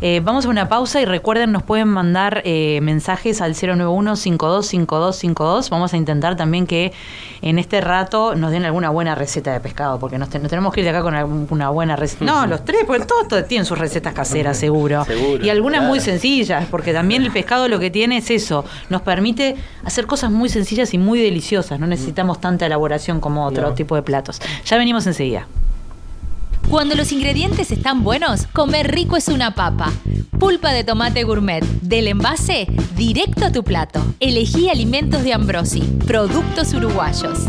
Eh, 0.00 0.20
vamos 0.24 0.46
a 0.46 0.48
una 0.48 0.68
pausa 0.70 1.00
y 1.02 1.04
recuerden, 1.04 1.52
nos 1.52 1.62
pueden 1.62 1.86
mandar 1.88 2.40
eh, 2.46 2.80
mensajes 2.82 3.40
al 3.42 3.54
091-525252. 3.54 5.70
Vamos 5.70 5.92
a 5.92 5.96
intentar 5.96 6.36
también 6.36 6.66
que 6.66 6.92
en 7.42 7.58
este 7.58 7.80
rato 7.80 8.34
nos 8.34 8.50
den 8.50 8.64
alguna 8.64 8.90
buena 8.90 9.14
receta 9.14 9.52
de 9.52 9.60
pescado, 9.60 9.98
porque 9.98 10.18
nos, 10.18 10.28
te- 10.28 10.38
nos 10.38 10.48
tenemos 10.48 10.72
que 10.72 10.80
ir 10.80 10.84
de 10.84 10.90
acá 10.90 11.02
con 11.02 11.14
alguna 11.14 11.70
buena 11.70 11.96
receta. 11.96 12.24
No, 12.24 12.46
los 12.50 12.64
tres, 12.64 12.82
porque 12.86 13.04
todos, 13.04 13.28
todos 13.28 13.46
tienen 13.46 13.64
sus 13.66 13.78
recetas 13.78 14.14
caseras, 14.14 14.56
seguro. 14.56 15.04
Seguro, 15.04 15.44
y 15.44 15.50
algunas 15.50 15.82
muy 15.84 16.00
sencillas, 16.00 16.66
porque 16.70 16.92
también 16.92 17.22
el 17.22 17.30
pescado 17.32 17.68
lo 17.68 17.78
que 17.78 17.90
tiene 17.90 18.18
es 18.18 18.30
eso, 18.30 18.64
nos 18.88 19.02
permite 19.02 19.56
hacer 19.84 20.06
cosas 20.06 20.30
muy 20.30 20.48
sencillas 20.48 20.94
y 20.94 20.98
muy 20.98 21.20
deliciosas. 21.20 21.78
No 21.80 21.86
necesitamos 21.86 22.40
tanta 22.40 22.66
elaboración 22.66 23.20
como 23.20 23.46
otro 23.46 23.68
No. 23.68 23.74
tipo 23.74 23.89
de 23.96 24.02
platos. 24.02 24.40
Ya 24.64 24.76
venimos 24.76 25.06
enseguida. 25.06 25.46
Cuando 26.68 26.94
los 26.94 27.10
ingredientes 27.10 27.72
están 27.72 28.04
buenos, 28.04 28.46
comer 28.52 28.92
rico 28.92 29.16
es 29.16 29.28
una 29.28 29.54
papa. 29.54 29.92
Pulpa 30.38 30.72
de 30.72 30.84
tomate 30.84 31.24
gourmet, 31.24 31.64
del 31.82 32.06
envase 32.06 32.66
directo 32.96 33.46
a 33.46 33.52
tu 33.52 33.64
plato. 33.64 34.00
Elegí 34.20 34.68
alimentos 34.68 35.24
de 35.24 35.32
Ambrosi, 35.32 35.80
productos 36.06 36.72
uruguayos. 36.72 37.40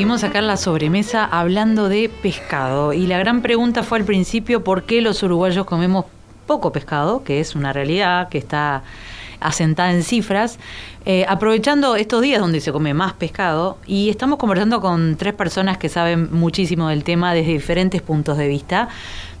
Seguimos 0.00 0.24
acá 0.24 0.38
en 0.38 0.46
la 0.46 0.56
sobremesa 0.56 1.26
hablando 1.26 1.90
de 1.90 2.08
pescado. 2.08 2.94
Y 2.94 3.06
la 3.06 3.18
gran 3.18 3.42
pregunta 3.42 3.82
fue 3.82 3.98
al 3.98 4.06
principio 4.06 4.64
por 4.64 4.84
qué 4.84 5.02
los 5.02 5.22
uruguayos 5.22 5.66
comemos 5.66 6.06
poco 6.46 6.72
pescado, 6.72 7.22
que 7.22 7.38
es 7.38 7.54
una 7.54 7.74
realidad 7.74 8.30
que 8.30 8.38
está 8.38 8.82
asentada 9.40 9.92
en 9.92 10.02
cifras, 10.02 10.58
eh, 11.04 11.26
aprovechando 11.28 11.96
estos 11.96 12.22
días 12.22 12.40
donde 12.40 12.62
se 12.62 12.72
come 12.72 12.94
más 12.94 13.12
pescado 13.12 13.76
y 13.86 14.08
estamos 14.08 14.38
conversando 14.38 14.80
con 14.80 15.16
tres 15.16 15.34
personas 15.34 15.76
que 15.76 15.90
saben 15.90 16.30
muchísimo 16.32 16.88
del 16.88 17.04
tema 17.04 17.34
desde 17.34 17.52
diferentes 17.52 18.00
puntos 18.00 18.38
de 18.38 18.48
vista. 18.48 18.88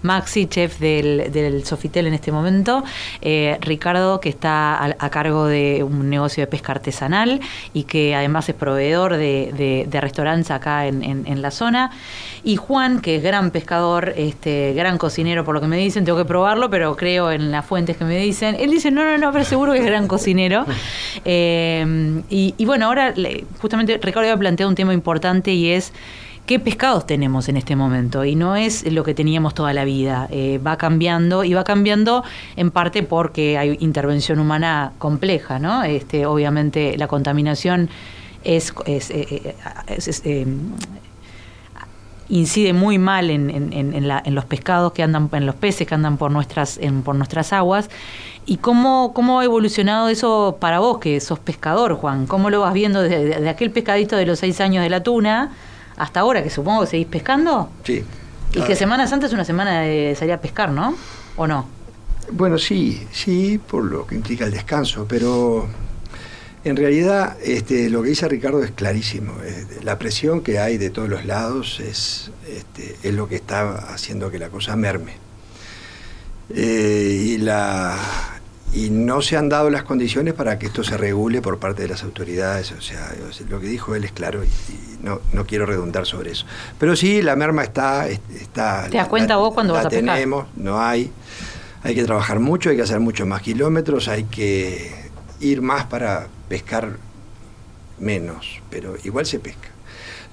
Maxi, 0.02 0.46
chef 0.46 0.78
del, 0.78 1.30
del 1.32 1.64
Sofitel 1.64 2.06
en 2.06 2.14
este 2.14 2.32
momento, 2.32 2.84
eh, 3.20 3.58
Ricardo, 3.60 4.20
que 4.20 4.28
está 4.28 4.84
a, 4.84 5.10
cargo 5.10 5.46
de 5.46 5.82
un 5.82 6.08
negocio 6.08 6.42
de 6.42 6.46
pesca 6.46 6.72
artesanal 6.72 7.40
y 7.74 7.84
que 7.84 8.14
además 8.14 8.48
es 8.48 8.54
proveedor 8.54 9.16
de, 9.16 9.88
restaurantes 10.00 10.50
acá 10.50 10.86
en, 10.86 11.42
la 11.42 11.50
zona, 11.50 11.90
y 12.42 12.56
Juan, 12.56 13.00
que 13.00 13.16
es 13.16 13.22
gran 13.22 13.50
pescador, 13.50 14.14
este, 14.16 14.72
gran 14.74 14.98
cocinero 14.98 15.44
por 15.44 15.54
lo 15.54 15.60
que 15.60 15.66
me 15.66 15.76
dicen, 15.76 16.04
tengo 16.04 16.18
que 16.18 16.24
probarlo, 16.24 16.70
pero 16.70 16.96
creo 16.96 17.30
en 17.30 17.50
las 17.50 17.66
fuentes 17.66 17.96
que 17.96 18.04
me 18.04 18.18
dicen. 18.18 18.56
Él 18.58 18.70
dice, 18.70 18.90
no, 18.90 19.04
no, 19.04 19.18
no, 19.18 19.32
pero 19.32 19.44
seguro 19.44 19.72
que 19.72 19.78
es 19.78 19.86
gran 19.86 20.08
cocinero. 20.08 20.64
Eh, 21.24 22.22
y, 22.30 22.54
y, 22.56 22.64
bueno, 22.64 22.86
ahora 22.86 23.14
justamente 23.60 23.98
Ricardo 23.98 24.20
había 24.20 24.36
planteado 24.38 24.70
un 24.70 24.74
tema 24.74 24.94
importante 24.94 25.52
y 25.52 25.70
es 25.70 25.92
qué 26.50 26.58
pescados 26.58 27.06
tenemos 27.06 27.48
en 27.48 27.56
este 27.56 27.76
momento 27.76 28.24
y 28.24 28.34
no 28.34 28.56
es 28.56 28.84
lo 28.90 29.04
que 29.04 29.14
teníamos 29.14 29.54
toda 29.54 29.72
la 29.72 29.84
vida. 29.84 30.26
Eh, 30.32 30.58
va 30.58 30.76
cambiando 30.76 31.44
y 31.44 31.54
va 31.54 31.62
cambiando 31.62 32.24
en 32.56 32.72
parte 32.72 33.04
porque 33.04 33.56
hay 33.56 33.76
intervención 33.78 34.40
humana 34.40 34.90
compleja, 34.98 35.60
¿no? 35.60 35.84
Este, 35.84 36.26
obviamente 36.26 36.98
la 36.98 37.06
contaminación 37.06 37.88
es, 38.42 38.74
eh, 38.84 39.54
eh, 40.24 40.46
incide 42.28 42.72
muy 42.72 42.98
mal 42.98 43.30
en, 43.30 44.34
los 44.34 44.44
pescados 44.44 44.92
que 44.92 45.04
andan, 45.04 45.30
en 45.30 45.46
los 45.46 45.54
peces 45.54 45.86
que 45.86 45.94
andan 45.94 46.16
por 46.16 46.32
nuestras, 46.32 46.80
por 47.04 47.14
nuestras 47.14 47.52
aguas. 47.52 47.90
¿Y 48.44 48.56
cómo, 48.56 49.12
cómo 49.14 49.38
ha 49.38 49.44
evolucionado 49.44 50.08
eso 50.08 50.56
para 50.58 50.80
vos, 50.80 50.98
que 50.98 51.20
sos 51.20 51.38
pescador, 51.38 51.94
Juan? 51.94 52.26
¿Cómo 52.26 52.50
lo 52.50 52.62
vas 52.62 52.74
viendo 52.74 53.02
desde, 53.02 53.48
aquel 53.48 53.70
pescadito 53.70 54.16
de 54.16 54.26
los 54.26 54.40
seis 54.40 54.60
años 54.60 54.82
de 54.82 54.90
la 54.90 55.04
tuna? 55.04 55.52
Hasta 56.00 56.20
ahora, 56.20 56.42
que 56.42 56.50
supongo 56.50 56.80
que 56.82 56.86
seguís 56.86 57.06
pescando. 57.06 57.70
Sí. 57.84 58.02
Y 58.54 58.62
que 58.62 58.74
Semana 58.74 59.06
Santa 59.06 59.26
es 59.26 59.32
una 59.32 59.44
semana 59.44 59.82
de 59.82 60.16
salir 60.18 60.32
a 60.32 60.40
pescar, 60.40 60.70
¿no? 60.70 60.96
¿O 61.36 61.46
no? 61.46 61.66
Bueno, 62.32 62.58
sí, 62.58 63.06
sí, 63.12 63.58
por 63.58 63.84
lo 63.84 64.06
que 64.06 64.14
implica 64.14 64.46
el 64.46 64.50
descanso, 64.50 65.06
pero 65.08 65.68
en 66.64 66.76
realidad 66.76 67.36
este, 67.42 67.90
lo 67.90 68.02
que 68.02 68.10
dice 68.10 68.28
Ricardo 68.28 68.64
es 68.64 68.70
clarísimo. 68.70 69.34
La 69.82 69.98
presión 69.98 70.40
que 70.40 70.58
hay 70.58 70.78
de 70.78 70.90
todos 70.90 71.08
los 71.08 71.26
lados 71.26 71.80
es, 71.80 72.30
este, 72.48 72.96
es 73.02 73.14
lo 73.14 73.28
que 73.28 73.36
está 73.36 73.74
haciendo 73.92 74.30
que 74.30 74.38
la 74.38 74.48
cosa 74.48 74.74
merme. 74.76 75.14
Eh, 76.48 77.24
y 77.26 77.38
la, 77.38 77.96
y 78.72 78.90
no 78.90 79.20
se 79.20 79.36
han 79.36 79.48
dado 79.48 79.68
las 79.68 79.82
condiciones 79.82 80.34
para 80.34 80.58
que 80.58 80.66
esto 80.66 80.84
se 80.84 80.96
regule 80.96 81.42
por 81.42 81.58
parte 81.58 81.82
de 81.82 81.88
las 81.88 82.04
autoridades. 82.04 82.72
O 82.72 82.80
sea, 82.80 83.12
lo 83.48 83.60
que 83.60 83.66
dijo 83.66 83.94
él 83.94 84.04
es 84.04 84.12
claro 84.12 84.44
y, 84.44 84.48
no, 85.02 85.20
no, 85.32 85.46
quiero 85.46 85.66
redundar 85.66 86.06
sobre 86.06 86.32
eso. 86.32 86.46
Pero 86.78 86.94
sí, 86.94 87.22
la 87.22 87.34
merma 87.34 87.64
está... 87.64 88.08
está 88.08 88.86
¿Te 88.88 88.98
das 88.98 89.08
cuenta 89.08 89.36
vos 89.36 89.54
cuando 89.54 89.72
vas 89.72 89.86
a 89.86 89.88
pescar? 89.88 90.14
tenemos, 90.14 90.46
no 90.56 90.80
hay. 90.80 91.10
Hay 91.82 91.94
que 91.94 92.04
trabajar 92.04 92.38
mucho, 92.38 92.70
hay 92.70 92.76
que 92.76 92.82
hacer 92.82 93.00
muchos 93.00 93.26
más 93.26 93.42
kilómetros, 93.42 94.08
hay 94.08 94.24
que 94.24 95.10
ir 95.40 95.62
más 95.62 95.86
para 95.86 96.28
pescar 96.48 96.98
menos, 97.98 98.60
pero 98.68 98.94
igual 99.02 99.26
se 99.26 99.38
pesca. 99.38 99.68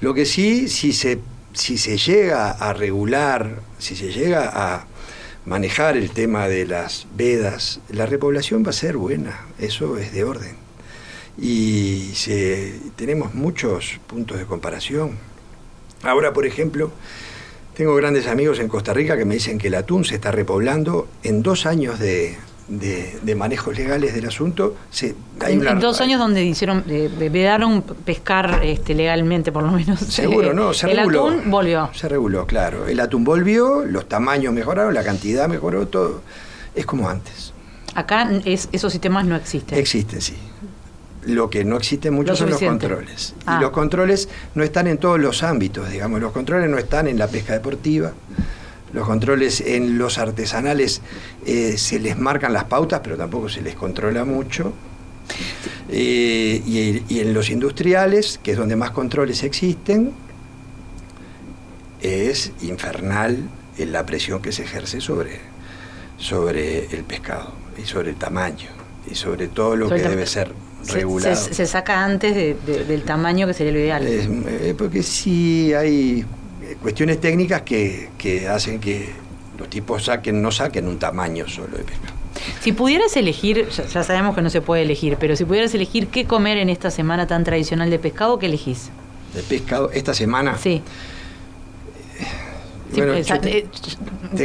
Lo 0.02 0.13
que 0.13 0.26
sí, 0.26 0.67
si 0.67 0.93
se, 0.93 1.19
si 1.54 1.78
se 1.78 1.97
llega 1.97 2.52
a 2.52 2.73
regular, 2.73 3.62
si 3.80 3.95
se 3.95 4.12
llega 4.12 4.52
a 4.54 4.86
manejar 5.48 5.96
el 5.96 6.12
tema 6.12 6.50
de 6.50 6.68
las 6.68 7.08
vedas, 7.16 7.80
la 7.90 8.06
repoblación 8.06 8.66
va 8.66 8.72
a 8.72 8.74
ser 8.74 8.98
buena, 8.98 9.46
eso 9.58 9.98
es 9.98 10.12
de 10.12 10.26
orden. 10.26 10.58
Y 11.38 12.12
tenemos 12.98 13.34
muchos 13.34 14.00
puntos 14.08 14.38
de 14.38 14.46
comparación. 14.46 15.12
Ahora, 16.04 16.34
por 16.34 16.46
ejemplo, 16.46 16.92
tengo 17.76 17.96
grandes 17.96 18.28
amigos 18.28 18.60
en 18.60 18.68
Costa 18.68 18.94
Rica 18.94 19.18
que 19.18 19.24
me 19.24 19.36
dicen 19.36 19.58
que 19.58 19.68
el 19.68 19.76
atún 19.76 20.04
se 20.04 20.16
está 20.16 20.32
repoblando 20.32 21.08
en 21.24 21.42
dos 21.44 21.66
años 21.66 21.98
de, 21.98 22.36
de, 22.68 23.36
manejos 23.36 23.78
legales 23.78 24.14
del 24.14 24.26
asunto. 24.26 24.76
Se, 24.90 25.16
en, 25.46 25.80
dos 25.80 26.02
años 26.02 26.20
donde 26.20 26.44
hicieron, 26.44 26.84
eh, 26.88 27.10
vedaron 27.32 27.82
pescar 27.82 28.62
este, 28.64 28.94
legalmente, 28.94 29.52
por 29.52 29.64
lo 29.64 29.72
menos. 29.72 30.00
Seguro, 30.10 30.54
no, 30.54 30.74
se 30.74 30.92
el 30.92 31.00
atún 31.00 31.50
volvió. 31.50 31.90
Se 31.94 32.10
reguló, 32.10 32.46
claro. 32.46 32.88
El 32.88 33.00
atún 33.00 33.24
volvió, 33.24 33.86
los 33.86 34.08
tamaños 34.08 34.54
mejoraron, 34.54 34.94
la 34.94 35.04
cantidad 35.04 35.48
mejoró, 35.48 35.88
todo. 35.88 36.22
Es 36.76 36.86
como 36.86 37.10
antes. 37.10 37.54
Acá 37.96 38.30
es, 38.46 38.70
esos 38.72 38.92
sistemas 38.92 39.26
no 39.26 39.36
existen. 39.36 39.78
Existen, 39.78 40.22
sí. 40.22 40.36
Lo 41.26 41.50
que 41.50 41.66
no 41.66 41.76
existe 41.76 42.10
mucho 42.10 42.36
son 42.36 42.52
los 42.52 42.60
controles. 42.60 43.34
Y 43.40 43.44
ah. 43.48 43.60
los 43.60 43.72
controles 43.72 44.30
no 44.56 44.64
están 44.64 44.88
en 44.88 44.98
todos 44.98 45.20
los 45.20 45.44
ámbitos, 45.44 45.90
digamos. 45.90 46.22
Los 46.22 46.32
controles 46.32 46.70
no 46.70 46.78
están 46.78 47.08
en 47.08 47.18
la 47.18 47.28
pesca 47.28 47.54
deportiva, 47.54 48.14
los 48.98 49.06
controles 49.06 49.62
en 49.62 50.00
los 50.00 50.18
artesanales 50.18 51.02
eh, 51.46 51.78
se 51.78 52.00
les 52.00 52.18
marcan 52.18 52.52
las 52.52 52.64
pautas, 52.64 53.02
pero 53.04 53.16
tampoco 53.16 53.48
se 53.48 53.62
les 53.62 53.76
controla 53.76 54.26
mucho. 54.26 54.74
Eh, 55.90 56.64
y, 56.66 57.20
en 57.20 57.32
los 57.32 57.52
industriales, 57.52 58.40
que 58.42 58.54
es 58.54 58.58
donde 58.58 58.76
más 58.76 58.90
controles 58.90 59.44
existen, 59.44 60.14
es 62.02 62.52
infernal 62.62 63.38
la 63.78 64.04
presión 64.04 64.42
que 64.42 64.52
se 64.52 64.64
ejerce 64.64 65.00
sobre, 65.00 65.42
sobre 66.18 66.88
el 66.88 67.04
pescado 67.04 67.54
y 67.78 67.86
sobre 67.86 68.10
el 68.10 68.16
tamaño 68.16 68.70
y 69.10 69.14
sobre 69.14 69.48
todo 69.48 69.76
lo 69.76 69.90
que 69.90 70.02
debe 70.02 70.26
ser 70.26 70.52
regulado. 70.88 71.36
Se, 71.36 71.68
saca 71.68 72.04
antes 72.04 72.36
del 72.66 73.04
tamaño 73.04 73.46
que 73.46 73.54
sería 73.54 73.74
lo 73.74 73.80
ideal. 73.80 74.04
Eh, 74.08 74.74
porque 74.76 75.04
sí 75.04 75.72
hay 75.76 76.26
cuestiones 76.88 77.19
técnicas 77.19 77.63
que, 77.63 78.47
hacen 78.50 78.80
que 78.80 79.10
los 79.60 79.69
tipos 79.69 80.06
saquen, 80.06 80.41
no 80.41 80.52
saquen 80.52 80.88
un 80.88 80.97
tamaño 80.97 81.45
solo 81.45 81.76
de 81.76 81.84
pescado. 81.84 82.13
Si 82.62 82.71
pudieras 82.71 83.17
elegir, 83.17 83.67
ya, 83.67 84.04
sabemos 84.04 84.34
que 84.34 84.41
no 84.41 84.50
se 84.50 84.62
puede 84.62 84.84
elegir, 84.84 85.17
pero 85.19 85.36
si 85.36 85.43
pudieras 85.43 85.73
elegir 85.76 86.08
qué 86.08 86.23
comer 86.23 86.58
en 86.58 86.69
esta 86.69 86.89
semana 86.89 87.28
tan 87.28 87.43
tradicional 87.43 87.89
de 87.89 88.00
pescado, 88.00 88.39
¿qué 88.39 88.45
elegís? 88.45 88.89
¿De 89.34 89.41
pescado 89.43 89.91
esta 89.91 90.13
semana? 90.13 90.58
Sí. 90.58 90.82
Eh, 92.95 93.67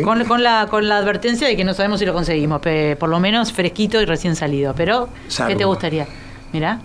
con, 0.03 0.43
la, 0.43 0.67
con 0.69 0.89
la 0.89 0.99
advertencia 0.99 1.47
de 1.47 1.57
que 1.57 1.63
no 1.63 1.75
sabemos 1.75 2.01
si 2.01 2.07
lo 2.07 2.13
conseguimos, 2.13 2.61
por 2.99 3.09
lo 3.09 3.21
menos 3.21 3.53
fresquito 3.53 4.03
y 4.03 4.05
recién 4.05 4.35
salido. 4.35 4.75
Pero, 4.75 5.09
¿qué 5.47 5.55
te 5.55 5.65
gustaría? 5.65 6.09
Mira, 6.53 6.81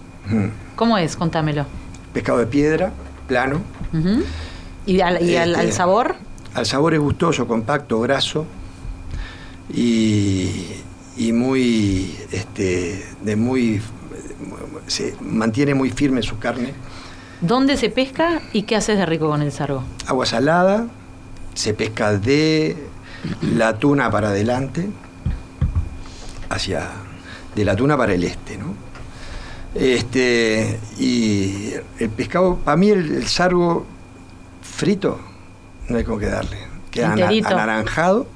¿cómo 0.75 0.99
es? 0.99 1.15
Contámelo. 1.15 1.65
Pescado 2.13 2.37
de 2.37 2.45
piedra, 2.45 2.91
plano. 3.27 3.63
¿Y, 4.87 5.01
al, 5.01 5.17
este, 5.17 5.71
sabor? 5.73 6.15
Al 6.53 6.65
sabor 6.65 6.93
es 6.93 6.99
gustoso, 7.01 7.45
compacto, 7.45 7.99
graso 7.99 8.45
y, 9.71 10.63
muy, 11.33 12.15
este, 12.31 13.05
de 13.21 13.35
muy, 13.35 13.81
se 14.87 15.13
mantiene 15.19 15.73
muy 15.73 15.89
firme 15.91 16.23
su 16.23 16.39
carne. 16.39 16.73
¿Dónde 17.41 17.75
se 17.75 17.89
pesca 17.89 18.41
y 18.53 18.63
qué 18.63 18.77
haces 18.77 18.97
de 18.97 19.05
rico 19.05 19.27
con 19.27 19.41
el 19.41 19.51
sargo? 19.51 19.83
Agua 20.07 20.25
salada, 20.25 20.87
se 21.53 21.73
pesca 21.73 22.13
de 22.17 22.77
la 23.41 23.77
tuna 23.77 24.09
para 24.09 24.29
adelante, 24.29 24.87
hacia, 26.49 26.87
de 27.53 27.65
la 27.65 27.75
tuna 27.75 27.97
para 27.97 28.13
el 28.13 28.23
este, 28.23 28.57
¿no? 28.57 28.73
Este, 29.75 30.79
y 30.97 31.73
el 31.99 32.09
pescado, 32.09 32.55
para 32.55 32.77
mí 32.77 32.89
el 32.89 33.27
sargo 33.27 33.85
frito, 34.67 35.19
no 35.89 35.97
hay 35.97 36.03
como 36.03 36.19
que 36.19 36.27
darle. 36.27 36.57
Queda 36.91 37.13
anaranjado. 37.13 38.27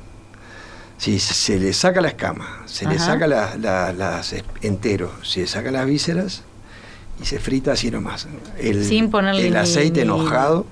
Si 0.98 1.20
se 1.20 1.60
le 1.60 1.74
saca 1.74 2.00
la 2.00 2.10
escama, 2.10 2.62
se 2.66 2.86
le 2.86 3.00
saca 3.00 3.26
las 3.26 4.36
entero, 4.62 5.12
se 5.24 5.42
le 5.42 5.48
saca 5.48 5.72
las 5.72 5.88
vísceras 5.88 6.44
y 7.20 7.26
se 7.26 7.40
frita 7.40 7.72
así 7.72 7.90
nomás. 7.90 8.28
El, 8.60 8.86
Sin 8.86 9.10
ponerle 9.10 9.48
el 9.48 9.58
aceite 9.58 10.02
enojado, 10.02 10.68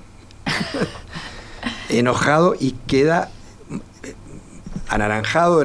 enojado 1.90 2.56
y 2.60 2.74
queda 2.86 3.32
eh, 4.04 4.14
anaranjado 4.88 5.64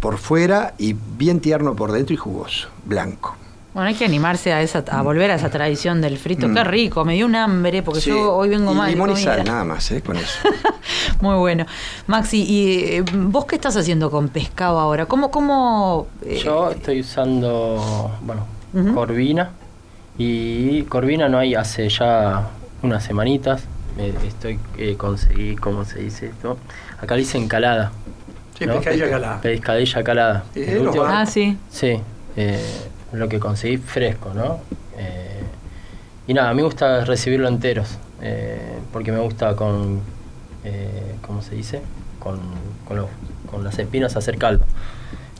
por 0.00 0.16
fuera 0.16 0.74
y 0.78 0.94
bien 1.18 1.40
tierno 1.40 1.76
por 1.76 1.92
dentro 1.92 2.14
y 2.14 2.16
jugoso, 2.16 2.68
blanco. 2.86 3.36
Bueno, 3.76 3.90
hay 3.90 3.94
que 3.94 4.06
animarse 4.06 4.54
a 4.54 4.62
esa, 4.62 4.82
a 4.90 5.02
volver 5.02 5.30
a 5.30 5.34
esa 5.34 5.50
tradición 5.50 6.00
del 6.00 6.16
frito. 6.16 6.50
Qué 6.50 6.64
mm. 6.64 6.66
rico, 6.66 7.04
me 7.04 7.12
dio 7.12 7.26
un 7.26 7.36
hambre 7.36 7.82
porque 7.82 8.00
yo 8.00 8.34
hoy 8.34 8.48
vengo 8.48 8.72
mal. 8.72 8.90
Limón 8.90 9.10
y 9.10 9.16
sal, 9.16 9.44
nada 9.44 9.64
más, 9.64 9.90
¿eh? 9.90 10.00
Con 10.00 10.16
eso. 10.16 10.48
Muy 11.20 11.36
bueno. 11.36 11.66
Maxi, 12.06 12.42
¿y 12.42 12.84
eh, 12.84 13.04
vos 13.12 13.44
qué 13.44 13.56
estás 13.56 13.76
haciendo 13.76 14.10
con 14.10 14.30
pescado 14.30 14.80
ahora? 14.80 15.04
¿Cómo, 15.04 15.30
cómo 15.30 16.06
eh, 16.24 16.40
Yo 16.42 16.70
estoy 16.70 17.00
usando, 17.00 18.12
bueno, 18.22 18.46
corvina. 18.94 19.50
Y 20.16 20.84
corvina 20.84 21.28
no 21.28 21.36
hay 21.36 21.54
hace 21.54 21.86
ya 21.90 22.48
unas 22.82 23.04
semanitas. 23.04 23.64
estoy 24.26 24.58
conseguí, 24.96 25.54
¿cómo 25.56 25.84
se 25.84 25.98
dice 25.98 26.28
esto? 26.28 26.56
Acá 26.98 27.14
dice 27.14 27.36
encalada. 27.36 27.92
Sí, 28.58 28.66
pescadilla 28.66 29.10
calada. 29.10 29.40
Pescadilla 29.42 30.02
calada. 30.02 30.44
ah, 31.08 31.26
sí. 31.26 31.58
Sí. 31.68 32.00
Lo 33.18 33.28
que 33.28 33.38
conseguí 33.40 33.76
fresco, 33.78 34.32
¿no? 34.34 34.58
Eh, 34.98 35.42
y 36.26 36.34
nada, 36.34 36.50
a 36.50 36.54
mí 36.54 36.58
me 36.58 36.62
gusta 36.64 37.04
recibirlo 37.04 37.48
enteros, 37.48 37.98
eh, 38.22 38.78
porque 38.92 39.12
me 39.12 39.20
gusta 39.20 39.54
con, 39.56 40.00
eh, 40.64 41.16
¿cómo 41.26 41.42
se 41.42 41.54
dice? 41.54 41.80
Con, 42.18 42.40
con, 42.86 42.96
los- 42.96 43.10
con 43.50 43.62
las 43.64 43.78
espinas 43.78 44.16
hacer 44.16 44.38
caldo. 44.38 44.64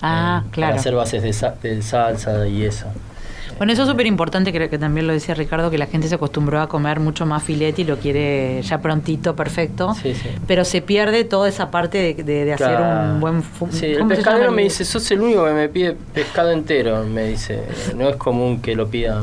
Ah, 0.03 0.43
Eh, 0.45 0.49
claro. 0.53 0.71
Para 0.73 0.81
hacer 0.81 0.95
bases 0.95 1.23
de, 1.23 1.33
sa- 1.33 1.55
de 1.63 1.83
salsa 1.83 2.47
y 2.47 2.65
eso. 2.65 2.87
Bueno, 3.59 3.73
eso 3.73 3.83
es 3.85 3.89
súper 3.89 4.07
importante, 4.07 4.53
creo 4.53 4.69
que 4.69 4.79
también 4.79 5.07
lo 5.07 5.15
decía 5.15 5.35
Ricardo, 5.35 5.71
que 5.71 5.79
la 5.79 5.87
gente 5.87 6.09
se 6.09 6.15
acostumbró 6.17 6.61
a 6.61 6.69
comer 6.69 7.01
mucho 7.01 7.25
más 7.25 7.43
filete 7.43 7.83
y 7.83 7.85
lo 7.85 7.97
quiere 7.97 8.61
ya 8.63 8.79
prontito, 8.83 9.35
perfecto. 9.35 9.95
Sí, 9.95 10.15
sí. 10.15 10.29
Pero 10.47 10.65
se 10.65 10.83
pierde 10.83 11.25
toda 11.25 11.49
esa 11.49 11.71
parte 11.71 11.97
de, 11.99 12.23
de- 12.23 12.45
de 12.45 12.53
hacer 12.53 12.67
Claro. 12.77 13.15
un 13.15 13.21
buen... 13.21 13.43
Sí, 13.71 13.87
el 13.87 13.99
¿cómo 13.99 14.11
se 14.11 14.17
pescadero 14.17 14.53
me 14.53 14.63
dice, 14.63 14.85
sos 14.85 15.11
el 15.11 15.21
único 15.23 15.45
que 15.47 15.53
me 15.53 15.69
pide 15.71 15.97
pescado 16.13 16.51
entero, 16.51 17.03
me 17.05 17.25
dice. 17.29 17.63
No 17.97 18.09
es 18.11 18.17
común 18.17 18.61
que 18.61 18.75
lo 18.77 18.89
pidan. 18.89 19.23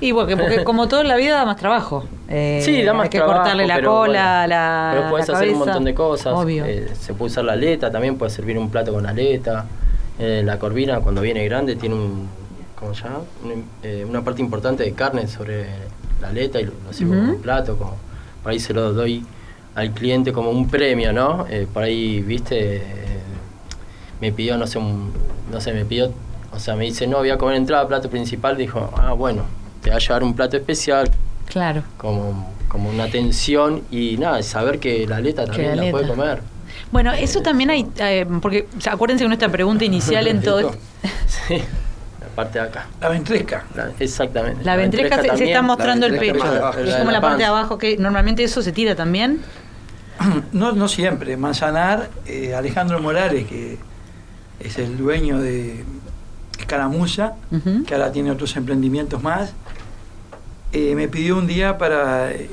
Y 0.00 0.12
porque, 0.12 0.36
porque 0.36 0.62
como 0.64 0.86
todo 0.88 1.00
en 1.00 1.08
la 1.08 1.16
vida 1.16 1.34
da 1.36 1.44
más 1.44 1.56
trabajo. 1.56 2.04
Eh, 2.28 2.60
Sí, 2.64 2.82
da 2.84 2.92
más 2.92 3.04
Hay 3.04 3.10
que 3.10 3.18
trabajo, 3.18 3.38
cortarle 3.40 3.66
la 3.66 3.74
pero 3.76 3.90
cola, 3.90 4.32
bueno. 4.42 4.46
la 4.48 4.90
Pero 4.94 5.10
puedes 5.10 5.28
hacer 5.30 5.48
un 5.50 5.58
montón 5.58 5.84
de 5.84 5.94
cosas. 5.94 6.32
Obvio. 6.34 6.64
Eh, 6.66 6.88
se 7.00 7.14
puede 7.14 7.32
usar 7.32 7.44
la 7.44 7.52
aleta, 7.54 7.90
también 7.90 8.16
puedes 8.16 8.32
servir 8.32 8.56
un 8.58 8.70
plato 8.70 8.92
con 8.92 9.06
aleta. 9.06 9.64
Eh, 10.18 10.42
la 10.44 10.58
corvina, 10.58 11.00
cuando 11.00 11.20
viene 11.20 11.44
grande, 11.44 11.74
tiene 11.74 11.96
un. 11.96 12.41
¿Cómo 12.82 12.94
se 12.94 13.04
llama? 13.04 13.20
Un- 13.44 13.64
eh, 13.84 14.04
una 14.08 14.22
parte 14.24 14.42
importante 14.42 14.82
de 14.82 14.92
carne 14.92 15.28
sobre 15.28 15.66
la 16.20 16.28
aleta 16.28 16.60
y 16.60 16.64
lo, 16.64 16.72
lo 16.84 16.92
sirvo 16.92 17.12
un 17.12 17.40
plato. 17.40 17.76
Como, 17.78 17.96
por 18.42 18.50
ahí 18.50 18.58
se 18.58 18.74
lo 18.74 18.92
doy 18.92 19.24
al 19.76 19.92
cliente 19.92 20.32
como 20.32 20.50
un 20.50 20.68
premio, 20.68 21.12
¿no? 21.12 21.46
Eh, 21.48 21.68
por 21.72 21.84
ahí, 21.84 22.20
viste, 22.20 22.76
eh, 22.78 22.82
me 24.20 24.32
pidió, 24.32 24.58
no 24.58 24.66
sé, 24.66 24.78
un, 24.78 25.12
no 25.52 25.60
sé, 25.60 25.72
me 25.72 25.84
pidió, 25.84 26.12
o 26.52 26.58
sea, 26.58 26.74
me 26.74 26.84
dice, 26.84 27.06
no, 27.06 27.18
voy 27.18 27.30
a 27.30 27.38
comer 27.38 27.54
entrada, 27.56 27.86
plato 27.86 28.10
principal. 28.10 28.56
Dijo, 28.56 28.92
ah, 28.96 29.12
bueno, 29.12 29.44
te 29.80 29.90
va 29.90 29.96
a 29.96 30.00
llevar 30.00 30.24
un 30.24 30.34
plato 30.34 30.56
especial, 30.56 31.08
Claro. 31.46 31.84
como, 31.98 32.52
como 32.66 32.90
una 32.90 33.04
atención 33.04 33.82
y 33.92 34.16
nada, 34.18 34.42
saber 34.42 34.80
que 34.80 35.06
la 35.06 35.16
aleta 35.18 35.44
también 35.44 35.76
la 35.76 35.84
la, 35.84 35.90
puede 35.92 36.08
comer. 36.08 36.42
Bueno, 36.90 37.12
eso 37.12 37.42
también 37.42 37.70
hay, 37.70 37.86
eh, 37.98 38.26
porque 38.42 38.66
o 38.76 38.80
sea, 38.80 38.94
acuérdense 38.94 39.22
que 39.24 39.28
nuestra 39.28 39.48
pregunta 39.50 39.84
inicial 39.84 40.26
en 40.26 40.42
todo... 40.42 40.72
Sí, 41.26 41.62
parte 42.32 42.58
de 42.58 42.64
acá. 42.66 42.86
La 43.00 43.08
ventresca. 43.08 43.64
La- 43.74 43.90
exactamente. 43.98 44.64
La 44.64 44.76
ventresca 44.76 45.20
se, 45.36 45.44
está 45.44 45.62
mostrando 45.62 46.06
el 46.06 46.18
pecho. 46.18 46.42
abajo. 46.42 46.78
Es 46.80 46.88
La 46.88 46.98
como 46.98 47.10
la 47.10 47.18
la 47.18 47.20
parte 47.20 47.38
de 47.38 47.44
abajo, 47.44 47.78
que 47.78 47.96
normalmente 47.96 48.42
eso 48.44 48.62
se 48.62 48.72
tira 48.72 48.94
también. 48.94 49.40
No, 50.52 50.72
no 50.72 50.88
siempre. 50.88 51.36
Manzanar, 51.36 52.08
eh, 52.26 52.54
Alejandro 52.54 53.00
Morales, 53.00 53.46
que 53.46 53.78
es 54.60 54.78
el 54.78 54.96
dueño 54.96 55.38
de 55.40 55.84
Escaramuza, 56.58 57.34
que 57.86 57.94
ahora 57.94 58.12
tiene 58.12 58.30
otros 58.30 58.54
emprendimientos 58.56 59.22
más, 59.22 59.52
eh, 60.72 60.94
me 60.94 61.08
pidió 61.08 61.36
un 61.36 61.46
día 61.46 61.76
para... 61.78 62.30
eh, 62.30 62.48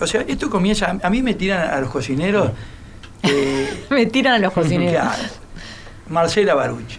o 0.00 0.06
sea, 0.06 0.22
esto 0.28 0.50
comienza... 0.50 0.96
A 1.02 1.10
mí 1.10 1.22
me 1.22 1.34
tiran 1.34 1.70
a 1.70 1.80
los 1.80 1.90
cocineros... 1.90 2.50
eh, 3.22 3.84
Me 3.90 4.06
tiran 4.06 4.34
a 4.34 4.38
los 4.38 4.52
cocineros. 4.58 4.92
claro, 5.02 5.22
Marcela 6.10 6.54
Baruch. 6.54 6.98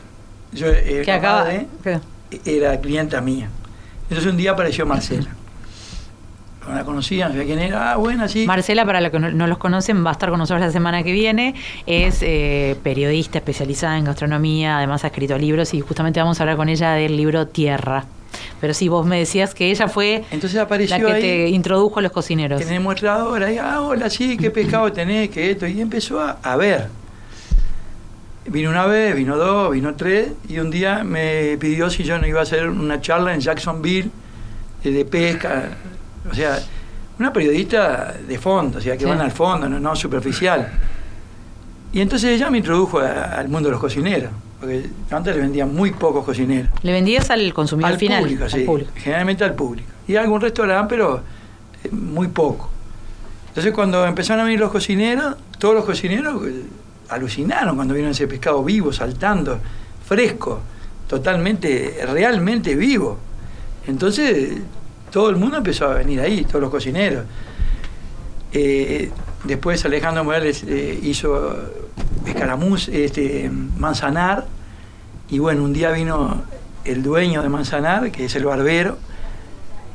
Yo, 0.52 0.68
eh, 0.68 1.02
que 1.06 1.12
acaba... 1.12 1.44
madre 1.44 1.68
¿Qué? 1.84 2.00
era 2.46 2.80
clienta 2.80 3.22
mía. 3.22 3.50
Entonces 4.04 4.32
un 4.32 4.38
día 4.38 4.52
apareció 4.52 4.86
Marcela. 4.86 5.28
No 6.68 6.76
la 6.76 6.84
conocía, 6.84 7.30
no 7.30 7.44
quién 7.44 7.58
era. 7.58 7.94
Ah, 7.94 7.96
bueno, 7.96 8.28
sí. 8.28 8.46
Marcela, 8.46 8.86
para 8.86 9.02
los 9.02 9.12
que 9.12 9.20
no, 9.20 9.32
no 9.32 9.48
los 9.48 9.58
conocen, 9.58 10.06
va 10.06 10.10
a 10.10 10.14
estar 10.14 10.30
con 10.30 10.38
nosotros 10.38 10.62
la 10.62 10.72
semana 10.72 11.02
que 11.04 11.12
viene. 11.12 11.56
Es 11.88 12.20
eh, 12.22 12.76
periodista 12.84 13.40
especializada 13.40 13.98
en 13.98 14.04
gastronomía, 14.04 14.78
además 14.78 15.04
ha 15.04 15.08
escrito 15.08 15.38
libros 15.38 15.74
y 15.74 15.80
justamente 15.82 16.20
vamos 16.20 16.40
a 16.40 16.44
hablar 16.44 16.58
con 16.58 16.70
ella 16.70 16.92
del 16.92 17.18
libro 17.18 17.48
Tierra. 17.48 18.06
Pero 18.62 18.76
sí, 18.76 18.88
vos 18.88 19.08
me 19.08 19.18
decías 19.18 19.56
que 19.56 19.72
ella 19.72 19.88
fue 19.88 20.24
Entonces 20.30 20.60
apareció 20.60 20.98
la 21.00 21.06
que 21.06 21.12
ahí. 21.14 21.22
te 21.22 21.48
introdujo 21.50 21.98
a 22.00 22.02
los 22.04 22.12
cocineros. 22.12 22.62
en 22.62 22.72
el 22.72 22.82
mostrador, 22.82 23.42
ahí, 23.42 23.58
ah, 23.58 23.82
hola, 23.82 24.10
sí, 24.12 24.38
qué 24.38 24.52
pescado 24.52 24.92
tenés, 24.92 25.30
qué 25.30 25.50
esto, 25.52 25.66
y 25.66 25.82
empezó 25.82 26.20
a, 26.20 26.38
a 26.44 26.56
ver. 26.56 26.90
Vino 28.46 28.70
una 28.72 28.86
vez, 28.88 29.16
vino 29.16 29.38
dos, 29.38 29.72
vino 29.72 29.94
tres, 29.96 30.30
y 30.48 30.58
un 30.60 30.72
día 30.72 31.04
me 31.04 31.58
pidió 31.60 31.90
si 31.90 32.04
yo 32.04 32.18
no 32.18 32.26
iba 32.26 32.40
a 32.40 32.44
hacer 32.44 32.68
una 32.70 33.00
charla 33.00 33.34
en 33.34 33.42
Jacksonville 33.42 34.10
eh, 34.84 34.92
de 34.92 35.06
pesca, 35.06 35.70
o 36.30 36.34
sea, 36.34 36.58
una 37.20 37.32
periodista 37.34 38.16
de 38.28 38.40
fondo, 38.40 38.80
o 38.80 38.82
sea, 38.82 38.94
que 38.98 39.04
Sí. 39.04 39.10
van 39.10 39.22
al 39.22 39.32
fondo, 39.32 39.68
no, 39.70 39.80
no 39.80 39.96
superficial. 39.96 40.72
Y 41.92 42.02
entonces 42.02 42.32
ella 42.32 42.50
me 42.50 42.60
introdujo 42.60 43.00
a- 43.00 43.24
al 43.40 43.50
mundo 43.50 43.68
de 43.68 43.72
los 43.74 43.82
cocineros, 43.82 44.32
porque 44.60 44.90
antes 45.12 45.36
le 45.36 45.42
vendía 45.42 45.66
muy 45.66 45.92
pocos 45.92 46.24
cocineros 46.26 46.70
Le 46.82 46.92
vendías 46.92 47.30
al 47.30 47.54
consumidor 47.54 47.92
al 47.92 47.98
final. 48.00 48.22
público, 48.22 48.44
al 48.46 48.52
sí, 48.52 48.60
público. 48.62 48.92
generalmente 48.96 49.44
al 49.44 49.54
público. 49.54 49.90
Y 50.08 50.16
a 50.16 50.22
algún 50.22 50.42
restaurante, 50.42 50.88
pero 50.96 51.22
eh, 51.84 51.90
muy 51.92 52.28
poco. 52.30 52.70
Entonces 53.50 53.74
cuando 53.74 54.06
empezaron 54.06 54.42
a 54.42 54.44
venir 54.46 54.60
los 54.60 54.72
cocineros, 54.72 55.36
todos 55.60 55.76
los 55.76 55.86
cocineros 55.86 56.42
eh, 56.48 56.64
alucinaron 57.10 57.76
cuando 57.76 57.94
vieron 57.94 58.12
ese 58.12 58.28
pescado 58.28 58.64
vivo, 58.64 58.94
saltando, 58.94 59.60
fresco, 60.06 60.62
totalmente, 61.08 62.00
realmente 62.12 62.76
vivo. 62.76 63.18
Entonces 63.88 64.60
todo 65.12 65.30
el 65.30 65.36
mundo 65.38 65.58
empezó 65.58 65.86
a 65.86 65.96
venir 65.96 66.20
ahí, 66.22 66.46
todos 66.46 66.62
los 66.62 66.70
cocineros. 66.70 67.26
Eh, 68.52 69.12
después 69.44 69.84
Alejandro 69.86 70.24
Morales 70.24 70.64
eh, 70.68 71.00
hizo 71.04 71.56
escaramuz, 72.26 72.88
este, 72.90 73.50
manzanar, 73.50 74.46
y 75.30 75.40
bueno, 75.40 75.64
un 75.64 75.74
día 75.74 75.92
vino 75.92 76.42
el 76.86 77.04
dueño 77.04 77.44
de 77.44 77.50
Manzanar, 77.50 78.12
que 78.12 78.26
es 78.26 78.36
el 78.36 78.46
barbero, 78.46 78.98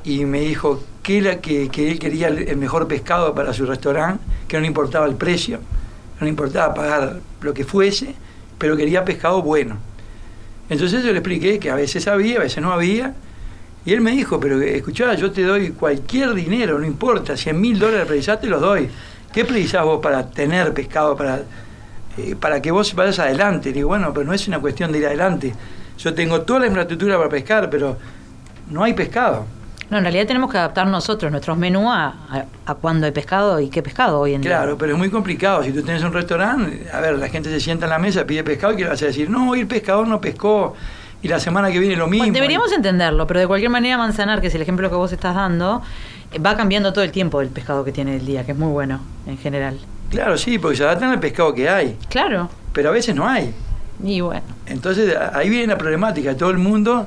y 0.04 0.24
me 0.24 0.40
dijo 0.40 0.82
que, 1.02 1.40
que, 1.40 1.90
él 1.90 1.98
quería 1.98 2.28
el, 2.28 2.48
el 2.48 2.56
mejor 2.56 2.86
pescado 2.86 3.34
para 3.34 3.52
su 3.52 3.66
restaurante, 3.66 4.22
que 4.46 4.56
no 4.56 4.60
le 4.60 4.68
importaba 4.68 5.06
el 5.06 5.16
precio, 5.16 5.60
no 6.20 6.24
le 6.24 6.28
importaba 6.28 6.74
pagar 6.74 7.20
lo 7.40 7.54
que 7.54 7.64
fuese, 7.64 8.14
pero 8.58 8.76
quería 8.76 9.04
pescado 9.04 9.42
bueno. 9.42 9.78
Entonces 10.68 11.02
yo 11.02 11.12
le 11.12 11.18
expliqué 11.18 11.58
que 11.58 11.70
a 11.70 11.74
veces 11.74 12.06
había, 12.08 12.38
a 12.38 12.42
veces 12.42 12.62
no 12.62 12.72
había, 12.72 13.14
y 13.84 13.92
él 13.92 14.00
me 14.00 14.12
dijo, 14.12 14.40
pero 14.40 14.60
escuchá, 14.60 15.14
yo 15.14 15.30
te 15.30 15.42
doy 15.42 15.70
cualquier 15.72 16.32
dinero, 16.32 16.78
no 16.78 16.86
importa, 16.86 17.36
100 17.36 17.60
mil 17.60 17.78
dólares 17.78 18.06
precisás, 18.06 18.40
te 18.40 18.46
los 18.46 18.60
doy. 18.60 18.88
¿Qué 19.32 19.44
precisás 19.44 19.84
vos 19.84 20.00
para 20.00 20.30
tener 20.30 20.72
pescado, 20.72 21.16
para, 21.16 21.42
eh, 22.16 22.34
para 22.38 22.62
que 22.62 22.70
vos 22.70 22.94
vayas 22.94 23.18
adelante? 23.18 23.70
Le 23.70 23.74
digo, 23.74 23.88
bueno, 23.88 24.12
pero 24.14 24.24
no 24.24 24.32
es 24.32 24.48
una 24.48 24.58
cuestión 24.58 24.90
de 24.90 24.98
ir 24.98 25.06
adelante. 25.06 25.52
Yo 25.98 26.14
tengo 26.14 26.42
toda 26.42 26.60
la 26.60 26.66
infraestructura 26.68 27.18
para 27.18 27.28
pescar, 27.28 27.68
pero 27.68 27.98
no 28.70 28.82
hay 28.82 28.94
pescado. 28.94 29.44
No, 29.94 29.98
en 29.98 30.04
realidad 30.06 30.26
tenemos 30.26 30.50
que 30.50 30.58
adaptar 30.58 30.88
nosotros 30.88 31.30
nuestros 31.30 31.56
menús 31.56 31.86
a, 31.86 32.06
a, 32.28 32.44
a 32.66 32.74
cuándo 32.74 33.06
hay 33.06 33.12
pescado 33.12 33.60
y 33.60 33.68
qué 33.68 33.80
pescado 33.80 34.18
hoy 34.18 34.34
en 34.34 34.40
día. 34.40 34.50
Claro, 34.50 34.76
pero 34.76 34.90
es 34.94 34.98
muy 34.98 35.08
complicado. 35.08 35.62
Si 35.62 35.70
tú 35.70 35.82
tienes 35.82 36.02
un 36.02 36.12
restaurante, 36.12 36.84
a 36.92 36.98
ver, 36.98 37.16
la 37.16 37.28
gente 37.28 37.48
se 37.48 37.60
sienta 37.60 37.86
en 37.86 37.90
la 37.90 38.00
mesa, 38.00 38.24
pide 38.26 38.42
pescado 38.42 38.76
y 38.76 38.82
vas 38.82 39.00
a 39.00 39.06
decir, 39.06 39.30
no, 39.30 39.50
hoy 39.50 39.60
el 39.60 39.68
pescador 39.68 40.08
no 40.08 40.20
pescó 40.20 40.74
y 41.22 41.28
la 41.28 41.38
semana 41.38 41.70
que 41.70 41.78
viene 41.78 41.94
lo 41.94 42.08
mismo. 42.08 42.24
Bueno, 42.24 42.34
deberíamos 42.34 42.72
entenderlo, 42.72 43.24
pero 43.28 43.38
de 43.38 43.46
cualquier 43.46 43.70
manera 43.70 43.96
Manzanar, 43.96 44.40
que 44.40 44.48
es 44.48 44.54
el 44.56 44.62
ejemplo 44.62 44.90
que 44.90 44.96
vos 44.96 45.12
estás 45.12 45.36
dando, 45.36 45.80
eh, 46.32 46.40
va 46.40 46.56
cambiando 46.56 46.92
todo 46.92 47.04
el 47.04 47.12
tiempo 47.12 47.40
el 47.40 47.50
pescado 47.50 47.84
que 47.84 47.92
tiene 47.92 48.16
el 48.16 48.26
día, 48.26 48.44
que 48.44 48.50
es 48.50 48.58
muy 48.58 48.72
bueno 48.72 48.98
en 49.28 49.38
general. 49.38 49.78
Claro, 50.10 50.36
sí, 50.36 50.58
porque 50.58 50.76
se 50.76 50.82
adaptan 50.82 51.10
al 51.10 51.20
pescado 51.20 51.54
que 51.54 51.68
hay, 51.68 51.96
Claro, 52.08 52.50
pero 52.72 52.88
a 52.88 52.92
veces 52.92 53.14
no 53.14 53.28
hay. 53.28 53.54
y 54.02 54.20
bueno. 54.20 54.42
Entonces 54.66 55.16
ahí 55.32 55.48
viene 55.48 55.68
la 55.68 55.78
problemática, 55.78 56.36
todo 56.36 56.50
el 56.50 56.58
mundo 56.58 57.06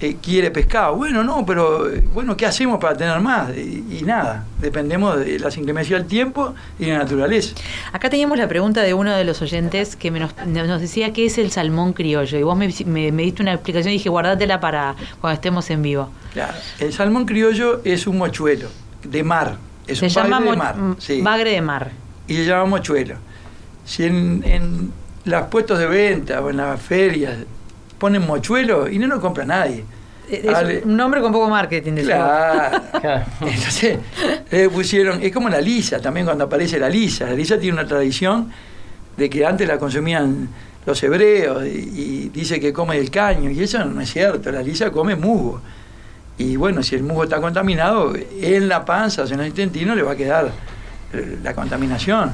eh, 0.00 0.16
quiere 0.22 0.50
pescado. 0.50 0.96
Bueno, 0.96 1.22
no, 1.22 1.44
pero 1.44 1.90
eh, 1.90 2.02
bueno, 2.14 2.36
¿qué 2.36 2.46
hacemos 2.46 2.78
para 2.80 2.96
tener 2.96 3.20
más? 3.20 3.50
Y, 3.56 3.84
y 3.98 4.02
nada, 4.02 4.44
dependemos 4.60 5.18
de 5.18 5.38
las 5.38 5.56
inclemencias 5.58 6.00
del 6.00 6.08
tiempo 6.08 6.54
y 6.78 6.86
de 6.86 6.92
la 6.92 6.98
naturaleza. 6.98 7.54
Acá 7.92 8.08
teníamos 8.10 8.38
la 8.38 8.48
pregunta 8.48 8.82
de 8.82 8.94
uno 8.94 9.14
de 9.14 9.24
los 9.24 9.42
oyentes 9.42 9.96
que 9.96 10.10
me 10.10 10.20
nos, 10.20 10.34
nos 10.46 10.80
decía 10.80 11.12
qué 11.12 11.26
es 11.26 11.38
el 11.38 11.50
salmón 11.50 11.92
criollo. 11.92 12.38
Y 12.38 12.42
vos 12.42 12.56
me, 12.56 12.72
me- 12.86 13.12
me 13.12 13.22
diste 13.22 13.42
una 13.42 13.52
explicación 13.52 13.92
y 13.92 13.96
dije, 13.98 14.08
guardátela 14.08 14.58
para 14.60 14.94
cuando 15.20 15.34
estemos 15.34 15.68
en 15.70 15.82
vivo. 15.82 16.10
Claro, 16.32 16.54
el 16.78 16.92
salmón 16.92 17.26
criollo 17.26 17.80
es 17.84 18.06
un 18.06 18.16
mochuelo 18.18 18.68
de 19.04 19.22
mar, 19.22 19.56
es 19.86 19.98
Se 19.98 20.04
un 20.06 20.10
llama 20.10 20.38
bagre 20.38 20.50
de 20.50 20.56
mar. 20.56 20.76
sí. 20.98 21.20
bagre 21.22 21.50
de 21.52 21.60
mar. 21.60 21.90
y 22.28 22.34
se 22.36 22.44
llama 22.46 22.64
mochuelo. 22.66 23.16
Si 23.84 24.04
en, 24.04 24.42
en 24.46 24.92
los 25.24 25.42
puestos 25.48 25.78
de 25.78 25.86
venta 25.86 26.40
o 26.40 26.50
en 26.50 26.58
las 26.58 26.80
ferias 26.80 27.34
ponen 28.00 28.26
mochuelo 28.26 28.88
y 28.88 28.98
no 28.98 29.06
lo 29.06 29.20
compra 29.20 29.44
nadie. 29.44 29.84
Eh, 30.28 30.42
Es 30.44 30.54
Ale- 30.54 30.82
un 30.84 30.96
nombre 30.96 31.20
con 31.20 31.30
poco 31.30 31.48
marketing. 31.48 31.92
vos. 31.96 32.02
Claro. 32.04 32.82
Claro. 33.00 33.24
Entonces 33.42 33.98
le 34.50 34.68
pusieron, 34.70 35.22
es 35.22 35.32
como 35.32 35.48
la 35.48 35.60
lisa, 35.60 36.00
también 36.00 36.26
cuando 36.26 36.44
aparece 36.44 36.78
la 36.80 36.88
lisa. 36.88 37.26
La 37.26 37.34
lisa 37.34 37.58
tiene 37.58 37.74
una 37.78 37.86
tradición 37.86 38.50
de 39.16 39.28
que 39.30 39.44
antes 39.46 39.68
la 39.68 39.78
consumían 39.78 40.48
los 40.86 41.02
hebreos 41.02 41.64
y, 41.66 41.68
y 41.68 42.28
dice 42.30 42.58
que 42.58 42.72
come 42.72 42.96
el 42.96 43.10
caño, 43.10 43.50
y 43.50 43.62
eso 43.62 43.84
no 43.84 44.00
es 44.00 44.10
cierto, 44.10 44.50
la 44.50 44.62
lisa 44.62 44.90
come 44.90 45.14
musgo. 45.14 45.60
Y 46.38 46.56
bueno, 46.56 46.82
si 46.82 46.94
el 46.94 47.02
musgo 47.02 47.24
está 47.24 47.38
contaminado, 47.38 48.14
en 48.40 48.66
la 48.66 48.82
panza 48.84 49.24
o 49.24 49.26
en 49.26 49.40
el 49.40 49.48
intestino 49.48 49.94
le 49.94 50.02
va 50.02 50.12
a 50.12 50.16
quedar 50.16 50.50
eh, 51.12 51.38
la 51.42 51.52
contaminación, 51.54 52.32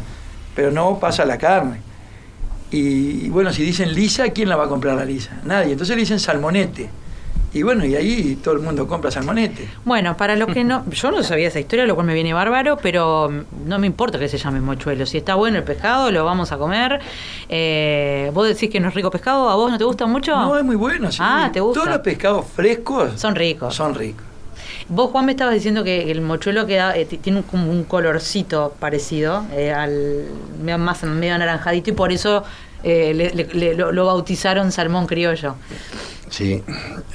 pero 0.54 0.70
no 0.70 0.96
pasa 1.00 1.24
la 1.24 1.36
carne. 1.38 1.80
Y, 2.70 3.26
y 3.26 3.28
bueno, 3.30 3.52
si 3.52 3.62
dicen 3.62 3.94
lisa, 3.94 4.28
¿quién 4.30 4.48
la 4.48 4.56
va 4.56 4.64
a 4.64 4.68
comprar 4.68 4.96
la 4.96 5.04
lisa? 5.04 5.40
Nadie. 5.44 5.72
Entonces 5.72 5.94
le 5.96 6.00
dicen 6.00 6.18
salmonete. 6.20 6.90
Y 7.52 7.62
bueno, 7.62 7.86
y 7.86 7.94
ahí 7.94 8.36
todo 8.44 8.52
el 8.54 8.60
mundo 8.60 8.86
compra 8.86 9.10
salmonete. 9.10 9.66
Bueno, 9.84 10.14
para 10.16 10.36
los 10.36 10.48
que 10.52 10.62
no, 10.62 10.84
yo 10.90 11.10
no 11.10 11.22
sabía 11.22 11.48
esa 11.48 11.58
historia, 11.58 11.86
lo 11.86 11.94
cual 11.94 12.06
me 12.06 12.12
viene 12.12 12.34
bárbaro, 12.34 12.76
pero 12.76 13.30
no 13.64 13.78
me 13.78 13.86
importa 13.86 14.18
que 14.18 14.28
se 14.28 14.36
llame 14.36 14.60
mochuelo. 14.60 15.06
Si 15.06 15.16
está 15.16 15.36
bueno 15.36 15.56
el 15.56 15.64
pescado, 15.64 16.10
lo 16.10 16.22
vamos 16.24 16.52
a 16.52 16.58
comer. 16.58 17.00
Eh, 17.48 18.30
vos 18.34 18.46
decís 18.46 18.68
que 18.68 18.78
no 18.78 18.88
es 18.88 18.94
rico 18.94 19.10
pescado, 19.10 19.48
¿a 19.48 19.54
vos 19.54 19.70
no 19.70 19.78
te 19.78 19.84
gusta 19.84 20.04
mucho? 20.06 20.32
No, 20.36 20.58
es 20.58 20.64
muy 20.64 20.76
bueno. 20.76 21.10
sí. 21.10 21.18
Ah, 21.22 21.48
¿te 21.50 21.60
gusta? 21.60 21.80
Todos 21.80 21.92
los 21.94 22.02
pescados 22.02 22.44
frescos 22.54 23.18
Son 23.18 23.34
ricos. 23.34 23.74
son 23.74 23.94
ricos. 23.94 24.25
Vos, 24.88 25.10
Juan, 25.10 25.26
me 25.26 25.32
estabas 25.32 25.54
diciendo 25.54 25.82
que 25.82 26.10
el 26.12 26.20
mochuelo 26.20 26.64
queda, 26.66 26.96
eh, 26.96 27.06
tiene 27.06 27.38
un, 27.40 27.44
como 27.44 27.70
un 27.70 27.82
colorcito 27.84 28.74
parecido 28.78 29.44
eh, 29.52 29.72
al 29.72 30.26
medio 30.62 30.78
más 30.78 31.02
medio 31.02 31.34
anaranjadito 31.34 31.90
y 31.90 31.92
por 31.92 32.12
eso 32.12 32.44
eh, 32.84 33.12
le- 33.12 33.30
le- 33.34 33.48
le- 33.52 33.74
lo, 33.74 33.90
lo 33.90 34.06
bautizaron 34.06 34.70
salmón 34.70 35.06
criollo. 35.06 35.56
Sí, 36.30 36.62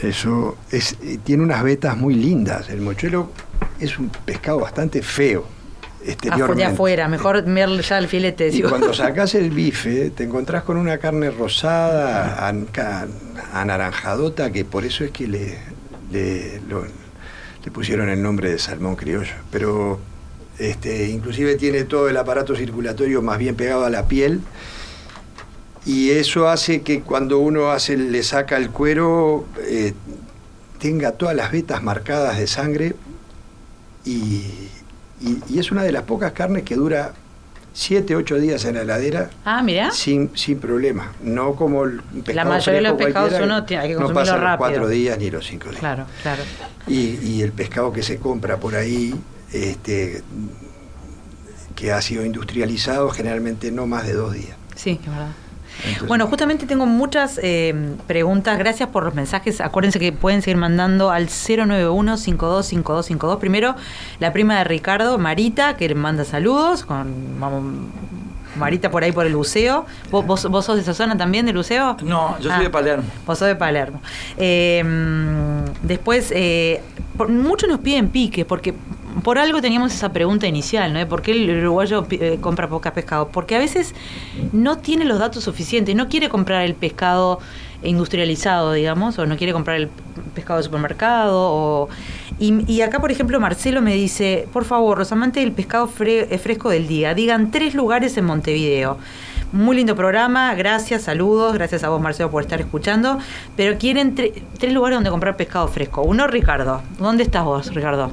eso 0.02 0.58
es, 0.70 0.98
eh, 1.02 1.20
tiene 1.24 1.44
unas 1.44 1.64
vetas 1.64 1.96
muy 1.96 2.14
lindas. 2.16 2.70
El 2.70 2.82
mochuelo 2.82 3.32
es 3.80 3.98
un 3.98 4.10
pescado 4.10 4.60
bastante 4.60 5.02
feo 5.02 5.44
Afu- 5.44 6.10
exteriormente. 6.10 6.64
de 6.64 6.66
afuera, 6.66 7.08
mejor 7.08 7.42
ver 7.46 7.70
ya 7.82 7.98
el 8.00 8.08
filete. 8.10 8.50
Y 8.50 8.64
cuando 8.64 8.94
sacás 8.94 9.34
el 9.36 9.50
bife, 9.50 10.10
te 10.10 10.26
encontrás 10.26 10.64
con 10.64 10.76
una 10.76 10.98
carne 10.98 11.30
rosada, 11.32 12.48
an- 12.50 12.68
anaranjadota, 13.54 14.52
que 14.52 14.66
por 14.66 14.84
eso 14.86 15.04
es 15.06 15.12
que 15.12 15.28
le, 15.28 15.58
le, 16.12 16.60
lo- 16.68 16.86
le 17.64 17.72
pusieron 17.72 18.10
el 18.10 18.22
nombre 18.22 18.50
de 18.52 18.60
salmón 18.60 18.96
criollo. 18.96 19.34
Pero 19.52 20.00
este, 20.58 21.10
inclusive 21.10 21.56
tiene 21.56 21.84
todo 21.84 22.10
el 22.10 22.18
aparato 22.18 22.56
circulatorio 22.56 23.22
más 23.22 23.38
bien 23.38 23.56
pegado 23.56 23.86
a 23.86 23.90
la 23.90 24.08
piel. 24.08 24.42
Y 25.86 26.12
eso 26.12 26.48
hace 26.48 26.82
que 26.82 27.02
cuando 27.02 27.40
uno 27.40 27.72
hace, 27.72 27.98
le 27.98 28.22
saca 28.24 28.58
el 28.58 28.70
cuero, 28.70 29.46
eh, 29.64 29.94
tenga 30.80 31.12
todas 31.14 31.36
las 31.36 31.52
vetas 31.52 31.82
marcadas 31.84 32.38
de 32.38 32.48
sangre 32.48 32.96
y, 34.06 34.44
y- 35.22 35.40
y 35.50 35.60
es 35.60 35.72
una 35.72 35.84
de 35.84 35.92
las 35.92 36.04
pocas 36.04 36.34
carnes 36.34 36.64
que 36.64 36.76
dura 36.76 37.14
7, 37.74 38.16
8 38.16 38.36
días 38.38 38.66
en 38.66 38.76
la 38.76 38.82
heladera 38.82 39.30
Ah, 39.46 39.64
mirá. 39.64 39.92
sin, 39.92 40.32
sin 40.36 40.60
problema. 40.60 41.14
No 41.24 41.56
como 41.56 41.86
el 41.86 42.02
pescado 42.02 42.36
La 42.36 42.46
mayoría 42.46 42.82
de 42.82 42.88
los 42.90 42.98
pescados 42.98 43.34
uno 43.42 43.64
tiene- 43.64 43.88
que 43.88 43.94
no 43.96 44.12
pasa 44.14 44.34
los 44.34 44.42
rápido. 44.44 44.58
4 44.70 44.88
días 44.90 45.18
ni 45.18 45.32
los 45.32 45.46
5 45.46 45.70
días. 45.70 45.80
Claro, 45.80 46.06
claro. 46.22 46.44
Y, 46.88 47.18
y 47.24 47.42
el 47.42 47.52
pescado 47.54 47.94
que 47.94 48.04
se 48.04 48.18
compra 48.18 48.58
por 48.58 48.76
ahí, 48.76 49.16
este, 49.54 50.22
que 51.76 51.92
ha 51.94 52.02
sido 52.02 52.26
industrializado, 52.26 53.10
generalmente 53.10 53.72
no 53.72 53.88
más 53.88 54.06
de 54.06 54.14
dos 54.14 54.34
días. 54.34 54.58
Sí, 54.76 55.00
es 55.02 55.08
verdad. 55.10 55.32
Entonces, 55.80 56.08
Bueno, 56.08 56.28
justamente 56.28 56.66
tengo 56.68 56.86
muchas 56.86 57.40
eh, 57.42 57.74
preguntas. 58.08 58.58
Gracias 58.60 58.90
por 58.90 59.04
los 59.04 59.14
mensajes. 59.16 59.62
Acuérdense 59.62 60.00
que 60.00 60.12
pueden 60.12 60.42
seguir 60.42 60.58
mandando 60.58 61.10
al 61.12 61.28
091-525252. 61.28 63.40
Primero, 63.40 63.76
la 64.20 64.34
prima 64.34 64.58
de 64.58 64.64
Ricardo, 64.64 65.18
Marita, 65.18 65.76
que 65.78 65.88
le 65.88 65.96
manda 65.96 66.26
saludos. 66.26 66.84
Con 66.86 67.40
vamos, 67.40 67.64
Marita 68.58 68.92
por 68.92 69.04
ahí 69.04 69.12
por 69.12 69.26
el 69.26 69.36
buceo. 69.36 69.86
¿Vos, 70.12 70.26
vos, 70.26 70.46
vos 70.50 70.66
sos 70.66 70.76
de 70.76 70.82
esa 70.82 70.94
zona 70.94 71.18
también, 71.18 71.46
del 71.46 71.56
buceo? 71.58 71.98
No, 72.04 72.38
yo 72.40 72.50
soy 72.50 72.60
Ah. 72.60 72.64
de 72.64 72.70
Palermo. 72.70 73.04
Vos 73.26 73.40
sos 73.40 73.48
de 73.48 73.56
Palermo. 73.56 74.02
Eh, 74.38 74.84
después, 75.84 76.32
eh, 76.36 76.82
por- 77.18 77.30
muchos 77.30 77.70
nos 77.70 77.80
piden 77.80 78.10
piques, 78.10 78.46
porque 78.46 78.74
por 79.24 79.38
algo 79.38 79.62
teníamos 79.62 79.94
esa 79.94 80.12
pregunta 80.14 80.48
inicial, 80.48 80.94
¿no? 80.94 81.08
¿Por 81.08 81.22
qué 81.22 81.32
el 81.32 81.60
uruguayo 81.60 82.06
eh, 82.12 82.38
compra 82.42 82.68
poca 82.68 82.94
pescado? 82.94 83.28
Porque 83.30 83.56
a 83.56 83.60
veces 83.60 83.94
no 84.52 84.78
tiene 84.78 85.06
los 85.06 85.20
datos 85.20 85.44
suficientes, 85.44 85.96
no 85.96 86.08
quiere 86.08 86.30
comprar 86.30 86.64
el 86.64 86.76
pescado 86.76 87.40
industrializado, 87.84 88.74
digamos, 88.74 89.18
o 89.18 89.26
no 89.26 89.38
quiere 89.38 89.54
comprar 89.54 89.78
el 89.78 89.90
pescado 90.36 90.58
de 90.58 90.64
supermercado. 90.64 91.36
O, 91.36 91.90
y, 92.40 92.82
acá, 92.82 93.00
por 93.00 93.12
ejemplo, 93.12 93.40
Marcelo 93.40 93.82
me 93.82 93.94
dice, 93.94 94.48
por 94.54 94.66
favor, 94.66 94.98
los 94.98 95.12
amantes 95.12 95.44
del 95.44 95.52
pescado 95.52 95.90
eh, 96.00 96.40
fresco 96.42 96.70
del 96.70 96.88
día, 96.88 97.14
digan 97.14 97.52
tres 97.52 97.76
lugares 97.76 98.18
en 98.18 98.26
Montevideo. 98.26 98.98
Muy 99.52 99.76
lindo 99.76 99.96
programa, 99.96 100.54
gracias, 100.56 101.02
saludos, 101.04 101.54
gracias 101.54 101.84
a 101.84 101.90
vos 101.90 102.02
Marcelo 102.02 102.32
por 102.32 102.42
estar 102.42 102.62
escuchando, 102.62 103.20
pero 103.58 103.78
quieren 103.78 104.16
tre- 104.16 104.32
tres 104.58 104.72
lugares 104.74 104.96
donde 104.96 105.10
comprar 105.10 105.36
pescado 105.36 105.68
fresco. 105.68 106.04
Uno, 106.04 106.26
Ricardo. 106.28 106.82
¿Dónde 107.00 107.24
estás 107.24 107.44
vos, 107.44 107.74
Ricardo? 107.74 108.12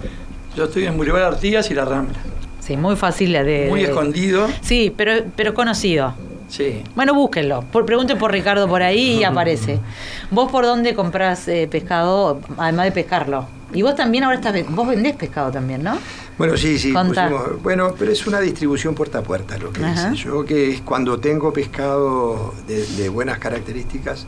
Yo 0.59 0.65
estoy 0.65 0.87
en 0.87 0.97
Boulevard 0.97 1.23
Artigas 1.35 1.71
y 1.71 1.75
La 1.75 1.85
Rambla. 1.85 2.19
Sí, 2.59 2.77
muy 2.77 2.97
fácil 2.97 3.33
de... 3.33 3.67
Muy 3.69 3.83
de- 3.83 3.87
escondido. 3.91 4.49
Sí, 4.61 4.93
pero, 4.97 5.13
pero 5.37 5.55
conocido. 5.55 6.15
Sí. 6.49 6.83
Bueno, 6.97 7.15
búsquenlo. 7.15 7.63
Por, 7.71 7.87
pregunten 7.87 8.19
por 8.19 8.33
Ricardo 8.33 8.67
por 8.67 8.83
ahí 8.83 9.19
y 9.21 9.23
aparece. 9.25 9.79
¿Vos 10.33 10.51
por 10.51 10.65
dónde 10.65 10.97
comprás 10.97 11.47
eh, 11.47 11.69
pescado, 11.71 12.41
además 12.57 12.87
de 12.87 12.91
pescarlo? 12.91 13.47
Y 13.73 13.83
vos 13.83 13.95
también 13.95 14.25
ahora 14.25 14.35
estás... 14.37 14.57
Vos 14.71 14.89
vendés 14.89 15.15
pescado 15.15 15.53
también, 15.53 15.85
¿no? 15.85 15.97
Bueno, 16.37 16.57
sí, 16.57 16.77
sí. 16.77 16.93
Pusimos- 16.93 17.63
bueno, 17.63 17.95
pero 17.97 18.11
es 18.11 18.27
una 18.27 18.41
distribución 18.41 18.97
puerta 18.97 19.19
a 19.19 19.23
puerta 19.23 19.57
lo 19.59 19.71
que 19.73 19.85
Ajá. 19.85 20.13
hice. 20.13 20.25
Yo 20.25 20.45
que 20.45 20.73
es 20.73 20.81
cuando 20.81 21.21
tengo 21.21 21.53
pescado 21.53 22.53
de, 22.67 22.85
de 22.85 23.09
buenas 23.09 23.39
características, 23.39 24.27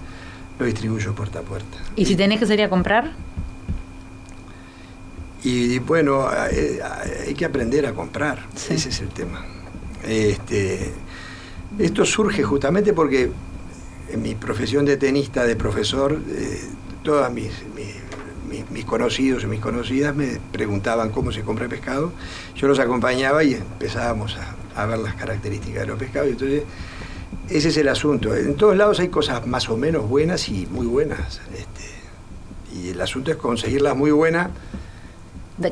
lo 0.61 0.66
distribuyo 0.66 1.12
puerta 1.12 1.40
a 1.40 1.43
puerta. 1.43 1.79
¿Y 1.97 2.05
si 2.07 2.14
tenés 2.14 2.38
que 2.38 2.47
salir 2.47 2.66
a 2.66 2.69
comprar? 2.69 3.11
Y 5.42 5.79
bueno, 5.79 6.29
eh, 6.50 6.81
hay 7.26 7.35
que 7.35 7.44
aprender 7.44 7.87
a 7.87 7.92
comprar, 7.94 8.46
Sí. 8.55 8.74
ese 8.74 8.90
es 8.90 9.00
el 9.00 9.09
tema. 9.09 9.44
Este, 10.07 10.92
esto 11.79 12.05
surge 12.05 12.42
justamente 12.42 12.92
porque 12.92 13.31
en 14.11 14.22
mi 14.22 14.35
profesión 14.35 14.85
de 14.85 14.96
tenista, 14.96 15.44
de 15.44 15.57
profesor, 15.57 16.20
eh, 16.31 16.61
todas 17.03 17.33
mis, 17.33 17.50
mis- 17.74 18.85
conocidos 18.85 19.44
y 19.44 19.46
mis 19.46 19.61
conocidas 19.61 20.16
me 20.16 20.38
preguntaban 20.53 21.11
cómo 21.11 21.31
se 21.31 21.42
compra 21.42 21.68
pescado. 21.68 22.12
Yo 22.57 22.66
los 22.66 22.79
acompañaba 22.81 23.44
y 23.44 23.55
empezábamos 23.55 24.37
a, 24.37 24.83
a 24.83 24.87
ver 24.87 24.98
las 24.98 25.14
características 25.14 25.83
de 25.83 25.87
los 25.87 25.98
pescados. 25.98 26.31
Entonces, 26.31 26.64
ese 27.48 27.68
es 27.68 27.76
el 27.76 27.88
asunto. 27.88 28.35
En 28.35 28.57
todos 28.57 28.76
lados 28.76 28.98
hay 28.98 29.09
cosas 29.09 29.46
más 29.46 29.68
o 29.68 29.76
menos 29.76 30.09
buenas 30.09 30.48
y 30.48 30.66
muy 30.66 30.87
buenas. 30.87 31.40
Este, 31.57 32.76
y 32.76 32.88
el 32.90 33.00
asunto 33.00 33.31
es 33.31 33.37
conseguirlas 33.37 33.96
muy 33.96 34.11
buenas. 34.11 34.50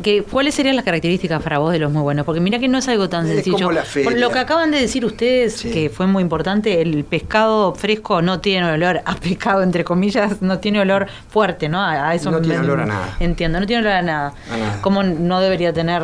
Que- 0.03 0.23
¿Cuáles 0.23 0.55
serían 0.55 0.77
las 0.77 0.85
características 0.85 1.43
para 1.43 1.59
vos 1.59 1.73
de 1.73 1.79
los 1.79 1.91
muy 1.91 2.03
buenos? 2.03 2.27
Porque 2.27 2.41
mira 2.41 2.59
que 2.59 2.69
no 2.69 2.79
es 2.79 2.89
algo 2.89 3.09
tan 3.09 3.27
Es 3.27 3.35
sencillo. 3.37 3.57
como 3.57 3.73
la 3.73 3.83
feria. 3.85 4.11
Por 4.11 4.19
lo 4.19 4.31
que 4.31 4.39
acaban 4.39 4.71
de 4.71 4.81
decir 4.81 5.05
ustedes, 5.05 5.55
Sí. 5.57 5.71
que 5.71 5.89
fue 5.89 6.07
muy 6.07 6.23
importante, 6.23 6.83
el 6.83 7.05
pescado 7.05 7.75
fresco 7.75 8.21
no 8.21 8.41
tiene 8.41 8.71
olor 8.71 9.01
a 9.05 9.15
pescado, 9.17 9.63
entre 9.63 9.85
comillas, 9.85 10.43
no 10.43 10.59
tiene 10.59 10.81
olor 10.81 11.07
fuerte, 11.31 11.69
¿no? 11.69 11.81
A, 11.81 12.11
a 12.11 12.15
eso 12.15 12.31
No 12.31 12.41
tiene 12.41 12.59
olor 12.59 12.81
a 12.81 12.87
nada. 12.87 13.17
Entiendo, 13.19 13.61
no 13.61 13.67
tiene 13.67 13.81
olor 13.83 13.93
a 13.95 14.03
nada. 14.03 14.35
A 14.53 14.57
nada. 14.57 14.83
Como 14.83 15.03
no 15.03 15.41
debería 15.41 15.73
tener 15.73 16.03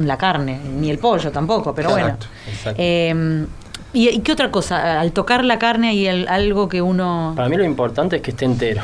la 0.00 0.16
carne, 0.18 0.60
ni 0.78 0.90
el 0.90 0.98
pollo 0.98 1.30
tampoco, 1.30 1.74
pero 1.74 1.90
Exacto, 1.90 2.26
bueno. 2.26 2.52
exacto. 2.56 2.76
Eh, 2.82 3.46
¿y, 3.92 4.08
y 4.08 4.18
qué 4.20 4.32
otra 4.32 4.50
cosa? 4.50 5.00
Al 5.00 5.12
tocar 5.12 5.44
la 5.44 5.58
carne 5.58 5.88
hay 5.90 6.06
el- 6.06 6.28
algo 6.28 6.68
que 6.68 6.82
uno... 6.82 7.32
Para 7.36 7.48
mí 7.48 7.56
lo 7.56 7.64
importante 7.64 8.16
es 8.16 8.22
que 8.22 8.30
esté 8.32 8.44
entero. 8.44 8.82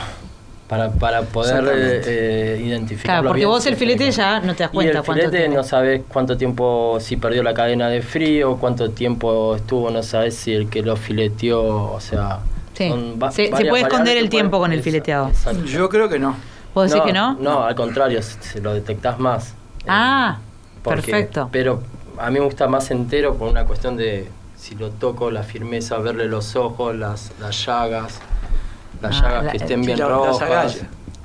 Para, 0.71 0.89
para 0.93 1.23
poder 1.23 1.65
eh, 2.07 2.63
identificar. 2.65 3.17
Claro, 3.17 3.29
porque 3.29 3.45
vos 3.45 3.67
el 3.67 3.75
filete 3.75 4.09
ya 4.13 4.39
no 4.39 4.55
te 4.55 4.63
das 4.63 4.71
cuenta 4.71 4.93
Y 4.93 4.97
el 4.97 5.03
cuánto 5.03 5.13
filete 5.25 5.39
tiene. 5.39 5.55
no 5.57 5.65
sabes 5.65 6.03
cuánto 6.09 6.37
tiempo, 6.37 6.97
si 7.01 7.17
perdió 7.17 7.43
la 7.43 7.53
cadena 7.53 7.89
de 7.89 8.03
frío, 8.03 8.57
cuánto 8.57 8.91
tiempo 8.93 9.57
estuvo, 9.57 9.91
no 9.91 10.01
sabes 10.05 10.37
si 10.37 10.53
el 10.55 10.71
que 10.71 10.83
lo 10.83 10.95
fileteó, 10.95 11.91
o 11.93 11.99
sea. 12.01 12.39
Sí. 12.75 12.89
Se- 13.33 13.49
puede 13.69 13.81
esconder 13.83 14.17
el 14.17 14.29
tiempo 14.31 14.59
pueden- 14.59 14.63
con 14.71 14.73
el 14.73 14.81
fileteado. 14.85 15.29
exacto. 15.31 15.65
Yo 15.65 15.89
creo 15.89 16.09
que 16.09 16.21
no. 16.21 16.37
¿Vos 16.73 16.89
decís 16.89 17.05
que 17.05 17.13
no? 17.13 17.35
No, 17.35 17.65
al 17.65 17.75
contrario, 17.75 18.23
se, 18.23 18.41
se 18.41 18.61
lo 18.61 18.73
detectás 18.73 19.19
más. 19.19 19.55
Ah, 19.89 20.39
Eh, 20.39 20.79
porque- 20.85 21.03
perfecto. 21.11 21.49
Pero 21.51 21.83
a 22.17 22.31
mí 22.31 22.39
me 22.39 22.45
gusta 22.45 22.69
más 22.69 22.93
entero 22.93 23.35
por 23.35 23.49
una 23.49 23.65
cuestión 23.65 23.97
de 23.97 24.29
si 24.57 24.77
lo 24.77 24.91
toco, 24.91 25.33
la 25.33 25.43
firmeza, 25.43 25.99
verle 25.99 26.27
los 26.27 26.55
ojos, 26.55 26.95
las, 26.95 27.33
las 27.41 27.67
llagas, 27.67 28.21
las 29.01 29.17
Ah, 29.17 29.23
llagas 29.23 29.45
la- 29.45 29.51
que 29.53 29.57
estén 29.59 29.83
bien 29.83 29.99
las 29.99 30.09
rojas. 30.09 30.43
agallas. 30.43 30.81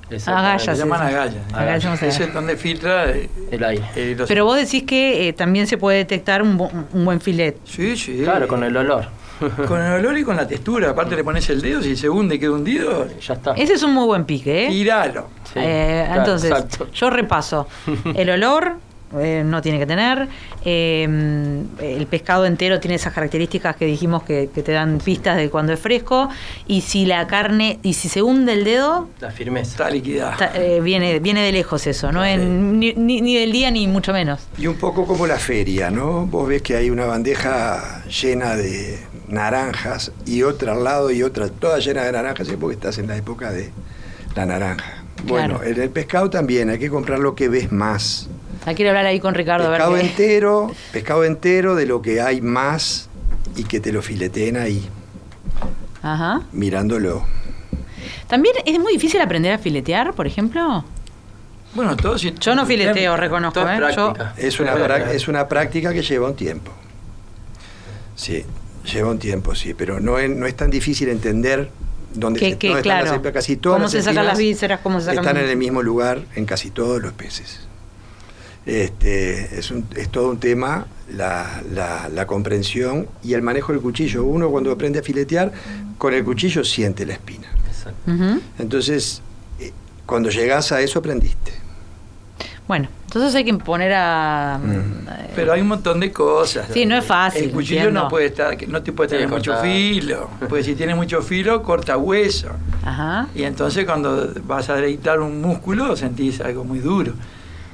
Exactamente. 0.08 0.30
Agallas, 0.30 0.78
Se 0.78 0.84
llaman 0.84 1.02
agallas. 1.02 1.54
Agallas 1.54 1.86
no 1.86 1.98
sé. 1.98 2.08
Ese 2.10 2.24
es 2.26 2.34
donde 2.34 2.56
filtra 2.58 3.10
eh, 3.10 3.28
El 3.52 3.64
aire. 3.64 3.86
eh, 3.96 4.16
los- 4.18 4.28
Pero 4.28 4.46
vos 4.46 4.56
decís 4.58 4.84
que 4.84 5.28
eh, 5.30 5.34
también 5.34 5.66
se 5.68 5.78
puede 5.78 5.98
detectar 5.98 6.42
un, 6.44 6.60
bu- 6.60 6.86
un 6.94 7.06
buen 7.06 7.20
filet. 7.20 7.58
Sí, 7.66 7.98
sí. 7.98 8.22
Claro, 8.24 8.48
con 8.48 8.64
el 8.64 8.76
olor. 8.78 9.08
Con 9.68 9.82
el 9.82 9.92
olor 9.92 10.18
y 10.18 10.24
con 10.24 10.38
la 10.38 10.48
textura. 10.48 10.92
Aparte 10.92 11.14
le 11.14 11.22
pones 11.24 11.50
el 11.50 11.60
dedo, 11.62 11.82
si 11.82 11.98
se 11.98 12.08
hunde 12.08 12.36
y 12.36 12.40
queda 12.40 12.52
hundido, 12.52 13.06
ya 13.20 13.34
está. 13.34 13.52
Ese 13.52 13.74
es 13.74 13.84
un 13.84 13.94
muy 13.94 14.06
buen 14.06 14.24
pique, 14.24 14.68
¿eh? 14.68 14.70
tiralo. 14.70 15.28
Sí, 15.44 15.60
Eh, 15.62 16.04
claro, 16.06 16.22
entonces, 16.22 16.52
exacto. 16.52 16.88
yo 16.94 17.10
repaso. 17.10 17.68
El 18.16 18.30
olor 18.30 18.78
eh, 19.20 19.44
no 19.46 19.62
tiene 19.62 19.80
que 19.80 19.86
tener. 19.86 20.28
eh, 20.64 21.04
el 21.82 22.08
pescado 22.08 22.46
entero 22.46 22.80
tiene 22.80 22.96
esas 22.96 23.14
características 23.14 23.76
que 23.76 23.86
dijimos 23.86 24.24
que, 24.24 24.50
que 24.54 24.62
te 24.64 24.72
dan 24.72 24.98
pistas 25.00 25.38
de 25.38 25.50
cuando 25.50 25.74
es 25.74 25.80
fresco. 25.80 26.30
Y 26.68 26.82
si 26.82 27.06
la 27.06 27.28
carne, 27.28 27.80
y 27.84 27.94
si 27.94 28.10
se 28.10 28.22
hunde 28.22 28.54
el 28.54 28.64
dedo, 28.64 29.10
La 29.20 29.32
firmeza. 29.32 29.72
Está 29.72 29.90
liquidada. 29.90 30.32
está- 30.34 30.52
eh, 30.56 30.82
viene, 30.82 31.20
viene 31.20 31.42
de 31.42 31.52
lejos 31.52 31.86
eso, 31.88 32.12
no 32.12 32.24
ni, 32.24 32.94
ni- 32.94 33.22
ni 33.22 33.36
del 33.38 33.52
día 33.52 33.72
ni 33.72 33.88
mucho 33.88 34.14
menos. 34.14 34.42
Y 34.58 34.68
un 34.68 34.76
poco 34.76 35.06
como 35.06 35.28
la 35.28 35.38
feria, 35.38 35.90
¿no? 35.92 36.26
Vos 36.26 36.48
ves 36.48 36.62
que 36.62 36.76
hay 36.76 36.90
una 36.90 37.06
bandeja 37.06 38.04
llena 38.06 38.56
de 38.56 39.00
naranjas 39.28 40.12
y 40.26 40.44
otra 40.44 40.74
al 40.74 40.84
lado 40.84 41.12
y 41.12 41.24
otra 41.24 41.50
toda 41.50 41.80
llena 41.80 42.04
de 42.04 42.12
naranjas, 42.12 42.48
es 42.48 42.56
porque 42.58 42.76
estás 42.76 42.98
en 42.98 43.08
la 43.08 43.18
época 43.18 43.52
de 43.52 43.72
la 44.36 44.46
naranja. 44.46 45.04
Bueno, 45.26 45.60
Claro. 45.60 45.72
en 45.72 45.82
el 45.82 45.90
pescado 45.90 46.30
también 46.30 46.70
hay 46.70 46.78
que 46.80 46.90
comprar 46.90 47.20
lo 47.20 47.36
que 47.36 47.48
ves 47.50 47.72
más. 47.72 48.30
Hay 48.66 48.76
que 48.76 48.88
hablar 48.88 49.06
ahí 49.06 49.20
con 49.20 49.34
Ricardo 49.36 49.68
a 49.68 49.70
ver 49.70 49.78
Pescado 49.80 49.98
entero, 49.98 50.72
pescado 50.92 51.24
entero 51.24 51.76
de 51.76 51.86
lo 51.86 52.02
que 52.02 52.22
hay 52.22 52.42
más 52.42 53.10
y 53.56 53.64
que 53.64 53.80
te 53.80 53.92
lo 53.92 54.02
fileteen 54.02 54.58
ahí, 54.58 54.88
Ajá. 56.02 56.42
mirándolo. 56.52 57.24
También 58.28 58.56
es 58.66 58.80
muy 58.80 58.94
difícil 58.94 59.22
aprender 59.22 59.52
a 59.54 59.58
filetear, 59.60 60.14
por 60.14 60.26
ejemplo. 60.28 60.84
Bueno, 61.76 61.96
todo 61.96 62.18
si- 62.18 62.34
Yo 62.40 62.56
no 62.56 62.66
fileteo, 62.66 63.16
reconozco, 63.18 63.60
¿eh? 63.70 63.80
Yo-. 63.96 64.14
Es 64.38 64.60
una, 64.60 64.76
prac- 64.76 65.10
es 65.10 65.28
una 65.28 65.48
práctica 65.48 65.94
que 65.94 66.02
lleva 66.02 66.28
un 66.28 66.36
tiempo. 66.36 66.72
Sí, 68.16 68.46
lleva 68.92 69.10
un 69.12 69.20
tiempo, 69.20 69.54
sí, 69.56 69.74
pero 69.74 70.00
no 70.00 70.18
es, 70.18 70.30
no 70.30 70.46
es 70.48 70.56
tan 70.56 70.72
difícil 70.72 71.10
entender 71.10 71.70
dónde, 72.14 72.40
Que- 72.40 72.52
se- 72.52 72.58
que, 72.58 72.68
están 72.70 72.82
claro, 72.84 73.22
las 73.22 73.34
casi 73.34 73.58
todas 73.58 73.76
cómo 73.76 73.84
las 73.84 73.92
se 73.92 74.02
sacan 74.02 74.26
las 74.26 74.38
vísceras, 74.38 74.80
cómo 74.82 75.00
se 75.00 75.08
sacan 75.08 75.24
Están 75.26 75.38
en 75.44 75.50
el 75.50 75.58
mismo 75.58 75.82
lugar 75.84 76.22
en 76.36 76.46
casi 76.46 76.72
todos 76.72 77.02
los 77.02 77.12
peces. 77.14 77.60
Este, 78.66 79.60
es, 79.60 79.70
un- 79.72 79.86
es 79.96 80.10
todo 80.10 80.30
un 80.32 80.40
tema 80.40 80.88
la, 81.16 81.62
la- 81.72 82.10
la 82.10 82.26
comprensión 82.26 83.08
y 83.24 83.34
el 83.34 83.42
manejo 83.42 83.72
del 83.74 83.82
cuchillo. 83.82 84.24
Uno 84.24 84.50
cuando 84.50 84.72
aprende 84.72 85.00
a 85.00 85.04
filetear, 85.04 85.52
con 85.98 86.14
el 86.14 86.24
cuchillo 86.24 86.64
siente 86.64 87.06
la 87.06 87.14
espina. 87.14 87.48
Entonces, 88.58 89.22
eh, 89.60 89.72
cuando 90.06 90.30
llegas 90.30 90.72
a 90.72 90.82
eso 90.82 91.00
aprendiste. 91.00 91.54
Bueno, 92.68 92.88
entonces 93.06 93.36
hay 93.36 93.46
que 93.46 93.54
poner 93.54 93.94
a... 93.94 94.60
Mm. 94.60 95.08
eh, 95.08 95.32
Pero 95.36 95.54
hay 95.54 95.62
un 95.62 95.68
montón 95.68 96.00
de 96.00 96.12
cosas. 96.12 96.68
Sí, 96.74 96.88
no 96.88 96.98
es 96.98 97.06
fácil, 97.06 97.44
El 97.44 97.52
cuchillo 97.52 97.76
entiendo. 97.82 98.02
no 98.04 98.08
puede 98.10 98.26
estar, 98.26 98.58
que 98.58 98.66
no 98.66 98.82
te 98.82 98.92
puede 98.92 99.12
tener 99.12 99.28
mucho 99.30 99.56
filo. 99.62 100.32
Porque 100.50 100.64
si 100.64 100.74
tiene 100.74 100.96
mucho 100.96 101.22
filo, 101.22 101.62
corta 101.62 101.96
hueso. 101.98 102.50
Ajá. 102.84 103.28
Y 103.36 103.44
entonces 103.44 103.86
cuando 103.86 104.34
vas 104.48 104.68
a 104.70 104.76
deleitar 104.76 105.20
un 105.20 105.40
músculo, 105.42 105.96
sentís 105.96 106.42
algo 106.42 106.64
muy 106.64 106.80
duro. 106.80 107.14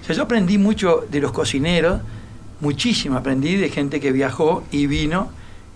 O 0.02 0.04
sea, 0.06 0.16
yo 0.16 0.24
aprendí 0.24 0.58
mucho 0.58 1.06
de 1.10 1.20
los 1.22 1.32
cocineros, 1.32 2.02
muchísimo 2.60 3.18
aprendí 3.18 3.56
de 3.56 3.70
gente 3.70 3.99
que 3.99 4.12
viajó 4.12 4.64
y 4.72 4.88
vino, 4.88 5.30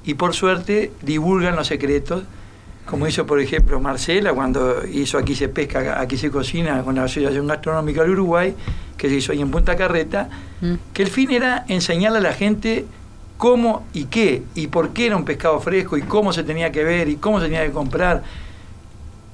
y 0.05 0.15
por 0.15 0.33
suerte 0.33 0.91
divulgan 1.01 1.55
los 1.55 1.67
secretos, 1.67 2.23
como 2.85 3.07
hizo 3.07 3.25
por 3.25 3.39
ejemplo 3.39 3.79
Marcela 3.79 4.31
cuando 4.33 4.85
hizo 4.85 5.17
Aquí 5.17 5.33
se 5.33 5.49
pesca, 5.49 5.99
aquí 5.99 6.17
se 6.17 6.29
cocina 6.29 6.83
con 6.83 6.95
la 6.95 7.05
Asociación 7.05 7.47
Gastronómica 7.47 8.01
del 8.03 8.11
Uruguay, 8.11 8.53
que 8.97 9.09
se 9.09 9.15
hizo 9.15 9.31
ahí 9.31 9.41
en 9.41 9.49
Punta 9.51 9.75
Carreta, 9.75 10.29
Mm. 10.61 10.75
que 10.93 11.03
el 11.03 11.09
fin 11.09 11.31
era 11.31 11.65
enseñarle 11.67 12.19
a 12.19 12.21
la 12.21 12.33
gente 12.33 12.85
cómo 13.37 13.85
y 13.93 14.05
qué, 14.05 14.43
y 14.55 14.67
por 14.67 14.91
qué 14.93 15.07
era 15.07 15.17
un 15.17 15.25
pescado 15.25 15.59
fresco, 15.59 15.97
y 15.97 16.01
cómo 16.03 16.31
se 16.31 16.43
tenía 16.43 16.71
que 16.71 16.83
ver, 16.83 17.09
y 17.09 17.17
cómo 17.17 17.39
se 17.39 17.45
tenía 17.47 17.65
que 17.65 17.71
comprar. 17.71 18.23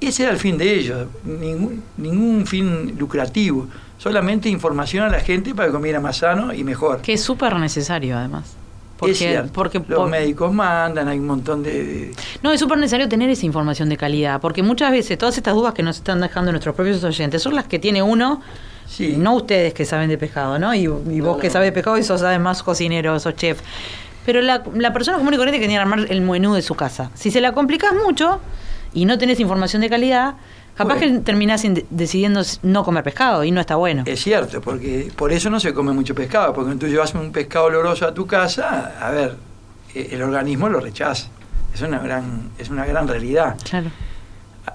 Ese 0.00 0.24
era 0.24 0.32
el 0.32 0.38
fin 0.38 0.58
de 0.58 0.74
ellos, 0.74 1.06
ningún, 1.24 1.82
ningún 1.96 2.44
fin 2.46 2.96
lucrativo, 2.98 3.68
solamente 4.02 4.48
información 4.48 5.04
a 5.04 5.08
la 5.08 5.20
gente 5.20 5.54
para 5.54 5.68
que 5.68 5.72
comiera 5.72 6.00
más 6.00 6.16
sano 6.18 6.52
y 6.52 6.64
mejor. 6.64 7.02
Que 7.02 7.12
es 7.12 7.22
súper 7.22 7.54
necesario, 7.56 8.16
además. 8.18 8.54
Porque, 8.98 9.12
es 9.12 9.18
cierto, 9.18 9.52
porque 9.52 9.78
los 9.78 9.98
por- 10.00 10.08
médicos 10.10 10.52
mandan, 10.52 11.08
hay 11.08 11.18
un 11.18 11.26
montón 11.26 11.62
de... 11.62 12.12
No, 12.42 12.50
es 12.52 12.60
súper 12.60 12.78
necesario 12.78 13.08
tener 13.08 13.28
esa 13.30 13.46
información 13.46 13.88
de 13.88 13.96
calidad, 13.96 14.40
porque 14.40 14.62
muchas 14.62 14.90
veces 14.92 15.18
todas 15.18 15.36
estas 15.36 15.54
dudas 15.54 15.74
que 15.74 15.82
nos 15.82 15.96
están 15.98 16.20
dejando 16.20 16.50
nuestros 16.52 16.74
propios 16.74 17.02
oyentes 17.04 17.42
son 17.42 17.54
las 17.54 17.66
que 17.66 17.78
tiene 17.78 18.02
uno, 18.02 18.40
Sí. 18.86 19.14
no 19.16 19.34
ustedes 19.36 19.72
que 19.74 19.84
saben 19.84 20.08
de 20.08 20.18
pescado, 20.18 20.58
¿no? 20.58 20.74
Y, 20.74 20.80
y 20.82 20.86
vos 20.86 21.36
No, 21.36 21.38
que 21.38 21.48
sabes 21.50 21.68
de 21.68 21.72
pescado 21.72 21.96
y 21.98 22.02
sos 22.02 22.22
además 22.22 22.62
cocinero, 22.62 23.18
sos 23.20 23.34
chef. 23.36 23.60
Pero 24.26 24.40
la, 24.40 24.62
la 24.74 24.92
persona 24.92 25.16
común 25.18 25.34
y 25.34 25.36
corriente 25.36 25.58
que 25.58 25.66
tiene 25.66 25.74
que 25.74 25.80
armar 25.80 26.06
el 26.12 26.20
menú 26.20 26.54
de 26.54 26.62
su 26.62 26.74
casa, 26.74 27.10
si 27.14 27.30
se 27.30 27.40
la 27.40 27.52
complicás 27.52 27.92
mucho 28.04 28.40
y 28.94 29.04
no 29.04 29.16
tenés 29.18 29.40
información 29.40 29.80
de 29.82 29.88
calidad, 29.88 30.34
capaz 30.76 30.96
Bueno. 30.98 31.18
que 31.18 31.20
terminás 31.24 31.64
in- 31.64 31.84
decidiendo 31.90 32.40
no 32.62 32.84
comer 32.84 33.04
pescado 33.04 33.44
y 33.44 33.50
no 33.50 33.60
está 33.60 33.76
bueno. 33.76 34.02
Es 34.06 34.22
cierto, 34.22 34.60
porque 34.60 35.12
por 35.16 35.32
eso 35.32 35.50
no 35.50 35.60
se 35.60 35.72
come 35.74 35.92
mucho 35.92 36.14
pescado, 36.14 36.52
porque 36.52 36.68
cuando 36.68 36.86
tú 36.86 36.90
llevas 36.92 37.14
un 37.14 37.30
pescado 37.32 37.66
oloroso 37.66 38.06
a 38.06 38.14
tu 38.14 38.26
casa, 38.26 38.94
a 39.00 39.10
ver, 39.10 39.36
eh, 39.94 40.08
el 40.12 40.22
organismo 40.22 40.68
lo 40.68 40.80
rechaza. 40.80 41.28
Es 41.74 41.80
una 41.82 41.98
gran, 42.00 42.50
es 42.58 42.68
una 42.70 42.84
gran 42.86 43.08
realidad. 43.08 43.56
Claro. 43.68 43.90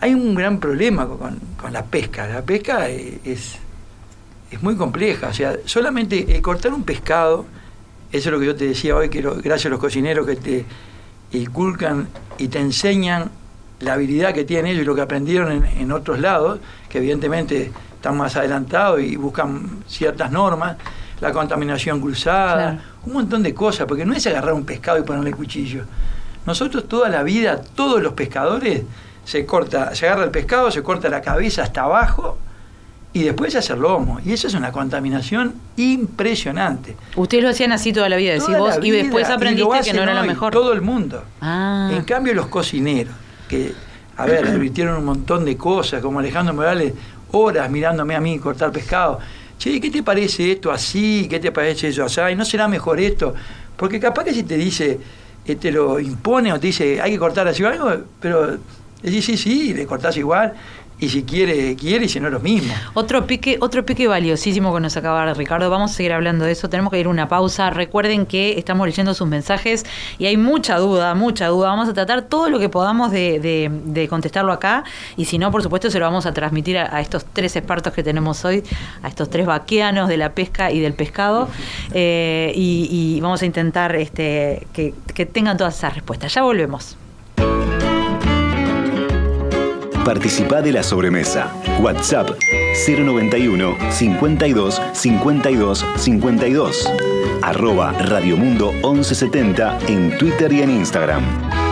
Hay 0.02 0.14
un 0.14 0.36
gran 0.36 0.60
problema 0.60 1.08
con, 1.08 1.40
con 1.60 1.72
la 1.74 1.84
pesca. 1.86 2.28
La 2.28 2.42
pesca 2.42 2.90
eh, 2.90 3.20
es, 3.24 3.56
es 4.52 4.64
muy 4.64 4.76
compleja. 4.76 5.28
O 5.30 5.34
sea, 5.34 5.56
solamente 5.66 6.42
cortar 6.42 6.74
un 6.74 6.84
pescado, 6.84 7.46
eso 8.12 8.30
es 8.30 8.34
lo 8.34 8.40
que 8.40 8.46
yo 8.48 8.56
te 8.56 8.66
decía 8.68 8.96
hoy, 8.96 9.10
que 9.10 9.22
lo- 9.22 9.36
gracias 9.36 9.68
a 9.68 9.70
los 9.70 9.80
cocineros 9.80 10.26
que 10.26 10.36
te 10.36 10.66
inculcan 11.32 12.08
y 12.38 12.48
te 12.48 12.60
enseñan 12.60 13.30
la 13.80 13.94
habilidad 13.94 14.34
que 14.34 14.44
tienen 14.44 14.68
ellos 14.72 14.84
y 14.84 14.86
lo 14.86 14.96
que 14.96 15.02
aprendieron 15.02 15.52
en, 15.52 15.66
en 15.66 15.92
otros 15.92 16.20
lados, 16.20 16.60
que 16.90 16.98
evidentemente 16.98 17.72
están 17.96 18.18
más 18.18 18.36
adelantados 18.36 19.02
y 19.02 19.16
buscan 19.16 19.84
ciertas 19.88 20.32
normas, 20.32 20.78
la 21.22 21.32
contaminación 21.32 22.00
cruzada, 22.00 22.54
Claro. 22.56 22.80
un 23.06 23.14
montón 23.14 23.44
de 23.44 23.54
cosas, 23.54 23.88
porque 23.88 24.06
no 24.06 24.14
es 24.14 24.26
agarrar 24.28 24.54
un 24.54 24.66
pescado 24.66 25.00
y 25.00 25.04
ponerle 25.04 25.32
cuchillo. 25.32 25.84
Nosotros 26.46 26.88
toda 26.88 27.10
la 27.10 27.24
vida, 27.24 27.60
todos 27.76 28.02
los 28.02 28.14
pescadores, 28.14 28.84
se 29.26 29.46
corta, 29.46 29.94
se 29.96 30.06
agarra 30.08 30.24
el 30.24 30.32
pescado, 30.32 30.72
se 30.72 30.82
corta 30.84 31.10
la 31.10 31.22
cabeza 31.22 31.64
hasta 31.64 31.82
abajo 31.82 32.38
y 33.14 33.24
después 33.24 33.52
se 33.52 33.60
hace 33.60 33.74
el 33.74 33.80
lomo. 33.80 34.20
Y 34.24 34.32
eso 34.32 34.48
es 34.48 34.54
una 34.54 34.72
contaminación 34.72 35.56
impresionante. 35.76 36.96
Ustedes 37.16 37.44
lo 37.44 37.50
hacían 37.50 37.72
así 37.72 37.92
toda 37.92 38.08
la 38.10 38.16
vida, 38.16 38.32
decís 38.34 38.46
Toda 38.48 38.60
vos, 38.60 38.80
y 38.82 38.92
después 38.92 39.26
y 39.26 39.30
lo 39.30 39.36
aprendiste 39.36 39.82
que 39.92 39.94
no 39.94 40.04
era 40.04 40.14
lo 40.14 40.24
mejor. 40.24 40.54
Todo 40.54 40.72
el 40.74 40.82
mundo. 40.82 41.24
Ah. 41.42 41.90
En 41.92 42.04
cambio, 42.04 42.34
los 42.34 42.48
cocineros, 42.48 43.14
que, 43.48 43.74
a 44.18 44.26
ver, 44.26 44.46
advirtieron 44.48 44.98
un 44.98 45.06
montón 45.06 45.46
de 45.46 45.58
cosas, 45.58 46.02
como 46.02 46.20
Alejandro 46.20 46.54
Morales, 46.54 46.94
horas 47.32 47.70
mirándome 47.70 48.16
a 48.16 48.20
mí 48.20 48.40
cortar 48.40 48.72
pescado. 48.72 49.20
Che, 49.58 49.82
¿qué 49.82 49.90
te 49.90 50.04
parece 50.04 50.52
esto 50.52 50.72
así? 50.72 51.28
¿Qué 51.30 51.40
te 51.40 51.52
parece 51.52 51.88
eso 51.88 52.06
así? 52.06 52.22
¿No 52.36 52.46
será 52.46 52.68
mejor 52.68 53.00
esto? 53.00 53.34
Porque 53.76 54.00
capaz 54.00 54.24
que 54.26 54.34
si 54.34 54.44
te 54.44 54.56
dice, 54.58 55.00
eh, 55.46 55.56
te 55.56 55.72
lo 55.72 56.00
impone 56.00 56.54
o 56.54 56.60
te 56.60 56.68
dice, 56.68 57.02
hay 57.02 57.12
que 57.12 57.20
cortar 57.20 57.48
así 57.48 57.64
o 57.64 57.68
algo, 57.68 57.92
pero 58.20 58.58
decís, 59.02 59.26
sí, 59.26 59.38
sí, 59.38 59.74
le 59.74 59.86
cortás 59.86 60.18
igual. 60.18 60.54
Y 61.00 61.10
si 61.10 61.22
quiere, 61.22 61.76
quiere, 61.76 62.06
y 62.06 62.10
si 62.10 62.20
no, 62.20 62.28
lo 62.32 62.40
mismo. 62.40 62.74
Otro 62.96 63.28
pique, 63.28 63.58
otro 63.62 63.86
pique 63.86 64.08
valiosísimo 64.08 64.74
que 64.74 64.80
nos 64.80 64.98
acaba 64.98 65.32
Ricardo. 65.36 65.70
Vamos 65.70 65.92
a 65.92 65.94
seguir 65.94 66.12
hablando 66.12 66.44
de 66.44 66.54
eso. 66.54 66.70
Tenemos 66.70 66.92
que 66.92 67.00
ir 67.00 67.06
a 67.06 67.10
una 67.10 67.28
pausa. 67.30 67.70
Recuerden 67.70 68.26
que 68.26 68.58
estamos 68.58 68.88
leyendo 68.88 69.14
sus 69.14 69.28
mensajes 69.28 69.86
y 70.18 70.26
hay 70.26 70.38
mucha 70.38 70.80
duda, 70.80 71.14
mucha 71.14 71.50
duda. 71.50 71.68
Vamos 71.70 71.88
a 71.88 71.94
tratar 71.94 72.24
todo 72.24 72.50
lo 72.50 72.58
que 72.58 72.70
podamos 72.70 73.12
de, 73.12 73.40
de- 73.40 73.70
de 73.86 74.08
contestarlo 74.08 74.52
acá. 74.52 74.86
Y 75.18 75.26
si 75.26 75.38
no, 75.38 75.52
por 75.52 75.62
supuesto, 75.62 75.92
se 75.92 76.00
lo 76.00 76.06
vamos 76.06 76.26
a 76.26 76.34
transmitir 76.34 76.80
a, 76.80 76.96
a 76.96 77.00
estos 77.00 77.26
tres 77.32 77.56
expertos 77.56 77.94
que 77.94 78.02
tenemos 78.02 78.44
hoy, 78.44 78.64
a 79.04 79.08
estos 79.08 79.30
tres 79.30 79.46
vaqueanos 79.46 80.10
de 80.10 80.18
la 80.18 80.32
pesca 80.34 80.72
y 80.72 80.80
del 80.80 80.94
pescado. 80.94 81.48
Eh, 81.94 82.52
y, 82.56 82.88
y 83.18 83.22
vamos 83.22 83.44
a 83.44 83.46
intentar 83.46 83.96
este, 83.96 84.66
que, 84.74 84.96
que 85.14 85.28
tengan 85.28 85.58
todas 85.58 85.78
esas 85.78 85.94
respuestas. 85.94 86.34
Ya 86.34 86.42
volvemos. 86.42 86.98
Participá 90.08 90.62
de 90.62 90.72
la 90.72 90.84
sobremesa. 90.84 91.54
WhatsApp 91.82 92.30
091 92.88 93.76
52 93.92 94.82
52 94.94 95.86
52. 95.98 96.94
Arroba 97.42 97.92
Radiomundo 97.92 98.72
1170 98.72 99.80
en 99.90 100.18
Twitter 100.18 100.54
y 100.54 100.62
en 100.62 100.70
Instagram. 100.70 101.67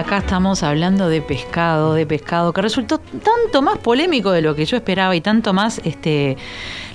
Acá 0.00 0.18
estamos 0.18 0.62
hablando 0.62 1.08
de 1.10 1.20
pescado, 1.20 1.92
de 1.92 2.06
pescado, 2.06 2.54
que 2.54 2.62
resultó 2.62 2.98
tanto 2.98 3.60
más 3.60 3.76
polémico 3.78 4.30
de 4.30 4.40
lo 4.40 4.54
que 4.54 4.64
yo 4.64 4.78
esperaba 4.78 5.14
y 5.14 5.20
tanto 5.20 5.52
más, 5.52 5.78
este, 5.84 6.38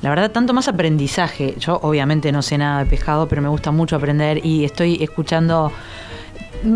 la 0.02 0.10
verdad, 0.10 0.32
tanto 0.32 0.54
más 0.54 0.68
aprendizaje. 0.68 1.54
Yo 1.60 1.80
obviamente 1.84 2.32
no 2.32 2.42
sé 2.42 2.58
nada 2.58 2.84
de 2.84 2.90
pescado, 2.90 3.28
pero 3.28 3.44
me 3.44 3.48
gusta 3.48 3.70
mucho 3.72 3.96
aprender 3.96 4.44
y 4.44 4.66
estoy 4.66 5.04
escuchando 5.04 5.72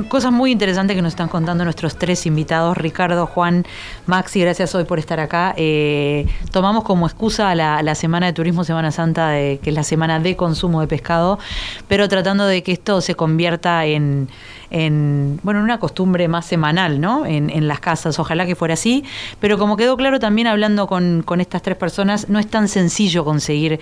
cosas 0.07 0.31
muy 0.31 0.51
interesantes 0.51 0.95
que 0.95 1.01
nos 1.01 1.13
están 1.13 1.29
contando 1.29 1.63
nuestros 1.63 1.97
tres 1.97 2.27
invitados, 2.27 2.77
Ricardo, 2.77 3.25
Juan, 3.25 3.65
Maxi, 4.05 4.39
gracias 4.39 4.75
hoy 4.75 4.83
por 4.83 4.99
estar 4.99 5.19
acá. 5.19 5.55
Eh, 5.57 6.27
tomamos 6.51 6.83
como 6.83 7.07
excusa 7.07 7.55
la, 7.55 7.95
Semana 7.95 8.27
de 8.27 8.33
Turismo 8.33 8.63
Semana 8.63 8.91
Santa, 8.91 9.31
que 9.31 9.59
es 9.63 9.73
la 9.73 9.83
semana 9.83 10.19
de 10.19 10.35
consumo 10.35 10.81
de 10.81 10.87
pescado, 10.87 11.39
pero 11.87 12.07
tratando 12.07 12.45
de 12.45 12.61
que 12.61 12.71
esto 12.71 13.01
se 13.01 13.15
convierta 13.15 13.85
en, 13.85 14.29
en 14.71 15.39
bueno, 15.43 15.59
en 15.59 15.65
una 15.65 15.79
costumbre 15.79 16.27
más 16.27 16.45
semanal, 16.45 16.99
¿no? 16.99 17.25
En, 17.25 17.49
en 17.49 17.67
las 17.67 17.79
casas, 17.79 18.19
ojalá 18.19 18.45
que 18.45 18.55
fuera 18.55 18.73
así, 18.73 19.03
pero 19.39 19.57
como 19.57 19.77
quedó 19.77 19.97
claro 19.97 20.19
también 20.19 20.47
hablando 20.47 20.87
con, 20.87 21.23
con 21.23 21.41
estas 21.41 21.61
tres 21.61 21.77
personas, 21.77 22.29
no 22.29 22.39
es 22.39 22.47
tan 22.47 22.67
sencillo 22.67 23.25
conseguir 23.25 23.79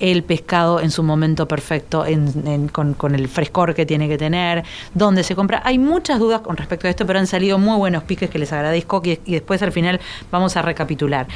el 0.00 0.22
pescado 0.24 0.80
en 0.80 0.90
su 0.90 1.02
momento 1.02 1.46
perfecto, 1.46 2.04
en- 2.06 2.32
en- 2.46 2.68
con, 2.68 2.94
con 2.94 3.14
el 3.14 3.28
frescor 3.28 3.74
que 3.74 3.86
tiene 3.86 4.08
que 4.08 4.18
tener, 4.18 4.64
dónde 4.94 5.22
se 5.22 5.36
compra. 5.36 5.62
Hay 5.64 5.78
muchas 5.78 6.18
dudas 6.18 6.40
con 6.40 6.56
respecto 6.56 6.86
a 6.86 6.90
esto, 6.90 7.06
pero 7.06 7.18
han 7.18 7.26
salido 7.26 7.58
muy 7.58 7.76
buenos 7.76 8.02
piques 8.04 8.28
que 8.30 8.38
les 8.38 8.52
agradezco 8.52 9.02
y, 9.04 9.20
y 9.26 9.32
después 9.32 9.62
al 9.62 9.72
final 9.72 10.00
vamos 10.30 10.56
a 10.56 10.62
recapitular. 10.62 11.26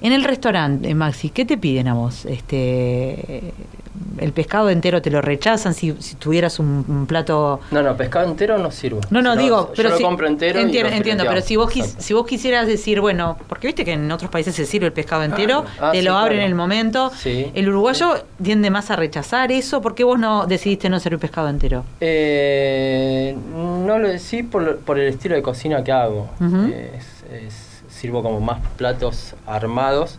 En 0.00 0.12
el 0.12 0.24
restaurante, 0.24 0.94
Maxi, 0.94 1.30
¿qué 1.30 1.44
te 1.44 1.56
piden 1.58 1.88
a 1.88 1.94
vos? 1.94 2.24
Este, 2.24 3.52
¿El 4.18 4.32
pescado 4.32 4.70
entero 4.70 5.00
te 5.02 5.10
lo 5.10 5.20
rechazan 5.20 5.74
si, 5.74 5.94
si 6.00 6.16
tuvieras 6.16 6.58
un, 6.58 6.84
un 6.88 7.06
plato... 7.06 7.60
No, 7.70 7.82
no, 7.82 7.96
pescado 7.96 8.28
entero 8.28 8.58
no 8.58 8.70
sirvo. 8.70 9.00
No, 9.10 9.22
no, 9.22 9.34
Yo 9.34 9.40
digo, 9.42 9.66
yo 9.68 9.72
pero 9.76 9.90
lo 9.90 9.96
si, 9.98 10.02
compro 10.02 10.26
entero. 10.26 10.58
entiendo, 10.60 10.90
lo 10.90 10.96
entiendo, 10.96 11.24
pero 11.28 11.40
si 11.42 11.56
vos, 11.56 11.72
quis- 11.72 11.94
si 11.98 12.12
vos 12.14 12.26
quisieras 12.26 12.66
decir, 12.66 13.00
bueno, 13.00 13.36
porque 13.48 13.66
viste 13.68 13.84
que 13.84 13.92
en 13.92 14.10
otros 14.10 14.30
países 14.30 14.54
se 14.54 14.66
sirve 14.66 14.86
el 14.86 14.92
pescado 14.92 15.22
entero, 15.22 15.64
Ah, 15.80 15.90
te 15.92 15.98
sí, 15.98 16.04
lo 16.04 16.16
abren 16.16 16.38
claro. 16.38 16.42
en 16.44 16.48
el 16.50 16.54
momento. 16.54 17.10
Sí. 17.16 17.50
El 17.54 17.68
uruguayo 17.68 18.13
tiende 18.42 18.70
más 18.70 18.90
a 18.90 18.96
rechazar 18.96 19.52
eso. 19.52 19.80
¿Por 19.82 19.94
qué 19.94 20.04
vos 20.04 20.18
no 20.18 20.46
decidiste 20.46 20.88
no 20.88 20.98
servir 21.00 21.18
pescado 21.18 21.48
entero? 21.48 21.84
Eh, 22.00 23.36
no 23.54 23.98
lo 23.98 24.08
decí 24.08 24.42
por, 24.42 24.80
el 24.98 25.08
estilo 25.08 25.34
de 25.34 25.42
cocina 25.42 25.82
que 25.84 25.92
hago. 25.92 26.28
Ujú. 26.40 26.66
Es- 26.72 27.24
es- 27.32 27.82
sirvo 27.88 28.22
como 28.22 28.40
más 28.40 28.60
platos 28.76 29.34
armados. 29.46 30.18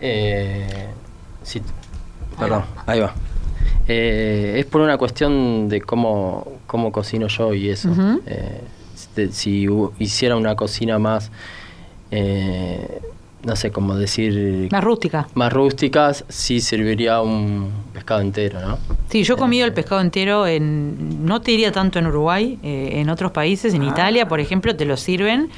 Eh, 0.00 0.86
sí, 1.42 1.60
perdón, 2.38 2.64
ahí 2.86 3.00
va. 3.00 3.14
Eh, 3.88 4.56
es 4.58 4.66
por 4.66 4.80
una 4.80 4.96
cuestión 4.98 5.68
de 5.68 5.80
cómo, 5.80 6.46
cómo 6.66 6.92
cocino 6.92 7.26
yo 7.26 7.52
y 7.54 7.70
eso. 7.70 7.90
Eh, 8.26 8.62
si 9.32 9.66
hiciera 9.98 10.36
una 10.36 10.54
cocina 10.54 10.98
más, 10.98 11.30
eh, 12.10 13.00
no 13.44 13.54
sé 13.56 13.70
cómo 13.70 13.94
decir, 13.94 14.68
Más 14.72 14.82
rústica. 14.82 15.28
más 15.34 15.52
rústicas, 15.52 16.24
sí 16.28 16.60
serviría 16.60 17.20
un 17.20 17.70
pescado 17.92 18.20
entero, 18.20 18.60
¿no? 18.60 18.78
Sí, 19.08 19.22
yo 19.22 19.34
he 19.34 19.36
comido 19.36 19.64
el 19.64 19.72
pescado 19.72 20.00
entero 20.00 20.46
en, 20.46 21.24
no 21.24 21.40
te 21.40 21.52
diría 21.52 21.70
tanto 21.72 21.98
en 21.98 22.06
Uruguay, 22.08 22.58
eh, 22.62 22.90
en 22.94 23.08
otros 23.10 23.30
países, 23.32 23.74
en 23.74 23.82
Ah. 23.82 23.88
Italia, 23.90 24.26
por 24.28 24.40
ejemplo, 24.40 24.74
te 24.76 24.84
lo 24.84 24.96
sirven. 24.96 25.50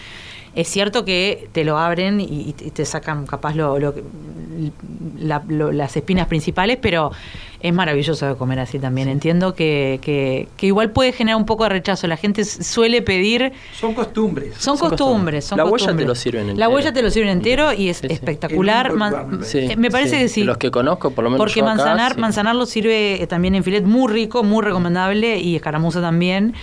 Es 0.55 0.69
cierto 0.69 1.05
que 1.05 1.49
te 1.53 1.65
lo 1.65 1.79
abren 1.79 2.21
y, 2.21 2.25
y 2.59 2.71
te 2.71 2.85
sacan 2.85 3.25
capaz 3.27 3.55
lo, 3.55 3.79
lo 3.79 3.95
que- 3.95 4.03
la- 5.19 5.43
lo- 5.49 5.73
las 5.73 5.97
espinas 5.97 6.27
principales, 6.27 6.77
pero 6.83 7.13
es 7.61 7.73
maravilloso 7.75 8.27
de 8.27 8.35
comer 8.37 8.59
así 8.61 8.79
también. 8.79 9.09
Entiendo 9.09 9.55
que, 9.55 9.99
que- 10.03 10.49
que 10.57 10.67
igual 10.67 10.91
puede 10.91 11.13
generar 11.13 11.37
un 11.37 11.47
poco 11.47 11.65
de 11.65 11.71
rechazo. 11.71 12.07
La 12.07 12.17
gente 12.17 12.45
suele 12.45 13.03
pedir... 13.03 13.53
Son 13.79 13.95
costumbres. 13.95 14.55
Son, 14.59 14.77
Son 14.79 14.89
costumbres, 14.89 15.45
son 15.45 15.59
costumbres. 15.59 15.59
La 15.59 15.65
huella 15.65 15.71
costumbres. 15.71 16.05
te 16.05 16.09
lo 16.09 16.15
sirven 16.15 16.47
La 16.47 16.51
entero. 16.53 16.71
huella 16.71 16.93
te 16.93 17.03
lo 17.03 17.11
sirven 17.11 17.31
entero 17.31 17.73
y 17.73 17.89
es 17.89 17.99
Sí, 17.99 18.09
sí. 18.09 18.15
espectacular. 18.15 18.93
Man- 18.95 19.41
me 19.41 19.47
eh, 19.73 19.77
me 19.77 19.91
parece 19.91 20.17
sí. 20.17 20.23
que 20.23 20.29
sí. 20.29 20.45
Los 20.45 20.59
que 20.59 20.71
conozco, 20.71 21.11
por 21.11 21.25
lo 21.25 21.31
menos 21.31 21.45
Porque 21.45 21.61
yo 21.61 21.67
acá, 21.67 21.75
manzanar, 21.77 22.15
sí. 22.15 22.21
manzanar 22.21 22.57
lo 22.57 22.67
sirve 22.67 23.23
eh, 23.23 23.27
también 23.27 23.55
en 23.55 23.63
filet 23.65 23.85
muy 23.85 24.11
rico, 24.13 24.43
muy 24.43 24.63
recomendable 24.65 25.39
y 25.39 25.57
escaramuza 25.57 26.01
también. 26.01 26.55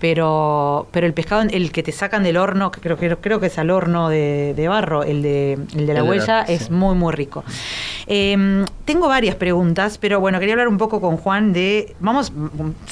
Pero, 0.00 0.86
pero 0.90 1.06
el 1.06 1.12
pescado, 1.12 1.42
el 1.50 1.70
que 1.72 1.82
te 1.82 1.92
sacan 1.92 2.22
del 2.22 2.36
horno, 2.38 2.70
creo, 2.70 2.96
que 2.96 3.14
creo 3.16 3.38
que 3.38 3.46
es 3.46 3.58
al 3.58 3.70
horno 3.70 4.08
de, 4.08 4.54
de 4.56 4.66
barro, 4.68 5.04
el 5.04 5.20
de, 5.22 5.52
el 5.76 5.86
de 5.86 5.92
la 5.94 6.00
El 6.00 6.04
de 6.06 6.10
huella, 6.10 6.36
la- 6.38 6.42
es 6.44 6.64
sí. 6.64 6.72
muy, 6.72 6.94
muy 6.94 7.12
rico. 7.12 7.44
Eh, 8.06 8.64
tengo 8.86 9.08
varias 9.08 9.36
preguntas, 9.36 9.98
pero 9.98 10.18
bueno, 10.18 10.38
quería 10.40 10.54
hablar 10.54 10.68
un 10.68 10.78
poco 10.78 11.00
con 11.00 11.16
Juan 11.18 11.52
de. 11.52 11.94
Vamos, 12.00 12.32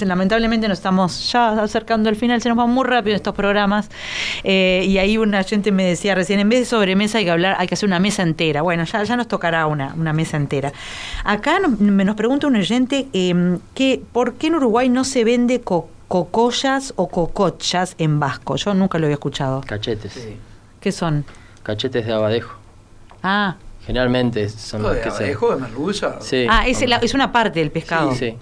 lamentablemente 0.00 0.68
nos 0.68 0.78
estamos 0.78 1.32
ya 1.32 1.62
acercando 1.62 2.08
al 2.08 2.16
final, 2.16 2.40
se 2.42 2.48
nos 2.50 2.58
van 2.58 2.70
muy 2.70 2.84
rápido 2.86 3.16
estos 3.16 3.34
programas. 3.34 3.88
Eh, 4.44 4.84
y 4.86 4.98
ahí 4.98 5.16
una 5.18 5.42
gente 5.44 5.72
me 5.72 5.84
decía 5.84 6.14
recién, 6.14 6.40
en 6.40 6.48
vez 6.48 6.60
de 6.60 6.64
sobremesa 6.66 7.18
hay 7.18 7.24
que 7.24 7.30
hablar, 7.30 7.56
hay 7.58 7.66
que 7.66 7.74
hacer 7.74 7.88
una 7.88 7.98
mesa 8.00 8.22
entera. 8.22 8.62
Bueno, 8.62 8.84
ya, 8.84 9.02
ya 9.02 9.16
nos 9.16 9.28
tocará 9.28 9.66
una, 9.66 9.94
una 9.96 10.12
mesa 10.12 10.36
entera. 10.36 10.72
Acá 11.24 11.58
nos, 11.58 11.80
me 11.80 12.04
nos 12.04 12.16
pregunta 12.16 12.46
un 12.46 12.56
oyente 12.56 13.08
eh, 13.12 13.58
que 13.74 14.00
por 14.12 14.34
qué 14.34 14.48
en 14.48 14.56
Uruguay 14.56 14.88
no 14.88 15.04
se 15.04 15.24
vende 15.24 15.60
cocollas 16.08 16.92
o 16.96 17.08
cocochas 17.08 17.94
en 17.98 18.18
vasco. 18.18 18.56
Yo 18.56 18.74
nunca 18.74 18.98
lo 18.98 19.06
había 19.06 19.14
escuchado. 19.14 19.60
Cachetes. 19.66 20.12
Sí. 20.12 20.36
¿Qué 20.80 20.90
son? 20.92 21.24
Cachetes 21.62 22.06
de 22.06 22.12
abadejo. 22.12 22.54
Ah, 23.22 23.56
Generalmente 23.86 24.48
son 24.48 24.82
los 24.82 24.94
de 24.94 25.00
que 25.00 25.10
se... 25.10 25.16
abadejo, 25.16 25.54
de 25.54 25.60
merluza. 25.62 26.16
Sí. 26.20 26.46
ah 26.48 26.66
es, 26.66 26.86
la- 26.86 26.96
es 26.96 27.14
una 27.14 27.32
parte 27.32 27.60
del 27.60 27.70
pescado. 27.70 28.12
Sí, 28.12 28.18
sí. 28.30 28.36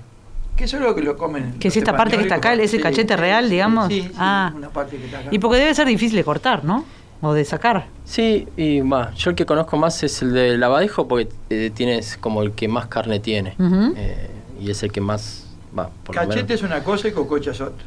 Que 0.56 0.64
eso 0.64 0.76
es 0.78 0.82
lo 0.82 0.94
que 0.94 1.02
lo 1.02 1.16
comen. 1.16 1.58
Que 1.58 1.68
es 1.68 1.76
esta 1.76 1.94
parte 1.96 2.16
que 2.16 2.22
está 2.22 2.36
acá, 2.36 2.54
ese 2.54 2.76
sí, 2.78 2.82
cachete 2.82 3.14
sí, 3.14 3.20
real, 3.20 3.44
sí, 3.44 3.50
digamos. 3.50 3.88
Sí, 3.88 4.02
sí, 4.02 4.10
Ah. 4.16 4.52
una 4.56 4.70
parte 4.70 4.96
que 4.96 5.04
está 5.04 5.18
acá. 5.18 5.28
Y 5.30 5.38
porque 5.38 5.58
debe 5.58 5.74
ser 5.74 5.86
difícil 5.86 6.16
de 6.16 6.24
cortar, 6.24 6.64
¿no? 6.64 6.84
O 7.20 7.32
de 7.32 7.44
sacar. 7.44 7.86
Sí, 8.04 8.46
y 8.56 8.82
más, 8.82 9.14
yo 9.16 9.30
el 9.30 9.36
que 9.36 9.44
conozco 9.46 9.76
más 9.76 10.02
es 10.02 10.20
el 10.22 10.32
del 10.32 10.62
abadejo 10.62 11.06
porque 11.08 11.28
eh, 11.50 11.70
tienes 11.74 12.16
como 12.16 12.42
el 12.42 12.52
que 12.52 12.68
más 12.68 12.86
carne 12.86 13.20
tiene. 13.20 13.54
Eh, 13.58 14.30
y 14.60 14.70
es 14.70 14.82
el 14.82 14.92
que 14.92 15.00
más 15.00 15.45
va, 15.76 15.90
Cachete 16.12 16.54
es 16.54 16.62
una 16.62 16.82
cosa 16.82 17.08
y 17.08 17.12
cococha 17.12 17.50
es 17.50 17.60
otra. 17.60 17.84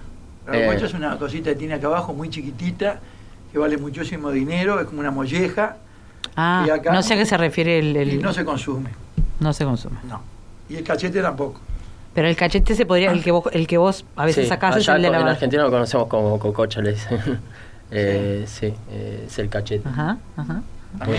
La 0.48 0.58
Eh. 0.58 0.66
cococha 0.68 0.86
es 0.86 0.94
una 0.94 1.18
cosita 1.18 1.50
que 1.52 1.56
tiene 1.56 1.74
acá 1.76 1.88
abajo 1.88 2.14
muy 2.14 2.30
chiquitita, 2.30 3.00
que 3.52 3.58
vale 3.58 3.78
muchísimo 3.78 4.32
dinero, 4.32 4.80
es 4.80 4.86
como 4.88 5.00
una 5.00 5.12
molleja 5.12 5.78
Ah, 6.36 6.64
Y 6.68 6.70
acá- 6.70 6.92
no 6.94 7.02
sé 7.02 7.16
a 7.16 7.18
qué 7.18 7.26
se 7.26 7.36
refiere 7.38 7.80
el... 7.80 7.96
el- 7.96 8.14
y 8.14 8.18
no 8.18 8.32
se 8.34 8.46
consume. 8.46 8.90
no 9.40 9.52
se 9.54 9.66
consume. 9.66 9.98
No. 10.08 10.22
Y 10.70 10.76
el 10.76 10.84
cachete 10.84 11.22
tampoco. 11.22 11.60
Pero 12.14 12.28
el 12.28 12.36
cachete 12.36 12.76
se 12.76 12.86
podría, 12.86 13.12
el 13.12 13.24
que 13.24 13.32
vos, 13.32 13.44
el 13.52 13.68
que 13.68 13.78
vos 13.78 14.06
a 14.16 14.26
veces 14.26 14.44
Sí, 14.46 14.50
sacás 14.50 14.76
es 14.78 14.88
el 14.88 15.02
de 15.02 15.10
la 15.10 15.20
En 15.22 15.28
Argentina 15.28 15.64
lo 15.64 15.72
conocemos 15.72 16.08
como 16.08 16.38
cococha, 16.40 16.82
le 16.82 16.92
dicen. 16.94 17.40
eh, 17.92 18.44
sí, 18.48 18.74
eh, 18.92 19.26
es 19.28 19.40
el 19.40 19.50
cachete. 19.50 19.88
Ajá, 19.90 20.18
ajá. 20.38 20.62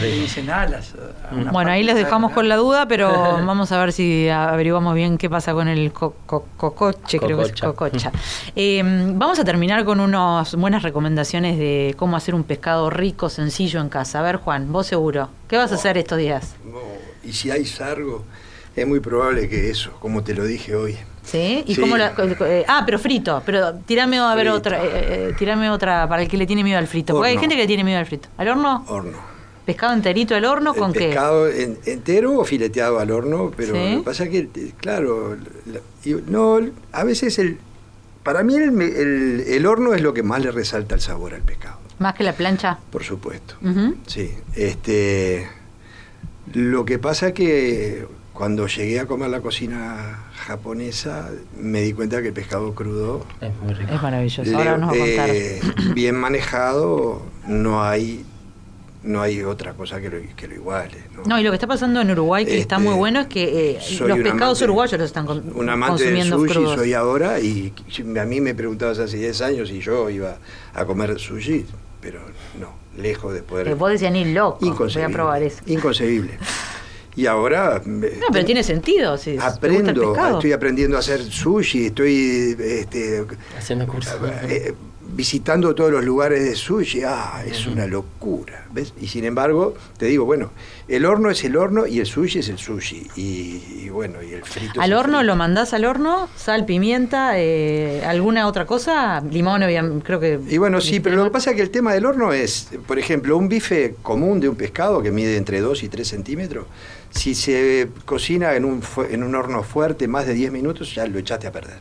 Dicen 0.02 0.50
alas. 0.50 0.94
a 1.30 1.50
Bueno, 1.52 1.70
ahí 1.70 1.82
les 1.84 1.94
de 1.94 2.02
dejamos 2.04 2.32
con 2.32 2.48
la 2.48 2.56
duda, 2.56 2.86
pero 2.86 3.10
vamos 3.46 3.70
a 3.72 3.78
ver 3.78 3.92
si 3.92 4.28
averiguamos 4.28 4.94
bien 4.94 5.16
qué 5.16 5.30
pasa 5.30 5.52
con 5.54 5.68
el 5.68 5.92
co- 5.92 6.16
co- 6.26 6.44
cocoche, 6.56 7.18
creo 7.20 7.38
que 7.38 7.44
es 7.44 7.52
Cococha. 7.60 8.10
Eh, 8.56 8.82
vamos 9.14 9.38
a 9.38 9.44
terminar 9.44 9.84
con 9.84 10.00
unas 10.00 10.54
buenas 10.56 10.82
recomendaciones 10.82 11.56
de 11.56 11.94
cómo 11.96 12.16
hacer 12.16 12.34
un 12.34 12.42
pescado 12.42 12.90
rico, 12.90 13.28
sencillo 13.28 13.80
en 13.80 13.88
casa. 13.88 14.18
A 14.18 14.22
ver, 14.22 14.36
Juan, 14.36 14.72
vos 14.72 14.88
seguro. 14.88 15.28
¿Qué 15.48 15.56
vas 15.56 15.70
a 15.70 15.76
hacer 15.76 15.96
estos 15.98 16.18
días? 16.18 16.56
No, 16.64 16.78
y 17.22 17.32
si 17.32 17.50
hay 17.50 17.64
sargo, 17.64 18.24
es 18.74 18.86
muy 18.86 18.98
probable 19.00 19.48
que 19.48 19.70
eso, 19.70 19.92
como 20.00 20.24
te 20.24 20.34
lo 20.34 20.44
dije 20.44 20.74
hoy. 20.74 20.96
¿Sí? 21.22 21.62
¿Y 21.66 21.74
Sí. 21.76 21.80
cómo 21.80 21.96
la- 21.96 22.12
eh, 22.18 22.64
ah, 22.66 22.82
pero 22.84 22.98
frito. 22.98 23.40
Pero 23.46 23.74
tirame 23.86 24.18
a 24.18 24.34
ver 24.34 24.46
Frito. 24.46 24.56
otra. 24.58 24.82
eh, 24.84 24.88
eh, 24.92 25.34
tirame 25.38 25.70
otra 25.70 26.08
para 26.08 26.22
el 26.22 26.28
que 26.28 26.36
le 26.36 26.46
tiene 26.46 26.64
miedo 26.64 26.78
al 26.78 26.88
frito. 26.88 27.14
Porque 27.14 27.28
hay 27.30 27.38
gente 27.38 27.54
que 27.54 27.60
le 27.62 27.66
tiene 27.68 27.84
miedo 27.84 27.98
al 28.00 28.06
frito. 28.06 28.28
¿Al 28.36 28.48
horno? 28.48 28.84
Horno. 28.88 29.30
¿Pescado 29.66 29.92
enterito 29.92 30.34
al 30.34 30.44
horno 30.44 30.74
con 30.74 30.90
el 30.90 30.92
qué? 30.94 31.06
pescado 31.06 31.48
en- 31.48 31.78
entero 31.86 32.38
o 32.38 32.44
fileteado 32.44 32.98
al 32.98 33.10
horno, 33.10 33.52
pero 33.56 33.74
Sí. 33.74 33.92
lo 33.92 33.98
que 34.00 34.04
pasa 34.04 34.24
es 34.24 34.30
que, 34.30 34.38
eh, 34.54 34.72
claro, 34.78 35.36
no, 36.26 36.60
a 36.92 37.04
veces 37.04 37.38
el, 37.38 37.58
para 38.22 38.42
mí 38.42 38.54
el, 38.56 38.72
me- 38.72 38.86
el- 38.86 39.44
el 39.46 39.66
horno 39.66 39.94
es 39.94 40.02
lo 40.02 40.12
que 40.14 40.22
más 40.22 40.42
le 40.42 40.50
resalta 40.50 40.94
el 40.94 41.00
sabor 41.00 41.34
al 41.34 41.42
pescado, 41.42 41.78
Más 41.98 42.14
que 42.14 42.24
la 42.24 42.32
plancha. 42.32 42.78
por 42.90 43.04
supuesto. 43.04 43.54
Sí, 44.06 44.32
este, 44.56 45.46
lo 46.54 46.84
que 46.84 46.98
pasa 46.98 47.28
es 47.28 47.34
que 47.34 48.06
cuando 48.32 48.66
llegué 48.66 48.98
a 48.98 49.06
comer 49.06 49.28
la 49.30 49.40
cocina 49.42 50.24
japonesa 50.46 51.28
me 51.58 51.82
di 51.82 51.92
cuenta 51.92 52.22
que 52.22 52.28
el 52.28 52.34
pescado 52.34 52.74
crudo, 52.74 53.26
Es 53.40 53.54
muy 53.62 53.74
rico. 53.74 53.92
Es 53.94 54.02
maravilloso. 54.02 54.50
le- 54.50 54.56
Ahora 54.56 54.78
nos 54.78 54.90
va 54.90 54.94
a 54.94 54.98
contar. 54.98 55.30
eh, 55.30 55.60
bien 55.94 56.16
manejado, 56.16 57.22
no 57.46 57.84
hay, 57.84 58.24
no 59.02 59.22
hay 59.22 59.42
otra 59.42 59.72
cosa 59.72 60.00
que 60.00 60.10
lo, 60.10 60.18
que 60.36 60.46
lo 60.48 60.54
iguale. 60.54 60.98
¿no? 61.16 61.22
No, 61.24 61.40
y 61.40 61.42
lo 61.42 61.50
que 61.50 61.56
está 61.56 61.66
pasando 61.66 62.00
en 62.00 62.10
Uruguay, 62.10 62.44
que 62.44 62.58
está 62.58 62.76
Este, 62.76 62.88
muy 62.88 62.94
bueno, 62.96 63.20
es 63.20 63.26
que 63.28 63.70
eh, 63.70 63.78
los 64.00 64.18
pescados 64.18 64.58
amante- 64.58 64.64
uruguayos 64.64 64.98
los 65.00 65.06
están 65.06 65.26
con- 65.26 65.52
un 65.54 65.68
amante 65.70 66.04
del 66.04 66.12
consumiendo 66.14 66.36
sushi 66.38 66.52
crudos. 66.54 66.74
soy 66.76 66.92
ahora 66.94 67.40
y 67.40 67.72
a 68.20 68.24
mí 68.24 68.40
me 68.40 68.54
preguntabas 68.54 68.98
hace 68.98 69.16
10 69.16 69.40
años 69.40 69.68
si 69.70 69.80
yo 69.80 70.10
iba 70.10 70.36
a 70.74 70.84
comer 70.84 71.18
sushi, 71.18 71.64
pero 72.00 72.20
no, 72.60 72.74
lejos 73.00 73.32
de 73.32 73.42
poder. 73.42 73.68
Eh, 73.68 73.74
vos 73.74 73.90
decías 73.90 74.12
ni 74.12 74.32
loco. 74.32 74.58
Voy 74.60 74.68
a 74.68 74.72
inconcebible. 74.72 75.14
probar 75.14 75.42
eso. 75.42 75.60
Inconcebible. 75.66 76.38
Y 77.16 77.26
ahora 77.26 77.82
me- 77.84 78.08
No, 78.10 78.26
pero 78.32 78.44
tiene 78.44 78.62
sentido. 78.62 79.18
Si 79.18 79.36
aprendo, 79.38 80.14
estoy 80.34 80.52
aprendiendo 80.52 80.96
a 80.96 81.00
hacer 81.00 81.20
sushi, 81.22 81.86
estoy 81.86 82.56
este, 82.60 83.24
Haciendo 83.58 83.86
curso. 83.86 84.16
eh, 84.44 84.74
visitando 85.14 85.74
todos 85.74 85.90
los 85.90 86.04
lugares 86.04 86.42
de 86.44 86.54
sushi, 86.54 87.02
ah, 87.04 87.42
es 87.46 87.66
una 87.66 87.86
locura, 87.86 88.66
¿ves? 88.72 88.92
Y 89.00 89.08
sin 89.08 89.24
embargo, 89.24 89.74
te 89.98 90.06
digo, 90.06 90.24
bueno, 90.24 90.50
el 90.88 91.04
horno 91.04 91.30
es 91.30 91.42
el 91.44 91.56
horno 91.56 91.86
y 91.86 92.00
el 92.00 92.06
sushi 92.06 92.38
es 92.40 92.48
el 92.48 92.58
sushi. 92.58 93.06
Y, 93.16 93.62
y 93.84 93.88
bueno, 93.90 94.22
y 94.22 94.32
el 94.32 94.44
frito 94.44 94.72
es 94.74 94.78
Al 94.78 94.90
el 94.90 94.96
horno 94.96 95.18
frito. 95.18 95.22
lo 95.24 95.36
mandás 95.36 95.74
al 95.74 95.84
horno, 95.84 96.28
sal, 96.36 96.64
pimienta, 96.66 97.32
eh, 97.38 98.02
alguna 98.04 98.46
otra 98.46 98.66
cosa, 98.66 99.20
limón, 99.20 99.62
obviamente, 99.62 100.04
creo 100.04 100.20
que. 100.20 100.38
Y 100.48 100.58
bueno, 100.58 100.80
sí, 100.80 101.00
pero 101.00 101.16
lo 101.16 101.24
que 101.24 101.30
pasa 101.30 101.50
es 101.50 101.56
que 101.56 101.62
el 101.62 101.70
tema 101.70 101.92
del 101.92 102.06
horno 102.06 102.32
es, 102.32 102.68
por 102.86 102.98
ejemplo, 102.98 103.36
un 103.36 103.48
bife 103.48 103.96
común 104.02 104.40
de 104.40 104.48
un 104.48 104.56
pescado 104.56 105.02
que 105.02 105.10
mide 105.10 105.36
entre 105.36 105.60
2 105.60 105.82
y 105.82 105.88
3 105.88 106.06
centímetros, 106.08 106.66
si 107.10 107.34
se 107.34 107.88
cocina 108.04 108.54
en 108.54 108.64
un, 108.64 108.82
en 109.10 109.22
un 109.22 109.34
horno 109.34 109.62
fuerte 109.62 110.06
más 110.08 110.26
de 110.26 110.34
10 110.34 110.52
minutos, 110.52 110.94
ya 110.94 111.06
lo 111.06 111.18
echaste 111.18 111.46
a 111.46 111.52
perder. 111.52 111.80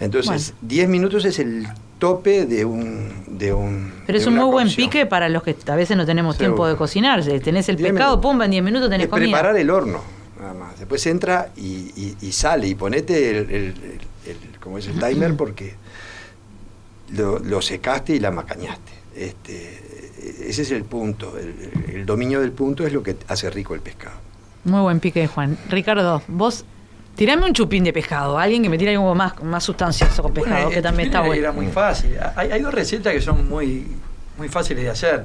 Entonces, 0.00 0.54
10 0.60 0.88
minutos 0.88 1.24
es 1.24 1.38
el 1.38 1.66
tope 1.98 2.44
de 2.46 2.64
un... 2.64 3.24
De 3.26 3.52
un 3.54 3.92
Pero 4.06 4.18
es 4.18 4.24
de 4.24 4.30
un 4.30 4.36
muy 4.36 4.44
buen 4.50 4.66
cocción. 4.66 4.88
pique 4.90 5.06
para 5.06 5.28
los 5.28 5.42
que 5.42 5.56
a 5.66 5.74
veces 5.76 5.96
no 5.96 6.04
tenemos 6.04 6.36
Seguro. 6.36 6.50
tiempo 6.54 6.68
de 6.68 6.76
cocinar. 6.76 7.22
Tenés 7.24 7.68
el 7.68 7.76
Diez 7.76 7.90
pescado, 7.92 8.20
pumba, 8.20 8.44
en 8.44 8.50
10 8.50 8.62
minutos 8.62 8.90
tenés 8.90 9.04
Es 9.06 9.10
comida. 9.10 9.26
preparar 9.28 9.56
el 9.56 9.70
horno. 9.70 10.00
nada 10.38 10.52
más. 10.52 10.78
Después 10.78 11.06
entra 11.06 11.50
y, 11.56 11.62
y- 11.96 12.16
y 12.20 12.32
sale 12.32 12.68
y 12.68 12.74
ponete 12.74 13.30
el, 13.30 13.36
el- 13.36 13.50
el- 13.54 13.72
el- 14.26 14.58
como 14.60 14.76
es 14.78 14.86
el 14.86 14.98
timer 15.00 15.34
porque 15.34 15.74
lo, 17.14 17.38
lo 17.38 17.62
secaste 17.62 18.14
y 18.14 18.20
la 18.20 18.30
macañaste. 18.30 18.92
Este, 19.14 19.80
ese 20.46 20.62
es 20.62 20.70
el 20.72 20.84
punto. 20.84 21.38
El, 21.38 21.94
el 21.94 22.06
dominio 22.06 22.40
del 22.40 22.52
punto 22.52 22.86
es 22.86 22.92
lo 22.92 23.02
que 23.02 23.16
hace 23.28 23.48
rico 23.50 23.74
el 23.74 23.80
pescado. 23.80 24.16
Muy 24.64 24.80
buen 24.82 25.00
pique 25.00 25.26
Juan. 25.26 25.56
Ricardo, 25.70 26.22
vos 26.28 26.64
tirame 27.16 27.46
un 27.46 27.52
chupín 27.52 27.82
de 27.82 27.92
pescado. 27.92 28.38
Alguien 28.38 28.62
que 28.62 28.68
me 28.68 28.78
tire 28.78 28.92
algo 28.92 29.14
más, 29.14 29.42
más 29.42 29.64
sustancioso 29.64 30.22
con 30.22 30.32
pescado, 30.32 30.56
Bueno, 30.56 30.70
que 30.70 30.82
también 30.82 31.08
está 31.08 31.20
bueno. 31.20 31.34
Era 31.34 31.52
muy 31.52 31.66
fácil. 31.66 32.16
Hay, 32.36 32.50
hay 32.52 32.60
dos 32.60 32.72
recetas 32.72 33.12
que 33.12 33.20
son 33.20 33.48
muy, 33.48 33.86
muy 34.38 34.48
fáciles 34.48 34.84
de 34.84 34.90
hacer. 34.90 35.24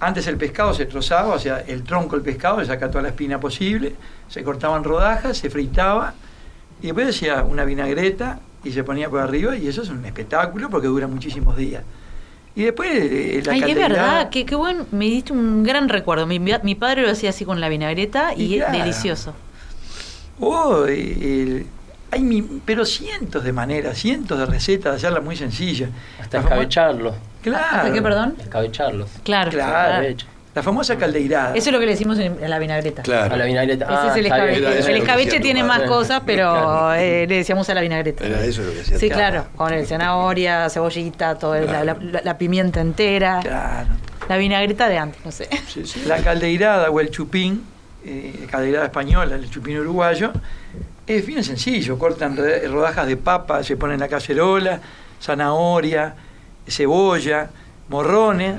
Antes 0.00 0.26
el 0.26 0.36
pescado 0.36 0.74
se 0.74 0.86
trozaba, 0.86 1.34
o 1.34 1.38
sea, 1.38 1.60
el 1.60 1.82
tronco 1.82 2.16
del 2.16 2.24
pescado 2.24 2.60
se 2.60 2.66
saca 2.66 2.90
toda 2.90 3.02
la 3.02 3.08
espina 3.08 3.40
posible, 3.40 3.94
se 4.28 4.42
cortaban 4.42 4.84
rodajas, 4.84 5.38
se 5.38 5.50
fritaba 5.50 6.14
y 6.82 6.86
después 6.86 7.08
hacía 7.08 7.42
una 7.42 7.64
vinagreta 7.64 8.40
y 8.62 8.72
se 8.72 8.84
ponía 8.84 9.08
por 9.08 9.20
arriba 9.20 9.56
y 9.56 9.68
eso 9.68 9.82
es 9.82 9.88
un 9.88 10.04
espectáculo 10.04 10.68
porque 10.68 10.88
dura 10.88 11.06
muchísimos 11.06 11.56
días. 11.56 11.82
Y 12.56 12.62
después 12.64 12.90
eh, 12.92 13.42
la 13.44 13.52
Ay, 13.52 13.62
es 13.66 13.74
verdad, 13.74 14.30
qué, 14.30 14.46
qué 14.46 14.54
buen, 14.54 14.86
me 14.92 15.06
diste 15.06 15.32
un 15.32 15.64
gran 15.64 15.88
recuerdo. 15.88 16.26
Mi, 16.26 16.38
mi 16.38 16.74
padre 16.74 17.02
lo 17.02 17.10
hacía 17.10 17.30
así 17.30 17.44
con 17.44 17.60
la 17.60 17.68
vinagreta 17.68 18.32
y, 18.34 18.44
Y 18.44 18.60
es 18.60 18.70
delicioso. 18.70 19.34
Oh, 20.40 20.84
el- 20.86 21.66
hay 22.10 22.20
mi- 22.20 22.60
pero 22.64 22.84
cientos 22.84 23.42
de 23.44 23.52
maneras, 23.52 23.98
cientos 23.98 24.38
de 24.38 24.46
recetas 24.46 24.92
de 24.92 24.96
hacerla 24.98 25.20
muy 25.20 25.36
sencilla. 25.36 25.88
Hasta 26.20 26.38
escabecharlo. 26.38 27.14
Claro. 27.42 27.76
¿Hasta 27.78 27.92
qué, 27.92 28.02
perdón? 28.02 28.36
Escabecharlos. 28.40 29.10
Claro. 29.24 29.50
Claro. 29.50 30.06
La 30.54 30.62
famosa 30.62 30.96
caldeirada. 30.96 31.52
Eso 31.56 31.70
es 31.70 31.72
lo 31.72 31.80
que 31.80 31.86
le 31.86 31.92
decimos 31.92 32.16
en, 32.20 32.36
en 32.40 32.48
la 32.48 32.60
vinagreta. 32.60 33.02
A 33.02 33.36
la 33.36 33.44
vinagreta. 33.44 33.86
Ese 33.86 33.94
Ah, 33.94 34.08
es 34.12 34.16
el 34.18 34.26
está 34.26 34.44
bien. 34.44 34.54
escabeche. 34.54 34.78
Era 34.84 34.90
El 34.90 34.96
escabeche 35.02 35.24
decía 35.30 35.40
tiene 35.42 35.64
más 35.64 35.82
cosas, 35.82 36.22
pero 36.24 36.52
Claro. 36.54 36.94
eh, 36.94 37.26
le 37.28 37.36
decíamos 37.38 37.68
a 37.70 37.74
la 37.74 37.80
vinagreta. 37.80 38.24
Era 38.24 38.40
eso 38.44 38.62
lo 38.62 38.72
que 38.72 38.80
hacía 38.82 38.98
Sí, 39.00 39.10
claro, 39.10 39.46
con 39.56 39.72
el 39.72 39.84
zanahoria, 39.84 40.70
cebollita, 40.70 41.36
todo 41.36 41.56
el- 41.56 41.66
la, 41.66 41.82
la- 41.84 41.96
la 42.22 42.38
pimienta 42.38 42.80
entera. 42.80 43.40
Claro. 43.42 43.88
La 44.28 44.36
vinagreta 44.36 44.88
de 44.88 44.96
antes, 44.98 45.24
no 45.24 45.32
sé. 45.32 45.48
Sí, 45.66 45.84
sí. 45.86 46.04
La 46.06 46.18
caldeirada 46.18 46.88
o 46.88 47.00
el 47.00 47.10
chupín, 47.10 47.64
eh, 48.04 48.46
caldeirada 48.50 48.86
española, 48.86 49.34
el 49.36 49.48
chupín 49.50 49.78
uruguayo, 49.78 50.32
es 51.06 51.26
bien 51.26 51.42
sencillo. 51.44 51.98
Cortan 51.98 52.36
rodajas 52.70 53.06
de 53.06 53.16
papa, 53.16 53.62
se 53.62 53.76
ponen 53.76 53.94
en 53.94 54.00
la 54.00 54.08
cacerola, 54.08 54.80
zanahoria, 55.20 56.14
cebolla, 56.68 57.50
morrones. 57.88 58.56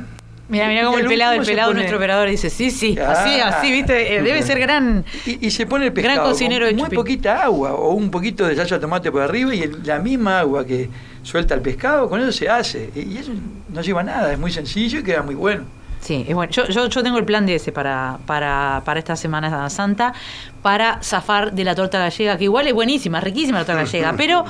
Mira, 0.48 0.68
mira 0.68 0.88
al 0.88 1.00
el 1.00 1.08
pelado, 1.08 1.34
el 1.34 1.44
pelado, 1.44 1.70
pone- 1.70 1.80
nuestro 1.80 1.98
operador, 1.98 2.30
dice, 2.30 2.52
sí, 2.52 2.70
sí, 2.70 2.96
Ah. 3.00 3.14
así, 3.14 3.40
así, 3.40 3.72
viste, 3.72 4.18
Eh, 4.18 4.22
debe 4.22 4.44
ser 4.44 4.60
gran... 4.60 5.04
Y, 5.26 5.48
y 5.48 5.50
se 5.50 5.66
pone 5.66 5.86
el 5.88 5.92
Gran 5.92 6.06
pescado 6.06 6.30
cocinero 6.30 6.68
con 6.68 6.76
muy 6.76 6.84
chupín. 6.84 6.98
poquita 6.98 7.42
agua 7.44 7.74
o 7.74 7.94
un 7.96 8.12
poquito 8.12 8.46
de 8.46 8.56
salsa 8.56 8.76
de 8.76 8.82
tomate 8.82 9.12
por 9.12 9.24
arriba 9.24 9.56
y 9.56 9.64
el- 9.64 9.82
la 9.84 9.98
misma 9.98 10.42
agua 10.42 10.64
que 10.64 10.88
suelta 11.24 11.56
el 11.56 11.62
pescado, 11.62 12.08
con 12.08 12.22
eso 12.22 12.32
se 12.32 12.48
hace. 12.48 12.92
Y 12.96 13.14
y 13.14 13.18
eso 13.18 13.32
no 13.70 13.82
lleva 13.82 14.04
nada, 14.04 14.32
es 14.32 14.38
muy 14.38 14.52
sencillo 14.52 15.00
y 15.00 15.04
queda 15.04 15.24
muy 15.24 15.34
bueno. 15.34 15.64
Sí, 16.06 16.24
es 16.28 16.36
bueno. 16.36 16.52
Yo, 16.52 16.68
yo, 16.68 16.86
yo 16.88 17.02
tengo 17.04 17.18
el 17.18 17.26
plan 17.26 17.48
de 17.48 17.56
ese 17.56 17.72
para, 17.72 18.20
para, 18.28 18.84
para 18.86 19.00
esta 19.00 19.16
Semana 19.16 19.68
Santa, 19.72 20.14
para 20.62 21.02
zafar 21.02 21.52
de 21.54 21.64
la 21.64 21.74
torta 21.74 21.98
gallega, 21.98 22.38
que 22.38 22.44
igual 22.44 22.68
es 22.68 22.74
buenísima, 22.74 23.20
riquísima 23.20 23.58
la 23.60 23.66
torta 23.66 23.82
gallega, 23.84 24.14
pero 24.18 24.46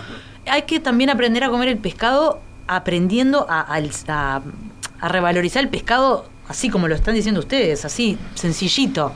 hay 0.48 0.64
que 0.64 0.82
también 0.82 1.10
aprender 1.10 1.46
a 1.46 1.50
comer 1.50 1.70
el 1.70 1.78
pescado 1.78 2.42
aprendiendo 2.68 3.46
a, 3.50 3.62
a- 3.74 4.42
a 5.00 5.08
revalorizar 5.08 5.64
el 5.64 5.70
pescado 5.70 6.26
así 6.50 6.70
como 6.70 6.88
lo 6.88 6.96
están 6.96 7.16
diciendo 7.16 7.40
ustedes, 7.40 7.86
así, 7.86 8.18
sencillito. 8.34 9.14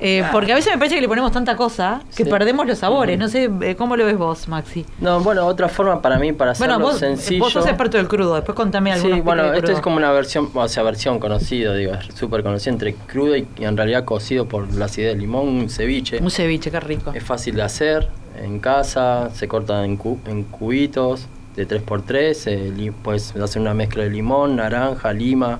Eh. 0.00 0.24
Porque 0.32 0.52
a 0.52 0.54
veces 0.54 0.72
me 0.72 0.78
parece 0.78 0.94
que 0.96 1.00
le 1.02 1.08
ponemos 1.08 1.30
tanta 1.32 1.56
cosa 1.56 2.00
que 2.16 2.24
Sí. 2.24 2.30
perdemos 2.30 2.66
los 2.66 2.78
sabores. 2.78 3.18
No 3.18 3.28
sé, 3.28 3.50
eh, 3.62 3.74
¿cómo 3.76 3.96
lo 3.96 4.06
ves 4.06 4.16
vos, 4.16 4.48
Maxi? 4.48 4.86
No, 5.00 5.20
bueno, 5.20 5.46
otra 5.46 5.68
forma 5.68 6.00
para 6.00 6.18
mí, 6.18 6.32
para 6.32 6.52
hacerlo 6.52 6.74
Bueno, 6.74 6.90
vos, 6.90 6.98
sencillo. 6.98 7.44
vos 7.44 7.52
sos 7.52 7.66
experto 7.66 7.98
del 7.98 8.08
crudo, 8.08 8.34
después 8.34 8.56
contame 8.56 8.92
algunos 8.92 9.16
Sí, 9.16 9.20
bueno, 9.22 9.50
de 9.50 9.58
esto 9.58 9.72
es 9.72 9.80
como 9.80 9.96
una 9.96 10.10
versión, 10.12 10.48
o 10.54 10.68
sea, 10.68 10.82
versión 10.82 11.18
conocida, 11.18 11.74
digo, 11.74 11.92
súper 12.14 12.42
conocida 12.42 12.72
entre 12.72 12.94
crudo 12.94 13.36
y, 13.36 13.46
y 13.58 13.64
en 13.64 13.76
realidad 13.76 14.04
cocido 14.04 14.46
por 14.46 14.72
la 14.74 14.86
acidez 14.86 15.10
del 15.12 15.20
limón, 15.20 15.48
un 15.48 15.68
ceviche. 15.68 16.18
Un 16.22 16.30
ceviche, 16.30 16.70
qué 16.70 16.80
rico. 16.80 17.12
Es 17.14 17.22
fácil 17.22 17.56
de 17.56 17.62
hacer 17.62 18.08
en 18.42 18.58
casa, 18.58 19.30
se 19.34 19.48
corta 19.48 19.84
en, 19.84 19.96
cu- 19.96 20.18
en 20.26 20.44
cubitos 20.44 21.26
de 21.56 21.66
3x3, 21.68 22.42
eh, 22.46 22.92
puedes 23.02 23.34
hacer 23.36 23.60
una 23.60 23.74
mezcla 23.74 24.04
de 24.04 24.10
limón, 24.10 24.56
naranja, 24.56 25.12
lima, 25.12 25.58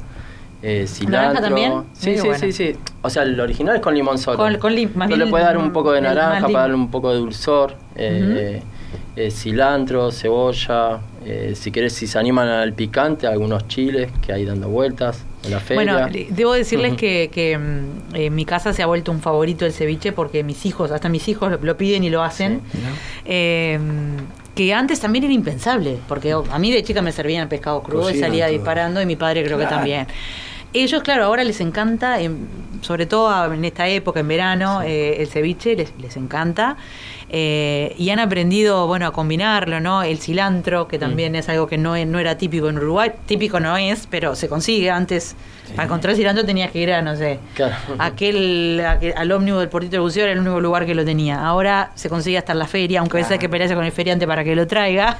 eh, 0.63 0.87
cilantro. 0.87 1.43
también? 1.43 1.73
Sí, 1.93 2.11
Muy 2.11 2.19
sí, 2.19 2.27
bueno. 2.27 2.39
sí, 2.39 2.53
sí. 2.53 2.77
O 3.03 3.09
sea, 3.11 3.23
el 3.23 3.39
original 3.41 3.77
es 3.77 3.81
con 3.83 3.95
limón 3.95 4.19
solo. 4.19 4.37
Con- 4.37 4.57
con 4.59 4.75
lim- 4.75 4.95
más 4.95 5.09
bien 5.09 5.21
le 5.21 5.27
puedes 5.27 5.47
dar 5.47 5.57
un 5.59 5.73
poco 5.73 5.93
de 5.93 6.01
naranja 6.01 6.47
para 6.47 6.61
darle 6.61 6.75
un 6.77 6.91
poco 6.91 7.11
de 7.13 7.19
dulzor. 7.19 7.75
eh, 7.97 8.63
eh, 9.17 9.31
cilantro, 9.31 10.11
cebolla, 10.13 11.01
eh, 11.25 11.53
si 11.55 11.71
querés, 11.73 11.93
si 11.93 12.07
se 12.07 12.19
animan 12.19 12.49
al 12.49 12.73
picante, 12.73 13.27
algunos 13.27 13.67
chiles 13.69 14.11
que 14.25 14.33
hay 14.33 14.45
dando 14.45 14.69
vueltas 14.69 15.25
en 15.45 15.51
la 15.51 15.61
feria. 15.61 15.97
Bueno, 16.07 16.09
debo 16.31 16.53
decirles 16.55 16.95
que, 16.95 17.29
que, 17.33 17.59
mm, 17.59 18.15
en 18.15 18.35
mi 18.35 18.45
casa 18.45 18.73
se 18.73 18.83
ha 18.83 18.87
vuelto 18.87 19.11
un 19.13 19.21
favorito 19.21 19.67
el 19.67 19.73
ceviche 19.73 20.13
porque 20.13 20.43
mis 20.45 20.65
hijos, 20.65 20.91
hasta 20.93 21.09
mis 21.09 21.27
hijos 21.29 21.51
lo, 21.51 21.59
lo 21.61 21.77
piden 21.77 22.05
y 22.05 22.11
lo 22.11 22.23
hacen. 22.23 22.61
Eh, 23.25 23.79
que 24.55 24.75
antes 24.75 25.01
también 25.01 25.25
era 25.25 25.33
impensable, 25.33 25.99
porque 26.09 26.33
a 26.33 26.59
mí 26.59 26.71
de 26.73 26.83
chica 26.83 27.03
me 27.03 27.13
servían 27.13 27.43
el 27.43 27.49
pescado 27.49 27.83
crudo 27.83 28.11
y 28.11 28.19
salía 28.19 28.47
todo. 28.47 28.53
disparando 28.55 29.01
y 29.03 29.07
mi 29.07 29.17
padre 29.17 29.45
creo 29.45 29.59
que 29.59 29.67
también. 29.67 30.07
Ellos, 30.73 31.03
claro, 31.03 31.25
ahora 31.25 31.43
les 31.45 31.61
encanta, 31.61 32.21
em, 32.21 32.37
sobre 32.83 33.05
todo 33.07 33.53
en 33.53 33.65
esta 33.65 33.89
época, 33.89 34.21
en 34.21 34.29
verano, 34.29 34.83
eh, 34.83 35.17
el 35.21 35.27
ceviche 35.29 35.75
les, 35.77 35.93
les 36.01 36.17
encanta. 36.17 36.77
eh, 37.33 37.95
y 37.97 38.11
han 38.11 38.19
aprendido, 38.19 38.89
bueno, 38.89 39.07
a 39.07 39.13
combinarlo, 39.13 39.79
¿no? 39.79 40.03
El 40.03 40.19
cilantro, 40.19 40.89
que 40.89 40.99
también 40.99 41.37
es 41.37 41.49
algo 41.49 41.69
que 41.69 41.79
no, 41.79 41.95
no 42.05 42.19
era 42.19 42.37
típico 42.37 42.69
en 42.69 42.77
Uruguay. 42.79 43.13
Típico 43.27 43.61
no 43.61 43.77
es, 43.77 44.09
pero 44.11 44.35
se 44.35 44.49
consigue. 44.49 44.91
Antes, 44.91 45.37
para 45.77 45.85
encontrar 45.85 46.17
cilantro 46.17 46.45
tenías 46.45 46.73
que 46.73 46.81
ir 46.81 46.93
a, 46.93 47.03
no 47.03 47.15
sé, 47.15 47.39
Claro. 47.55 47.77
aquel, 48.01 48.83
aquel- 48.85 49.15
al 49.17 49.31
ómnibus 49.31 49.61
del 49.61 49.69
Portito 49.69 49.93
del 49.93 50.01
Buceo 50.01 50.25
era 50.25 50.33
el 50.33 50.41
único 50.41 50.59
lugar 50.61 50.87
que 50.87 50.95
lo 50.97 51.05
tenía. 51.05 51.41
Ahora 51.47 51.93
se 51.95 52.09
consigue 52.09 52.37
hasta 52.37 52.51
en 52.51 52.59
la 52.59 52.67
feria, 52.67 52.99
aunque 52.99 53.19
a 53.19 53.21
veces 53.21 53.31
hay 53.33 53.39
que 53.39 53.49
pelearse 53.49 53.77
con 53.77 53.85
el 53.85 53.93
feriante 53.93 54.27
para 54.27 54.43
que 54.43 54.57
lo 54.57 54.67
traiga. 54.67 55.19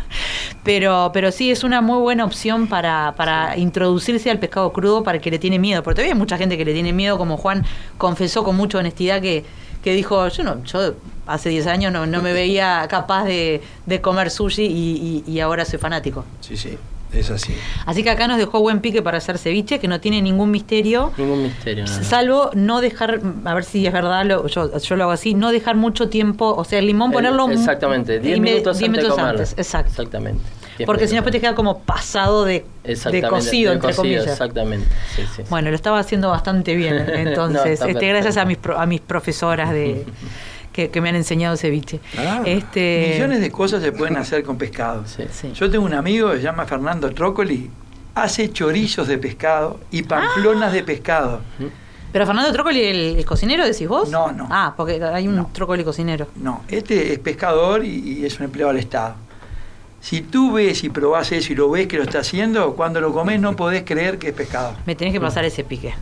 Pero, 0.63 1.11
pero 1.15 1.33
sí, 1.33 1.51
es 1.51 1.65
una 1.65 1.81
muy 1.81 1.99
buena 2.01 2.25
opción 2.25 2.67
para, 2.67 3.15
para 3.17 3.57
introducirse 3.57 4.31
al 4.31 4.39
pescado 4.39 4.73
crudo 4.73 5.03
para 5.03 5.17
el 5.17 5.23
que 5.23 5.31
le 5.31 5.39
tiene 5.39 5.59
miedo. 5.59 5.83
Porque 5.83 5.97
todavía 5.97 6.13
hay 6.13 6.19
mucha 6.19 6.37
gente 6.37 6.59
que 6.59 6.65
le 6.65 6.75
tiene 6.75 6.93
miedo, 6.93 7.17
como 7.17 7.37
Juan 7.39 7.65
confesó 7.97 8.45
con 8.45 8.57
mucha 8.57 8.79
honestidad 8.79 9.23
que, 9.23 9.45
que 9.83 9.95
dijo, 9.95 10.29
yo 10.29 10.45
no, 10.45 10.63
yo 10.65 10.95
hace 11.27 11.49
10 11.49 11.67
años 11.67 11.93
no, 11.93 12.05
no 12.07 12.21
me 12.21 12.33
veía 12.35 12.87
capaz 12.91 13.25
de, 13.25 13.63
de 13.87 14.01
comer 14.03 14.31
sushi 14.31 14.65
y, 14.67 15.25
y- 15.27 15.33
y 15.33 15.41
ahora 15.41 15.65
soy 15.65 15.79
fanático. 15.79 16.25
Sí, 16.41 16.57
sí, 16.59 16.77
es 17.13 17.31
así. 17.31 17.55
Así 17.87 18.03
que 18.03 18.11
acá 18.11 18.29
nos 18.29 18.39
dejó 18.39 18.61
buen 18.61 18.81
pique 18.81 19.03
para 19.03 19.19
hacer 19.19 19.39
ceviche, 19.39 19.79
que 19.81 19.89
no 19.89 20.01
tiene 20.01 20.23
ningún 20.23 20.51
misterio. 20.51 21.13
Ningún 21.17 21.43
misterio, 21.45 21.85
no, 21.87 21.97
no. 21.99 22.05
Salvo 22.05 22.51
no 22.55 22.81
dejar, 22.81 23.21
a 23.45 23.55
ver 23.55 23.65
si 23.65 23.87
es 23.87 23.93
verdad, 23.93 24.25
lo- 24.25 24.47
yo, 24.47 24.79
yo 24.79 24.97
lo 24.97 25.05
hago 25.05 25.13
así, 25.13 25.35
no 25.35 25.51
dejar 25.53 25.77
mucho 25.77 26.09
tiempo, 26.09 26.55
o 26.57 26.65
sea, 26.65 26.79
el 26.79 26.87
limón 26.87 27.11
El- 27.11 27.15
ponerlo... 27.15 27.51
Exactamente, 27.51 28.21
10 28.21 28.37
y 28.37 28.41
me- 28.41 28.51
minutos 28.53 28.79
10 28.79 28.89
antes 28.89 29.03
minutos 29.05 29.19
antes, 29.25 29.53
exacto. 29.57 29.91
Exactamente. 29.91 30.43
10 30.79 30.87
Porque 30.87 31.07
si 31.07 31.13
no 31.15 31.17
después 31.19 31.33
te 31.33 31.41
queda 31.41 31.55
como 31.55 31.81
pasado 31.81 32.45
de, 32.45 32.65
cocido, 32.83 33.11
de 33.13 33.19
entre 33.19 33.89
cocido, 33.89 33.97
comillas. 33.97 34.27
Exactamente. 34.27 34.87
Sí, 35.15 35.23
sí, 35.23 35.29
sí. 35.37 35.43
Bueno, 35.51 35.69
lo 35.71 35.77
estaba 35.77 35.99
haciendo 35.99 36.31
bastante 36.31 36.75
bien, 36.75 37.05
entonces, 37.15 37.81
este, 37.83 38.07
gracias 38.09 38.37
a 38.39 38.45
mis, 38.47 38.57
pro- 38.57 38.79
a 38.79 38.87
mis 38.87 39.01
profesoras 39.01 39.73
de 39.73 40.07
que, 40.73 40.91
que 40.91 41.01
me 41.01 41.09
han 41.09 41.17
enseñado 41.17 41.57
ceviche. 41.57 42.01
Ah, 42.19 42.43
este, 42.45 43.13
Millones 43.15 43.41
de 43.41 43.51
cosas 43.51 43.83
se 43.83 43.93
pueden 43.93 44.17
hacer 44.17 44.43
con 44.45 44.57
pescado. 44.59 45.05
Sí. 45.07 45.25
sí. 45.31 45.53
Yo 45.53 45.71
tengo 45.71 45.85
un 45.85 45.95
amigo 45.95 46.31
que 46.31 46.37
se 46.39 46.43
llama 46.43 46.65
Fernando 46.67 47.11
Trócoli, 47.13 47.71
hace 48.15 48.51
chorizos 48.53 49.09
de 49.09 49.19
pescado 49.19 49.81
y 49.91 50.03
pamplonas 50.03 50.73
de 50.73 50.83
pescado. 50.83 51.41
Pero 52.13 52.27
Fernando 52.27 52.53
Trócoli, 52.53 52.83
el, 52.83 53.17
el 53.19 53.25
cocinero, 53.25 53.65
decís 53.65 53.87
vos? 53.87 54.11
No, 54.11 54.33
no. 54.33 54.49
Ah, 54.51 54.75
porque 54.77 55.03
hay 55.03 55.29
un 55.29 55.37
No. 55.37 55.51
Trócoli 55.53 55.85
cocinero. 55.85 56.27
No, 56.37 56.63
este 56.69 57.13
es 57.13 57.19
pescador 57.21 57.85
y, 57.85 58.19
y 58.21 58.27
es 58.27 58.39
un 58.39 58.47
empleado 58.47 58.73
del 58.73 58.81
Estado. 58.81 59.15
Si 60.01 60.23
tú 60.23 60.53
ves 60.53 60.83
y 60.83 60.89
probás 60.89 61.31
eso 61.31 61.53
y 61.53 61.57
lo 61.57 61.71
ves 61.71 61.87
que 61.87 61.99
lo 61.99 62.05
está 62.05 62.21
haciendo, 62.21 62.75
cuando 62.75 63.01
lo 63.01 63.13
comes 63.13 63.39
no 63.39 63.55
podés 63.55 63.85
creer 63.85 64.19
que 64.19 64.29
es 64.29 64.35
pescado. 64.35 64.75
Me 64.87 64.95
tenés 64.95 65.13
que 65.13 65.21
pasar 65.21 65.45
ese 65.45 65.63
pique. 65.63 65.95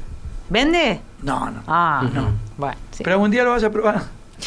¿Vende? 0.48 1.00
No, 1.22 1.50
no. 1.50 1.62
Ah, 1.66 2.08
no. 2.14 2.28
Bueno, 2.56 2.76
sí. 2.92 3.02
Pero 3.04 3.14
algún 3.16 3.30
día 3.30 3.42
lo 3.44 3.50
vas 3.50 3.64
a 3.64 3.70
probar. 3.70 4.02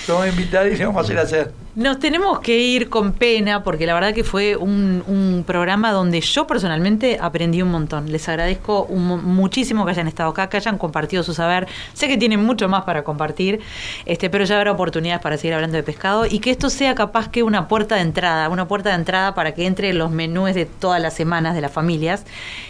A 0.09 0.27
invitar 0.27 0.67
y 0.67 0.75
le 0.75 0.85
vamos 0.85 1.01
a 1.01 1.05
hacer 1.05 1.19
hacer. 1.19 1.51
Nos 1.73 1.99
tenemos 1.99 2.41
que 2.41 2.57
ir 2.57 2.89
con 2.89 3.13
pena 3.13 3.63
porque 3.63 3.85
la 3.85 3.93
verdad 3.93 4.13
que 4.13 4.25
fue 4.25 4.57
un, 4.57 5.45
programa 5.47 5.93
donde 5.93 6.19
yo 6.19 6.45
personalmente 6.45 7.17
aprendí 7.21 7.61
un 7.61 7.71
montón. 7.71 8.11
Les 8.11 8.27
agradezco 8.27 8.87
muchísimo 8.89 9.85
que 9.85 9.91
hayan 9.91 10.07
estado 10.07 10.31
acá, 10.31 10.49
que 10.49 10.57
hayan 10.57 10.77
compartido 10.77 11.23
su 11.23 11.33
saber. 11.33 11.67
Sé 11.93 12.09
que 12.09 12.17
tienen 12.17 12.43
mucho 12.43 12.67
más 12.67 12.83
para 12.83 13.05
compartir, 13.05 13.61
este, 14.05 14.29
pero 14.29 14.43
ya 14.43 14.57
habrá 14.57 14.73
oportunidades 14.73 15.21
para 15.21 15.37
seguir 15.37 15.53
hablando 15.53 15.77
de 15.77 15.83
pescado 15.83 16.25
y 16.25 16.39
que 16.39 16.51
esto 16.51 16.69
sea 16.69 16.93
capaz 16.93 17.29
que 17.29 17.41
una 17.41 17.69
puerta 17.69 17.95
de 17.95 18.01
entrada, 18.01 18.49
una 18.49 18.67
puerta 18.67 18.89
de 18.89 18.95
entrada 18.95 19.33
para 19.33 19.53
que 19.53 19.65
entre 19.65 19.89
en 19.89 19.97
los 19.97 20.11
menús 20.11 20.53
de 20.53 20.65
todas 20.65 21.01
las 21.01 21.13
semanas 21.13 21.55
de 21.55 21.61
las 21.61 21.71
familias 21.71 22.25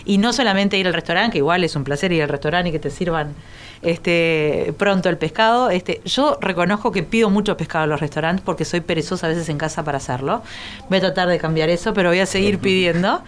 y 0.06 0.20
no 0.20 0.32
solamente 0.32 0.78
ir 0.78 0.86
al 0.86 0.94
restaurante, 0.94 1.34
que 1.34 1.38
igual 1.40 1.64
es 1.64 1.76
un 1.76 1.84
placer 1.84 2.12
ir 2.12 2.22
al 2.22 2.30
restaurante 2.30 2.70
y 2.70 2.72
que 2.72 2.80
te 2.80 2.92
sirvan 2.92 3.34
este 3.82 4.74
pronto 4.78 5.10
el 5.10 5.18
pescado. 5.18 5.70
Este, 5.70 6.02
yo 6.06 6.38
reconozco 6.42 6.92
que 6.92 7.04
pido 7.04 7.30
mucho 7.30 7.58
pescado 7.58 7.86
en 7.86 7.90
los 7.90 8.00
restaurantes 8.00 8.44
porque 8.46 8.66
soy 8.66 8.82
perezosa 8.92 9.28
a 9.28 9.30
veces 9.30 9.48
en 9.48 9.58
casa 9.58 9.86
para 9.86 10.00
hacerlo. 10.00 10.44
Voy 10.90 10.98
a 10.98 11.02
tratar 11.02 11.30
de 11.30 11.38
cambiar 11.38 11.70
eso, 11.70 11.94
pero 11.94 12.10
voy 12.10 12.20
a 12.20 12.26
seguir 12.26 12.60
pidiendo. 12.60 13.24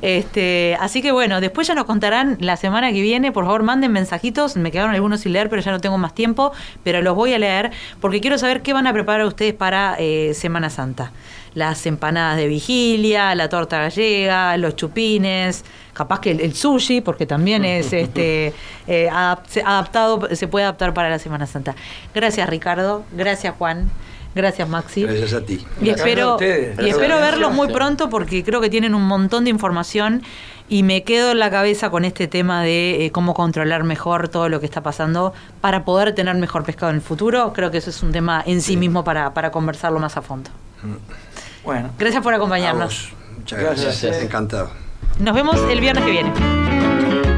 Este, 0.00 0.76
así 0.78 1.02
que 1.02 1.10
bueno, 1.10 1.40
después 1.40 1.66
ya 1.66 1.74
nos 1.74 1.86
contarán 1.86 2.36
la 2.38 2.56
semana 2.56 2.92
que 2.92 3.02
viene. 3.02 3.32
Por 3.32 3.44
favor, 3.46 3.64
manden 3.64 3.90
mensajitos. 3.90 4.54
Me 4.54 4.70
quedaron 4.70 4.94
algunos 4.94 5.22
sin 5.22 5.32
leer, 5.32 5.50
pero 5.50 5.60
ya 5.60 5.72
no 5.72 5.80
tengo 5.80 5.98
más 5.98 6.14
tiempo. 6.14 6.52
Pero 6.84 7.02
los 7.02 7.16
voy 7.16 7.34
a 7.34 7.38
leer 7.40 7.72
porque 8.00 8.20
quiero 8.20 8.38
saber 8.38 8.62
qué 8.62 8.72
van 8.72 8.86
a 8.86 8.92
preparar 8.92 9.26
ustedes 9.26 9.54
para 9.54 9.96
eh, 9.98 10.34
Semana 10.34 10.70
Santa. 10.70 11.10
Las 11.54 11.84
empanadas 11.86 12.36
de 12.36 12.46
vigilia, 12.46 13.34
la 13.34 13.48
torta 13.48 13.78
gallega, 13.78 14.56
los 14.56 14.76
chupines, 14.76 15.64
capaz 15.94 16.20
que 16.20 16.30
el, 16.30 16.40
el 16.40 16.54
sushi, 16.54 17.00
porque 17.00 17.26
también 17.26 17.64
es 17.64 17.92
este 18.04 18.54
eh, 18.86 19.08
adaptado, 19.10 20.28
se 20.32 20.46
puede 20.46 20.64
adaptar 20.64 20.94
para 20.94 21.10
la 21.10 21.18
Semana 21.18 21.46
Santa. 21.46 21.74
Gracias 22.14 22.48
Ricardo, 22.48 23.04
gracias 23.12 23.54
Juan, 23.58 23.90
gracias 24.38 24.66
Maxi. 24.68 25.02
Gracias 25.02 25.34
a 25.34 25.42
ti. 25.42 25.66
Y 25.80 25.84
Gracias 25.86 26.06
a 26.06 26.08
espero, 26.08 26.32
ustedes. 26.36 26.78
y 26.80 26.88
espero 26.88 27.20
verlos 27.20 27.52
muy 27.52 27.68
pronto 27.70 28.08
porque 28.08 28.42
creo 28.42 28.60
que 28.62 28.70
tienen 28.70 28.94
un 28.94 29.02
montón 29.02 29.44
de 29.44 29.50
información 29.50 30.22
y 30.70 30.82
me 30.82 31.02
quedo 31.02 31.32
en 31.32 31.38
la 31.38 31.50
cabeza 31.50 31.90
con 31.90 32.04
este 32.04 32.28
tema 32.28 32.62
de 32.62 33.04
eh, 33.06 33.10
cómo 33.12 33.34
controlar 33.34 33.84
mejor 33.84 34.28
todo 34.28 34.48
lo 34.48 34.60
que 34.60 34.66
está 34.66 34.82
pasando 34.82 35.32
para 35.60 35.84
poder 35.84 36.14
tener 36.14 36.34
mejor 36.36 36.64
pescado 36.64 36.90
en 36.90 36.96
el 36.96 37.02
futuro. 37.02 37.52
Creo 37.52 37.70
que 37.70 37.78
eso 37.78 37.90
es 37.90 38.02
un 38.02 38.12
tema 38.12 38.42
en 38.46 38.62
sí, 38.62 38.76
mismo 38.76 39.04
para, 39.04 39.34
para 39.34 39.50
conversarlo 39.50 39.98
más 39.98 40.16
a 40.16 40.22
fondo. 40.22 40.50
Bueno, 41.64 41.90
Gracias 41.98 42.22
por 42.22 42.32
acompañarnos. 42.34 43.10
Muchas 43.36 43.60
gracias. 43.60 44.02
Gracias. 44.02 44.22
Encantado. 44.22 44.70
Nos 45.18 45.34
vemos 45.34 45.58
el 45.70 45.80
viernes 45.80 46.04
que 46.04 46.10
viene. 46.10 47.37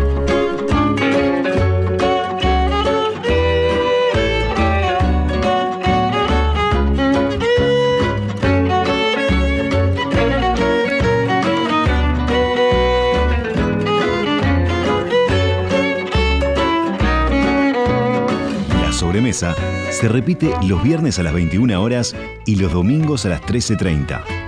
Sobremesa 19.20 19.54
se 19.90 20.08
repite 20.08 20.50
los 20.66 20.82
viernes 20.82 21.18
a 21.18 21.22
las 21.22 21.34
21 21.34 21.82
horas 21.82 22.16
y 22.46 22.56
los 22.56 22.72
domingos 22.72 23.26
a 23.26 23.28
las 23.28 23.42
13.30 23.42 24.39